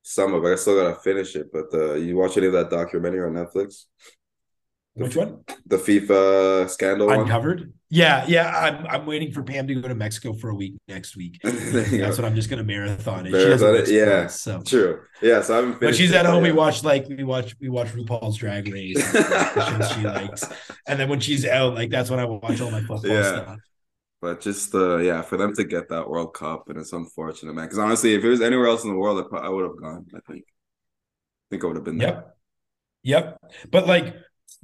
some 0.03 0.33
of. 0.33 0.43
it. 0.45 0.53
I 0.53 0.55
still 0.55 0.81
gotta 0.81 0.99
finish 0.99 1.35
it, 1.35 1.51
but 1.51 1.73
uh, 1.73 1.93
you 1.93 2.17
watch 2.17 2.37
any 2.37 2.47
of 2.47 2.53
that 2.53 2.69
documentary 2.69 3.25
on 3.25 3.33
Netflix? 3.33 3.85
Which 4.95 5.15
one? 5.17 5.43
The 5.65 5.77
FIFA 5.77 6.69
scandal 6.69 7.09
Uncovered? 7.09 7.59
One? 7.59 7.73
Yeah, 7.89 8.25
yeah. 8.27 8.49
I'm 8.49 8.87
I'm 8.87 9.05
waiting 9.05 9.33
for 9.33 9.43
Pam 9.43 9.67
to 9.67 9.75
go 9.75 9.89
to 9.89 9.95
Mexico 9.95 10.33
for 10.33 10.49
a 10.49 10.55
week 10.55 10.75
next 10.87 11.17
week. 11.17 11.39
That's 11.43 12.17
what 12.17 12.23
I'm 12.23 12.33
just 12.33 12.49
gonna 12.49 12.63
marathon 12.63 13.27
it. 13.27 13.33
Marathon 13.33 13.75
it? 13.75 13.89
Yeah. 13.89 14.27
so 14.27 14.61
true. 14.61 15.01
Yeah. 15.21 15.41
So 15.41 15.59
I'm 15.59 15.73
When 15.73 15.93
she's 15.93 16.13
at 16.13 16.25
home, 16.25 16.43
we 16.43 16.53
watch 16.53 16.83
like 16.85 17.07
we 17.09 17.25
watch 17.25 17.57
we 17.59 17.67
watch 17.67 17.89
RuPaul's 17.89 18.37
drag 18.37 18.71
race 18.71 19.11
shows 19.11 19.91
she 19.91 20.01
likes. 20.03 20.45
And 20.87 20.97
then 20.97 21.09
when 21.09 21.19
she's 21.19 21.45
out, 21.45 21.75
like 21.75 21.89
that's 21.89 22.09
when 22.09 22.19
I 22.19 22.25
watch 22.25 22.61
all 22.61 22.71
my 22.71 22.79
football 22.79 23.11
yeah. 23.11 23.23
stuff. 23.23 23.59
But 24.21 24.39
just 24.39 24.73
uh 24.73 24.97
yeah, 24.97 25.21
for 25.23 25.35
them 25.35 25.53
to 25.55 25.65
get 25.65 25.89
that 25.89 26.09
World 26.09 26.33
Cup 26.33 26.69
and 26.69 26.79
it's 26.79 26.93
unfortunate, 26.93 27.53
man. 27.53 27.65
Because 27.65 27.79
honestly, 27.79 28.13
if 28.15 28.23
it 28.23 28.29
was 28.29 28.41
anywhere 28.41 28.67
else 28.67 28.85
in 28.85 28.91
the 28.91 28.97
world, 28.97 29.27
I, 29.33 29.37
I 29.37 29.49
would 29.49 29.63
have 29.63 29.77
gone. 29.77 30.05
I 30.15 30.19
think. 30.31 30.45
I 30.47 31.47
think 31.51 31.63
I 31.63 31.67
would 31.67 31.75
have 31.75 31.85
been 31.85 31.97
there. 31.97 32.07
yep. 32.07 32.15
there. 32.15 32.33
Yep. 33.05 33.39
But 33.71 33.87
like, 33.87 34.15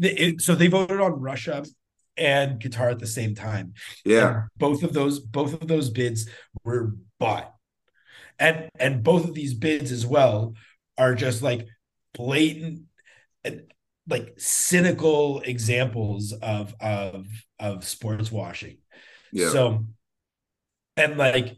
it, 0.01 0.41
so 0.41 0.55
they 0.55 0.67
voted 0.67 0.99
on 0.99 1.19
Russia 1.19 1.63
and 2.17 2.59
Qatar 2.61 2.91
at 2.91 2.99
the 2.99 3.07
same 3.07 3.35
time. 3.35 3.73
Yeah. 4.05 4.27
And 4.27 4.43
both 4.57 4.83
of 4.83 4.93
those, 4.93 5.19
both 5.19 5.53
of 5.53 5.67
those 5.67 5.89
bids 5.89 6.27
were 6.63 6.95
bought, 7.19 7.53
and 8.39 8.69
and 8.79 9.03
both 9.03 9.25
of 9.25 9.33
these 9.33 9.53
bids 9.53 9.91
as 9.91 10.05
well 10.05 10.55
are 10.97 11.15
just 11.15 11.41
like 11.41 11.67
blatant, 12.13 12.83
and 13.43 13.63
like 14.07 14.33
cynical 14.37 15.41
examples 15.41 16.33
of 16.33 16.75
of 16.79 17.27
of 17.59 17.85
sports 17.85 18.31
washing. 18.31 18.77
Yeah. 19.31 19.49
So, 19.49 19.85
and 20.97 21.17
like 21.17 21.55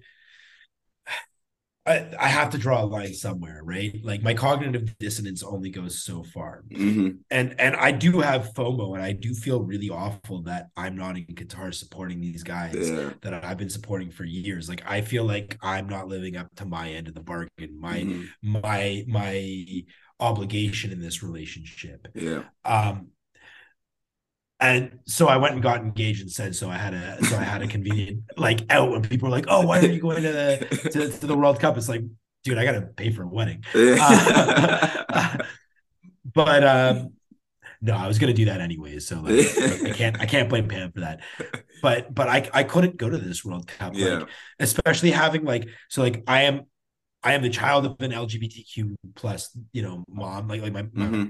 I, 1.85 2.07
I 2.17 2.27
have 2.29 2.49
to 2.51 2.57
draw 2.57 2.81
a 2.81 2.85
line 2.85 3.13
somewhere, 3.13 3.59
right? 3.61 3.99
Like 4.03 4.23
my 4.23 4.33
cognitive 4.33 4.97
dissonance 4.99 5.43
only 5.43 5.69
goes 5.69 6.03
so 6.03 6.23
far. 6.23 6.63
Mm-hmm. 6.71 7.17
And 7.29 7.55
and 7.59 7.75
I 7.75 7.91
do 7.91 8.21
have 8.21 8.53
FOMO 8.53 8.95
and 8.95 9.03
I 9.03 9.11
do 9.11 9.33
feel 9.33 9.61
really 9.61 9.89
awful 9.89 10.43
that 10.43 10.67
I'm 10.77 10.95
not 10.95 11.17
in 11.17 11.25
Qatar 11.25 11.73
supporting 11.73 12.21
these 12.21 12.41
guys 12.41 12.89
yeah. 12.89 13.09
that 13.21 13.43
I've 13.43 13.57
been 13.57 13.69
supporting 13.69 14.11
for 14.11 14.23
years. 14.23 14.69
Like 14.69 14.83
I 14.89 15.01
feel 15.01 15.25
like 15.25 15.57
I'm 15.61 15.89
not 15.89 16.07
living 16.07 16.37
up 16.37 16.47
to 16.55 16.65
my 16.65 16.89
end 16.89 17.09
of 17.09 17.15
the 17.15 17.21
bargain, 17.21 17.77
my 17.77 17.99
mm-hmm. 17.99 18.61
my 18.61 19.03
my 19.07 19.83
obligation 20.21 20.91
in 20.91 21.01
this 21.01 21.21
relationship. 21.21 22.07
Yeah. 22.15 22.43
Um 22.63 23.09
and 24.63 24.99
so 25.05 25.27
I 25.27 25.35
went 25.35 25.55
and 25.55 25.61
got 25.61 25.81
engaged 25.81 26.21
and 26.21 26.31
said 26.31 26.55
so. 26.55 26.69
I 26.69 26.77
had 26.77 26.93
a 26.93 27.23
so 27.25 27.35
I 27.35 27.43
had 27.43 27.61
a 27.61 27.67
convenient 27.67 28.23
like 28.37 28.61
out 28.69 28.91
when 28.91 29.01
people 29.01 29.27
were 29.27 29.35
like, 29.35 29.45
"Oh, 29.49 29.65
why 29.65 29.79
are 29.79 29.85
you 29.85 29.99
going 29.99 30.23
to 30.23 30.31
the 30.31 30.89
to, 30.89 31.09
to 31.09 31.27
the 31.27 31.35
World 31.35 31.59
Cup?" 31.59 31.75
It's 31.77 31.89
like, 31.89 32.03
dude, 32.45 32.57
I 32.57 32.63
got 32.63 32.71
to 32.71 32.81
pay 32.81 33.11
for 33.11 33.23
a 33.23 33.27
wedding. 33.27 33.63
Uh, 33.75 35.37
but 36.33 36.63
um, 36.63 37.13
no, 37.81 37.93
I 37.93 38.07
was 38.07 38.17
gonna 38.19 38.33
do 38.33 38.45
that 38.45 38.61
anyways. 38.61 39.05
So 39.05 39.19
like, 39.19 39.45
I 39.83 39.91
can't 39.91 40.21
I 40.21 40.25
can't 40.25 40.47
blame 40.47 40.69
Pam 40.69 40.93
for 40.93 41.01
that. 41.01 41.19
But 41.81 42.13
but 42.15 42.29
I 42.29 42.49
I 42.53 42.63
couldn't 42.63 42.95
go 42.95 43.09
to 43.09 43.17
this 43.17 43.43
World 43.43 43.67
Cup, 43.67 43.93
yeah. 43.93 44.19
like 44.19 44.29
especially 44.59 45.11
having 45.11 45.43
like 45.43 45.67
so 45.89 46.01
like 46.01 46.23
I 46.25 46.43
am 46.43 46.61
I 47.21 47.33
am 47.33 47.41
the 47.41 47.49
child 47.49 47.85
of 47.85 47.95
an 47.99 48.11
LGBTQ 48.11 48.95
plus 49.15 49.55
you 49.73 49.81
know 49.81 50.05
mom 50.07 50.47
like 50.47 50.61
like 50.61 50.71
my, 50.71 50.83
mm-hmm. 50.83 51.21
my 51.21 51.27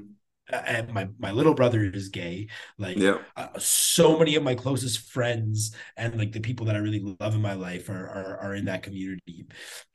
and 0.52 0.94
my 0.94 1.08
my 1.20 1.32
little 1.32 1.54
brother 1.54 1.84
is 1.84 2.10
gay 2.10 2.48
like 2.78 2.98
yeah. 2.98 3.18
uh, 3.38 3.48
so 3.58 4.18
many 4.18 4.36
of 4.36 4.44
my 4.44 4.54
closest 4.54 5.10
friends 5.10 5.74
and 5.96 6.18
like 6.18 6.34
the 6.34 6.40
people 6.40 6.66
that 6.66 6.76
i 6.76 6.80
really 6.80 7.16
love 7.20 7.34
in 7.34 7.42
my 7.42 7.54
life 7.54 7.90
are, 7.90 8.10
are 8.10 8.38
are 8.40 8.56
in 8.56 8.66
that 8.66 8.84
community 8.84 9.46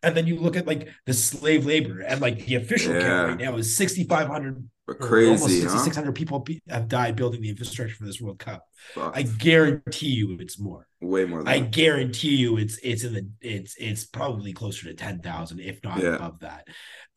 and 0.03 0.17
then 0.17 0.27
you 0.27 0.39
look 0.39 0.57
at 0.57 0.67
like 0.67 0.89
the 1.05 1.13
slave 1.13 1.67
labor 1.67 2.01
and 2.01 2.21
like 2.21 2.47
the 2.47 2.55
official 2.55 2.95
yeah. 2.95 3.01
count 3.01 3.29
right 3.29 3.41
now 3.41 3.57
is 3.57 3.77
6500 3.77 4.69
crazy 4.95 5.31
almost 5.31 5.61
6600 5.61 6.07
huh? 6.07 6.13
people 6.13 6.47
have 6.69 6.89
died 6.89 7.17
building 7.17 7.41
the 7.41 7.51
infrastructure 7.51 7.95
for 7.95 8.05
this 8.05 8.21
world 8.21 8.39
cup 8.39 8.65
Fuck. 8.95 9.17
i 9.17 9.23
guarantee 9.23 10.09
you 10.09 10.37
it's 10.41 10.59
more 10.59 10.87
way 11.01 11.25
more 11.25 11.43
i 11.47 11.59
guarantee 11.59 12.37
you 12.37 12.57
it's 12.57 12.79
it's 12.83 13.05
in 13.05 13.15
the 13.15 13.29
it's 13.41 13.75
it's 13.79 14.05
probably 14.05 14.53
closer 14.53 14.87
to 14.87 14.95
10,000 14.95 15.61
if 15.61 15.83
not 15.85 16.03
yeah. 16.03 16.17
above 16.17 16.41
that 16.41 16.67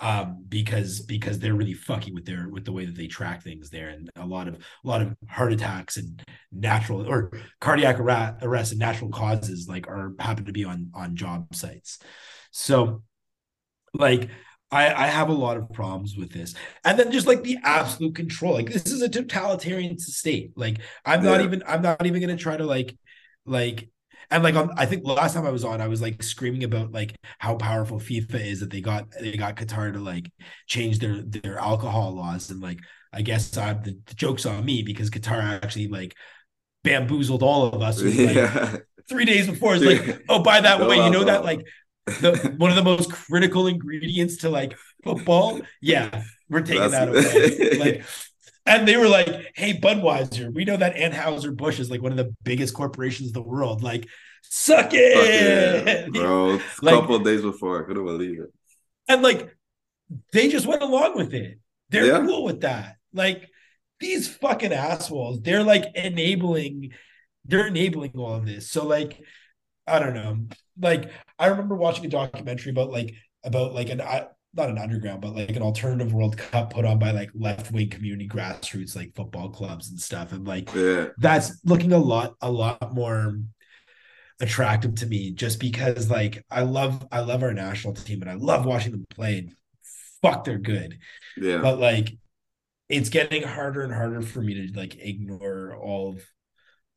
um, 0.01 0.43
because 0.49 1.01
because 1.01 1.37
they're 1.37 1.53
really 1.53 1.75
fucking 1.75 2.15
with 2.15 2.25
their 2.25 2.49
with 2.49 2.65
the 2.65 2.71
way 2.71 2.85
that 2.85 2.95
they 2.95 3.05
track 3.05 3.43
things 3.43 3.69
there, 3.69 3.89
and 3.89 4.09
a 4.15 4.25
lot 4.25 4.47
of 4.47 4.55
a 4.55 4.87
lot 4.87 5.01
of 5.03 5.15
heart 5.29 5.53
attacks 5.53 5.97
and 5.97 6.23
natural 6.51 7.07
or 7.07 7.31
cardiac 7.61 7.99
arrest 7.99 8.71
and 8.71 8.79
natural 8.79 9.11
causes 9.11 9.67
like 9.69 9.87
are 9.87 10.13
happen 10.19 10.45
to 10.45 10.51
be 10.51 10.65
on 10.65 10.89
on 10.95 11.15
job 11.15 11.53
sites. 11.55 11.99
So, 12.51 13.03
like. 13.93 14.29
I, 14.71 15.03
I 15.03 15.07
have 15.07 15.29
a 15.29 15.33
lot 15.33 15.57
of 15.57 15.71
problems 15.73 16.15
with 16.15 16.31
this. 16.31 16.53
And 16.85 16.97
then 16.97 17.11
just 17.11 17.27
like 17.27 17.43
the 17.43 17.57
absolute 17.63 18.15
control. 18.15 18.53
Like 18.53 18.71
this 18.71 18.85
is 18.85 19.01
a 19.01 19.09
totalitarian 19.09 19.99
state. 19.99 20.53
Like 20.55 20.79
I'm 21.05 21.23
not 21.23 21.39
yeah. 21.39 21.45
even 21.45 21.63
I'm 21.67 21.81
not 21.81 22.05
even 22.05 22.21
gonna 22.21 22.37
try 22.37 22.55
to 22.55 22.65
like 22.65 22.97
like 23.45 23.89
and 24.31 24.43
like 24.43 24.55
on, 24.55 24.71
I 24.77 24.85
think 24.85 25.05
last 25.05 25.33
time 25.33 25.45
I 25.45 25.51
was 25.51 25.65
on, 25.65 25.81
I 25.81 25.87
was 25.87 26.01
like 26.01 26.23
screaming 26.23 26.63
about 26.63 26.93
like 26.93 27.15
how 27.37 27.55
powerful 27.55 27.99
FIFA 27.99 28.45
is 28.45 28.61
that 28.61 28.69
they 28.69 28.79
got 28.79 29.11
they 29.19 29.35
got 29.35 29.57
Qatar 29.57 29.91
to 29.91 29.99
like 29.99 30.31
change 30.67 30.99
their 30.99 31.21
their 31.21 31.59
alcohol 31.59 32.15
laws, 32.15 32.49
and 32.49 32.61
like 32.61 32.79
I 33.11 33.23
guess 33.23 33.55
I, 33.57 33.73
the, 33.73 33.99
the 34.05 34.15
joke's 34.15 34.45
on 34.45 34.63
me 34.63 34.83
because 34.83 35.09
Qatar 35.09 35.43
actually 35.43 35.89
like 35.89 36.15
bamboozled 36.83 37.43
all 37.43 37.73
of 37.73 37.81
us. 37.81 38.01
With, 38.01 38.17
like, 38.17 38.35
yeah. 38.35 38.77
Three 39.09 39.25
days 39.25 39.47
before, 39.47 39.75
it's 39.75 39.83
like, 39.83 40.23
oh, 40.29 40.41
by 40.41 40.61
that 40.61 40.79
way, 40.87 41.03
you 41.03 41.09
know 41.09 41.25
that 41.25 41.43
like 41.43 41.65
the 42.05 42.55
one 42.57 42.69
of 42.69 42.75
the 42.75 42.83
most 42.83 43.11
critical 43.11 43.67
ingredients 43.67 44.37
to 44.37 44.49
like 44.49 44.77
football. 45.03 45.61
Yeah, 45.81 46.23
we're 46.49 46.61
taking 46.61 46.89
That's, 46.89 47.15
that 47.15 47.71
away. 47.71 47.77
like 47.77 48.03
and 48.65 48.87
they 48.87 48.97
were 48.97 49.07
like, 49.07 49.51
"Hey, 49.55 49.73
Budweiser, 49.73 50.53
we 50.53 50.65
know 50.65 50.77
that 50.77 50.95
Anheuser 50.95 51.55
Busch 51.55 51.79
is 51.79 51.89
like 51.89 52.01
one 52.01 52.11
of 52.11 52.17
the 52.17 52.33
biggest 52.43 52.73
corporations 52.73 53.29
in 53.29 53.33
the 53.33 53.41
world. 53.41 53.81
Like, 53.81 54.07
suck 54.43 54.91
it, 54.93 55.83
yeah, 55.83 56.07
bro." 56.11 56.55
A 56.55 56.85
couple 56.85 57.15
of 57.15 57.23
days 57.23 57.41
before, 57.41 57.81
I 57.83 57.87
couldn't 57.87 58.05
believe 58.05 58.39
it. 58.39 58.53
And 59.07 59.23
like, 59.23 59.55
they 60.31 60.47
just 60.47 60.67
went 60.67 60.83
along 60.83 61.15
with 61.15 61.33
it. 61.33 61.59
They're 61.89 62.05
yeah. 62.05 62.25
cool 62.25 62.43
with 62.43 62.61
that. 62.61 62.97
Like 63.13 63.49
these 63.99 64.27
fucking 64.27 64.73
assholes, 64.73 65.41
they're 65.41 65.63
like 65.63 65.85
enabling, 65.95 66.93
they're 67.45 67.67
enabling 67.67 68.13
all 68.15 68.35
of 68.35 68.45
this. 68.45 68.69
So 68.69 68.85
like, 68.85 69.19
I 69.91 69.99
don't 69.99 70.13
know. 70.13 70.37
Like, 70.79 71.11
I 71.37 71.47
remember 71.47 71.75
watching 71.75 72.05
a 72.05 72.09
documentary 72.09 72.71
about 72.71 72.91
like 72.91 73.13
about 73.43 73.73
like 73.73 73.89
an 73.89 74.01
I, 74.01 74.27
not 74.53 74.69
an 74.69 74.77
underground, 74.77 75.21
but 75.21 75.35
like 75.35 75.55
an 75.55 75.61
alternative 75.61 76.13
World 76.13 76.37
Cup 76.37 76.73
put 76.73 76.85
on 76.85 76.99
by 76.99 77.11
like 77.11 77.29
left 77.33 77.71
wing 77.71 77.89
community 77.89 78.27
grassroots, 78.27 78.95
like 78.95 79.15
football 79.15 79.49
clubs 79.49 79.89
and 79.89 79.99
stuff. 79.99 80.31
And 80.31 80.47
like 80.47 80.73
yeah. 80.73 81.07
that's 81.17 81.59
looking 81.63 81.93
a 81.93 81.97
lot, 81.97 82.35
a 82.41 82.51
lot 82.51 82.93
more 82.93 83.39
attractive 84.39 84.95
to 84.95 85.05
me 85.05 85.31
just 85.31 85.59
because 85.59 86.09
like 86.09 86.43
I 86.49 86.61
love 86.61 87.05
I 87.11 87.19
love 87.19 87.43
our 87.43 87.53
national 87.53 87.93
team 87.93 88.21
and 88.21 88.31
I 88.31 88.35
love 88.35 88.65
watching 88.65 88.91
them 88.91 89.05
play. 89.09 89.39
And 89.39 89.55
fuck, 90.21 90.43
they're 90.43 90.57
good. 90.57 90.99
Yeah. 91.37 91.59
But 91.59 91.79
like 91.79 92.17
it's 92.89 93.09
getting 93.09 93.43
harder 93.43 93.83
and 93.83 93.93
harder 93.93 94.21
for 94.21 94.41
me 94.41 94.67
to 94.67 94.77
like 94.77 94.97
ignore 94.99 95.77
all 95.81 96.09
of 96.09 96.25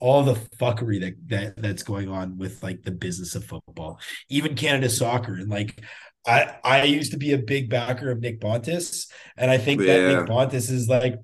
all 0.04 0.22
the 0.22 0.34
fuckery 0.60 1.00
that, 1.00 1.14
that 1.28 1.56
that's 1.56 1.82
going 1.82 2.10
on 2.10 2.36
with 2.36 2.62
like 2.62 2.82
the 2.82 2.90
business 2.90 3.34
of 3.34 3.42
football, 3.42 3.98
even 4.28 4.54
Canada 4.54 4.90
soccer. 4.90 5.32
And 5.32 5.48
like 5.48 5.82
I 6.26 6.56
I 6.62 6.82
used 6.82 7.12
to 7.12 7.16
be 7.16 7.32
a 7.32 7.38
big 7.38 7.70
backer 7.70 8.10
of 8.10 8.20
Nick 8.20 8.38
Bontis, 8.38 9.10
and 9.38 9.50
I 9.50 9.56
think 9.56 9.80
yeah. 9.80 9.86
that 9.86 10.08
Nick 10.08 10.28
Bontis 10.28 10.70
is 10.70 10.88
like, 10.88 11.16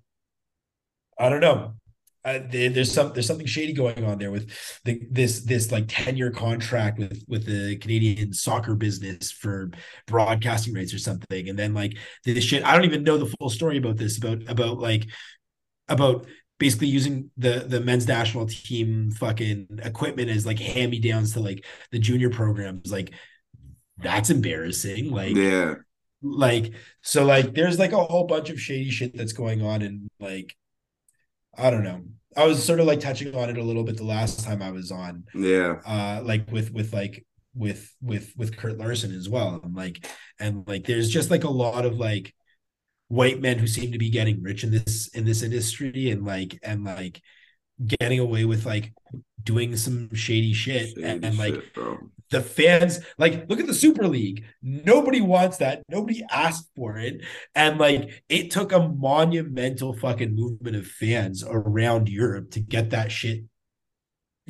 I 1.18 1.28
don't 1.28 1.42
know. 1.42 1.74
Uh, 2.24 2.38
there's 2.50 2.90
some 2.90 3.12
there's 3.12 3.26
something 3.26 3.46
shady 3.46 3.74
going 3.74 4.02
on 4.02 4.18
there 4.18 4.30
with 4.30 4.50
the, 4.86 5.02
this 5.10 5.40
this 5.40 5.70
like 5.70 5.84
10 5.88 6.16
year 6.16 6.30
contract 6.30 6.98
with 6.98 7.22
with 7.28 7.44
the 7.44 7.76
Canadian 7.76 8.32
soccer 8.32 8.74
business 8.74 9.30
for 9.30 9.70
broadcasting 10.06 10.74
rights 10.74 10.92
or 10.92 10.98
something 10.98 11.48
and 11.48 11.58
then 11.58 11.72
like 11.72 11.96
this 12.26 12.44
shit 12.44 12.62
I 12.62 12.74
don't 12.74 12.84
even 12.84 13.04
know 13.04 13.16
the 13.16 13.34
full 13.38 13.48
story 13.48 13.78
about 13.78 13.96
this 13.96 14.18
about 14.18 14.42
about 14.50 14.76
like 14.76 15.06
about 15.88 16.26
basically 16.60 16.86
using 16.86 17.30
the 17.36 17.64
the 17.66 17.80
men's 17.80 18.06
national 18.06 18.46
team 18.46 19.10
fucking 19.10 19.66
equipment 19.82 20.30
as 20.30 20.46
like 20.46 20.60
hand 20.60 20.92
me 20.92 21.00
downs 21.00 21.32
to 21.32 21.40
like 21.40 21.64
the 21.90 21.98
junior 21.98 22.30
programs 22.30 22.92
like 22.92 23.12
that's 24.02 24.30
embarrassing. 24.30 25.10
Like, 25.10 25.36
yeah, 25.36 25.74
like 26.22 26.72
so, 27.02 27.24
like 27.24 27.54
there's 27.54 27.78
like 27.78 27.92
a 27.92 28.02
whole 28.02 28.26
bunch 28.26 28.50
of 28.50 28.60
shady 28.60 28.90
shit 28.90 29.16
that's 29.16 29.32
going 29.32 29.62
on, 29.62 29.82
and 29.82 30.08
like, 30.18 30.56
I 31.56 31.70
don't 31.70 31.84
know. 31.84 32.02
I 32.36 32.46
was 32.46 32.62
sort 32.62 32.80
of 32.80 32.86
like 32.86 33.00
touching 33.00 33.34
on 33.34 33.50
it 33.50 33.58
a 33.58 33.62
little 33.62 33.82
bit 33.82 33.96
the 33.96 34.04
last 34.04 34.44
time 34.44 34.62
I 34.62 34.70
was 34.70 34.92
on. 34.92 35.24
Yeah. 35.34 35.76
Uh, 35.84 36.22
like 36.24 36.50
with 36.50 36.72
with 36.72 36.92
like 36.92 37.24
with 37.54 37.92
with 38.00 38.32
with 38.36 38.56
Kurt 38.56 38.78
Larson 38.78 39.14
as 39.14 39.28
well, 39.28 39.60
and 39.62 39.74
like 39.74 40.08
and 40.38 40.66
like 40.66 40.86
there's 40.86 41.10
just 41.10 41.30
like 41.30 41.44
a 41.44 41.50
lot 41.50 41.84
of 41.84 41.96
like 41.96 42.34
white 43.10 43.40
men 43.40 43.58
who 43.58 43.66
seem 43.66 43.92
to 43.92 43.98
be 43.98 44.08
getting 44.08 44.42
rich 44.42 44.64
in 44.64 44.70
this 44.70 45.08
in 45.08 45.24
this 45.24 45.42
industry, 45.42 46.10
and 46.10 46.24
like 46.24 46.58
and 46.62 46.84
like 46.84 47.20
getting 47.84 48.18
away 48.18 48.44
with 48.44 48.64
like 48.64 48.92
doing 49.42 49.76
some 49.76 50.14
shady 50.14 50.52
shit 50.52 50.88
Shady 50.88 51.02
and, 51.02 51.24
and, 51.24 51.38
like 51.38 51.54
shit, 51.54 51.98
the 52.30 52.40
fans 52.40 53.00
like 53.18 53.48
look 53.48 53.60
at 53.60 53.66
the 53.66 53.74
super 53.74 54.06
league. 54.06 54.44
Nobody 54.62 55.20
wants 55.20 55.58
that. 55.58 55.82
Nobody 55.88 56.24
asked 56.30 56.70
for 56.76 56.98
it. 56.98 57.22
And 57.54 57.78
like 57.78 58.22
it 58.28 58.50
took 58.50 58.72
a 58.72 58.88
monumental 58.88 59.94
fucking 59.94 60.34
movement 60.34 60.76
of 60.76 60.86
fans 60.86 61.42
around 61.46 62.08
europe 62.08 62.50
to 62.52 62.60
get 62.60 62.90
that 62.90 63.10
shit 63.10 63.44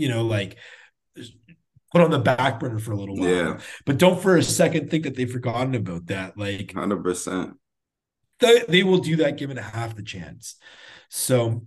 you 0.01 0.09
know 0.09 0.25
like 0.25 0.57
put 1.93 2.01
on 2.01 2.11
the 2.11 2.19
back 2.19 2.61
burner 2.61 2.79
for 2.79 2.93
a 2.93 2.97
little 2.97 3.17
while. 3.17 3.29
Yeah. 3.29 3.61
but 3.85 3.99
don't 3.99 4.21
for 4.21 4.37
a 4.37 4.43
second 4.43 4.91
think 4.91 5.05
that 5.05 5.17
they've 5.17 5.31
forgotten 5.31 5.75
about 5.75 6.07
that 6.07 6.39
like 6.39 6.73
Hundred 6.73 7.03
percent. 7.03 7.55
They, 8.41 8.65
they 8.69 8.83
will 8.83 8.99
do 8.99 9.17
that 9.17 9.37
given 9.37 9.57
half 9.57 9.95
the 9.97 10.03
chance 10.03 10.57
so 11.09 11.67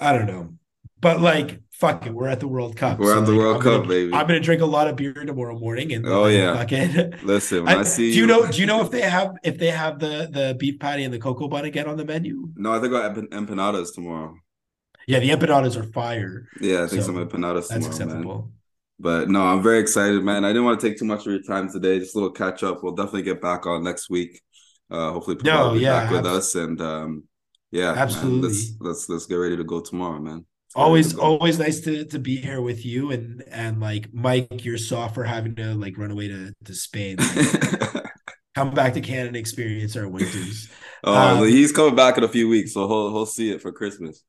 i 0.00 0.12
don't 0.12 0.26
know 0.26 0.54
but 1.00 1.20
like 1.20 1.60
fuck 1.72 2.06
it 2.06 2.14
we're 2.14 2.28
at 2.28 2.40
the 2.40 2.48
world 2.48 2.76
cup 2.76 2.98
We're 2.98 3.18
at 3.18 3.26
the 3.26 3.32
like, 3.32 3.38
World 3.40 3.56
I'm 3.56 3.62
Cup, 3.62 3.72
gonna- 3.82 3.88
baby. 3.88 4.12
i'm 4.14 4.26
gonna 4.26 4.40
drink 4.40 4.62
a 4.62 4.66
lot 4.66 4.88
of 4.88 4.96
beer 4.96 5.12
tomorrow 5.12 5.58
morning 5.58 5.92
and 5.92 6.06
Oh, 6.06 6.26
yeah. 6.26 6.56
fucking 6.56 7.14
Listen, 7.24 7.68
I, 7.68 7.80
I- 7.80 7.82
see 7.82 8.12
do 8.12 8.18
you 8.18 8.26
know 8.26 8.50
do 8.50 8.58
you 8.60 8.66
know 8.66 8.80
if 8.82 8.90
they 8.90 9.02
have 9.02 9.32
if 9.42 9.58
they 9.58 9.70
have 9.70 9.98
the 9.98 10.28
the 10.30 10.56
beef 10.58 10.78
patty 10.78 11.04
and 11.04 11.12
the 11.12 11.18
cocoa 11.18 11.48
bun 11.48 11.64
again 11.64 11.86
on 11.88 11.96
the 11.96 12.04
menu 12.04 12.48
No, 12.56 12.72
I 12.72 12.80
think 12.80 12.94
I 12.94 13.02
got 13.08 13.14
empan- 13.16 13.28
empanadas 13.30 13.94
tomorrow. 13.94 14.36
yeah 15.06 15.18
the 15.18 15.30
empanadas 15.30 15.76
are 15.76 15.82
fire 15.84 16.48
Yeah, 16.60 16.84
I 16.84 16.86
think 16.86 17.02
So, 17.02 17.08
some 17.08 17.16
empanadas 17.16 17.68
that's 17.68 17.86
tomorrow, 17.86 17.98
man. 17.98 18.02
acceptable 18.08 18.50
But 19.00 19.28
no, 19.28 19.42
I'm 19.42 19.60
very 19.62 19.80
excited, 19.80 20.22
man. 20.22 20.44
I 20.44 20.50
didn't 20.50 20.64
want 20.64 20.80
to 20.80 20.86
take 20.88 20.96
too 20.98 21.04
much 21.04 21.26
of 21.26 21.32
your 21.34 21.42
time 21.42 21.66
today. 21.70 21.98
Just 21.98 22.14
a 22.14 22.18
little 22.18 22.32
catch 22.32 22.62
up. 22.62 22.76
We'll 22.82 22.94
definitely 22.94 23.22
get 23.30 23.40
back 23.42 23.66
on 23.66 23.82
next 23.82 24.08
week. 24.08 24.40
Uh, 24.90 25.12
hopefully, 25.12 25.36
Pavel 25.36 25.60
No, 25.60 25.68
will 25.70 25.74
be 25.74 25.80
yeah, 25.82 26.00
back 26.04 26.10
with 26.10 26.26
us, 26.26 26.54
and 26.54 26.80
um, 26.80 27.24
yeah, 27.70 27.92
man, 27.92 27.98
Absolutely. 27.98 28.48
let's 28.48 28.74
let's 28.80 29.08
let's 29.08 29.26
get 29.26 29.36
ready 29.36 29.56
to 29.56 29.64
go 29.64 29.80
tomorrow, 29.80 30.18
man. 30.20 30.44
Get 30.76 30.82
always 30.82 31.14
always 31.16 31.58
nice 31.58 31.80
to 31.80 32.04
to 32.06 32.18
be 32.18 32.36
here 32.36 32.60
with 32.60 32.84
you 32.84 33.10
and 33.12 33.44
and 33.50 33.80
like 33.80 34.12
mike 34.12 34.64
you're 34.64 34.76
soft 34.78 35.14
for 35.14 35.24
having 35.24 35.54
to 35.54 35.74
like 35.74 35.96
run 35.96 36.10
away 36.10 36.28
to 36.28 36.52
to 36.64 36.74
spain 36.74 37.16
come 38.54 38.72
back 38.74 38.94
to 38.94 39.00
canada 39.00 39.28
and 39.28 39.36
experience 39.36 39.96
our 39.96 40.08
winters 40.08 40.68
oh, 41.04 41.44
Um, 41.44 41.44
he's 41.44 41.72
coming 41.72 41.94
back 41.96 42.18
in 42.18 42.24
a 42.24 42.28
few 42.28 42.48
weeks, 42.48 42.72
so 42.74 42.86
he'll 42.88 43.10
he'll 43.10 43.26
see 43.26 43.50
it 43.50 43.62
for 43.62 43.72
Christmas. 43.72 44.24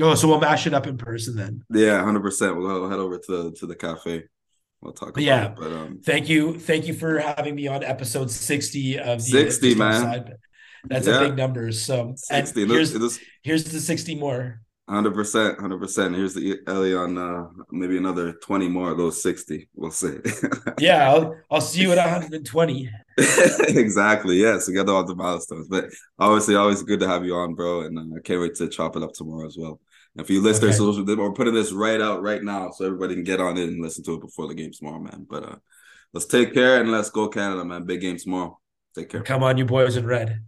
oh 0.00 0.14
so 0.14 0.28
we'll 0.28 0.40
mash 0.40 0.66
it 0.66 0.74
up 0.74 0.86
in 0.86 0.96
person 0.98 1.36
then 1.36 1.62
Yeah, 1.70 2.02
hundred 2.04 2.20
percent. 2.22 2.56
We'll 2.56 2.88
head 2.88 2.98
over 2.98 3.18
to 3.18 3.52
to 3.52 3.66
the 3.66 3.74
cafe. 3.74 4.24
We'll 4.86 4.94
talk. 4.94 5.08
About 5.10 5.22
Yeah. 5.22 5.46
it. 5.46 5.56
but 5.58 5.72
um, 5.72 6.00
thank 6.04 6.28
you 6.28 6.58
thank 6.60 6.86
you 6.86 6.94
for 6.94 7.18
having 7.18 7.56
me 7.56 7.66
on 7.66 7.82
episode 7.82 8.30
60 8.30 9.00
of 9.00 9.18
the 9.18 9.24
60, 9.24 9.74
man. 9.74 9.94
Offside. 9.94 10.32
that's 10.84 11.06
Yeah. 11.08 11.20
a 11.22 11.28
big 11.28 11.36
number 11.36 11.72
so 11.72 12.14
and 12.30 12.48
here's 12.54 12.92
here's 13.42 13.64
the 13.64 13.80
60 13.80 14.14
more 14.14 14.60
hundred 14.88 15.14
percent, 15.14 15.58
hundred 15.58 15.80
percent. 15.80 16.14
Here's 16.14 16.32
the 16.34 16.60
Ellie 16.68 16.94
on 16.94 17.18
uh, 17.18 17.48
maybe 17.72 17.98
another 17.98 18.34
twenty 18.34 18.68
more 18.68 18.92
of 18.92 18.98
those 18.98 19.20
sixty. 19.20 19.68
We'll 19.74 19.90
see. 19.90 20.18
yeah 20.78 21.10
i'll 21.10 21.34
i'll 21.50 21.60
see 21.60 21.80
you 21.80 21.90
at 21.90 21.98
120 21.98 22.88
exactly. 23.82 24.36
Yes, 24.36 24.68
we 24.68 24.74
got 24.74 24.88
all 24.88 25.02
the 25.04 25.16
milestones. 25.16 25.66
But 25.68 25.86
obviously, 26.20 26.54
always 26.54 26.82
good 26.84 27.00
to 27.00 27.08
have 27.08 27.24
you 27.24 27.34
on, 27.34 27.54
bro. 27.54 27.80
And 27.80 27.98
uh, 27.98 28.16
I 28.16 28.20
can't 28.20 28.40
wait 28.40 28.54
to 28.56 28.68
chop 28.68 28.94
it 28.96 29.02
up 29.02 29.12
tomorrow 29.12 29.46
as 29.46 29.56
well. 29.58 29.80
If 30.18 30.30
you 30.30 30.40
list 30.40 30.60
their 30.62 30.70
Okay. 30.70 30.78
social, 30.78 31.04
we're 31.04 31.32
putting 31.32 31.54
this 31.54 31.72
right 31.72 32.00
out 32.00 32.22
right 32.22 32.42
now, 32.42 32.70
so 32.70 32.86
everybody 32.86 33.14
can 33.14 33.24
get 33.24 33.40
on 33.40 33.58
it 33.58 33.68
and 33.68 33.82
listen 33.82 34.02
to 34.04 34.14
it 34.14 34.20
before 34.20 34.48
the 34.48 34.54
game 34.54 34.72
tomorrow, 34.72 34.98
man. 34.98 35.26
But 35.28 35.42
uh, 35.44 35.56
let's 36.14 36.26
take 36.26 36.54
care 36.54 36.80
and 36.80 36.90
let's 36.90 37.10
go 37.10 37.28
Canada, 37.28 37.64
man. 37.64 37.84
Big 37.84 38.00
game 38.00 38.16
tomorrow. 38.16 38.58
Take 38.94 39.10
care. 39.10 39.22
come 39.22 39.42
on 39.42 39.58
you 39.58 39.66
boys 39.66 39.96
in 39.96 40.06
red 40.06 40.40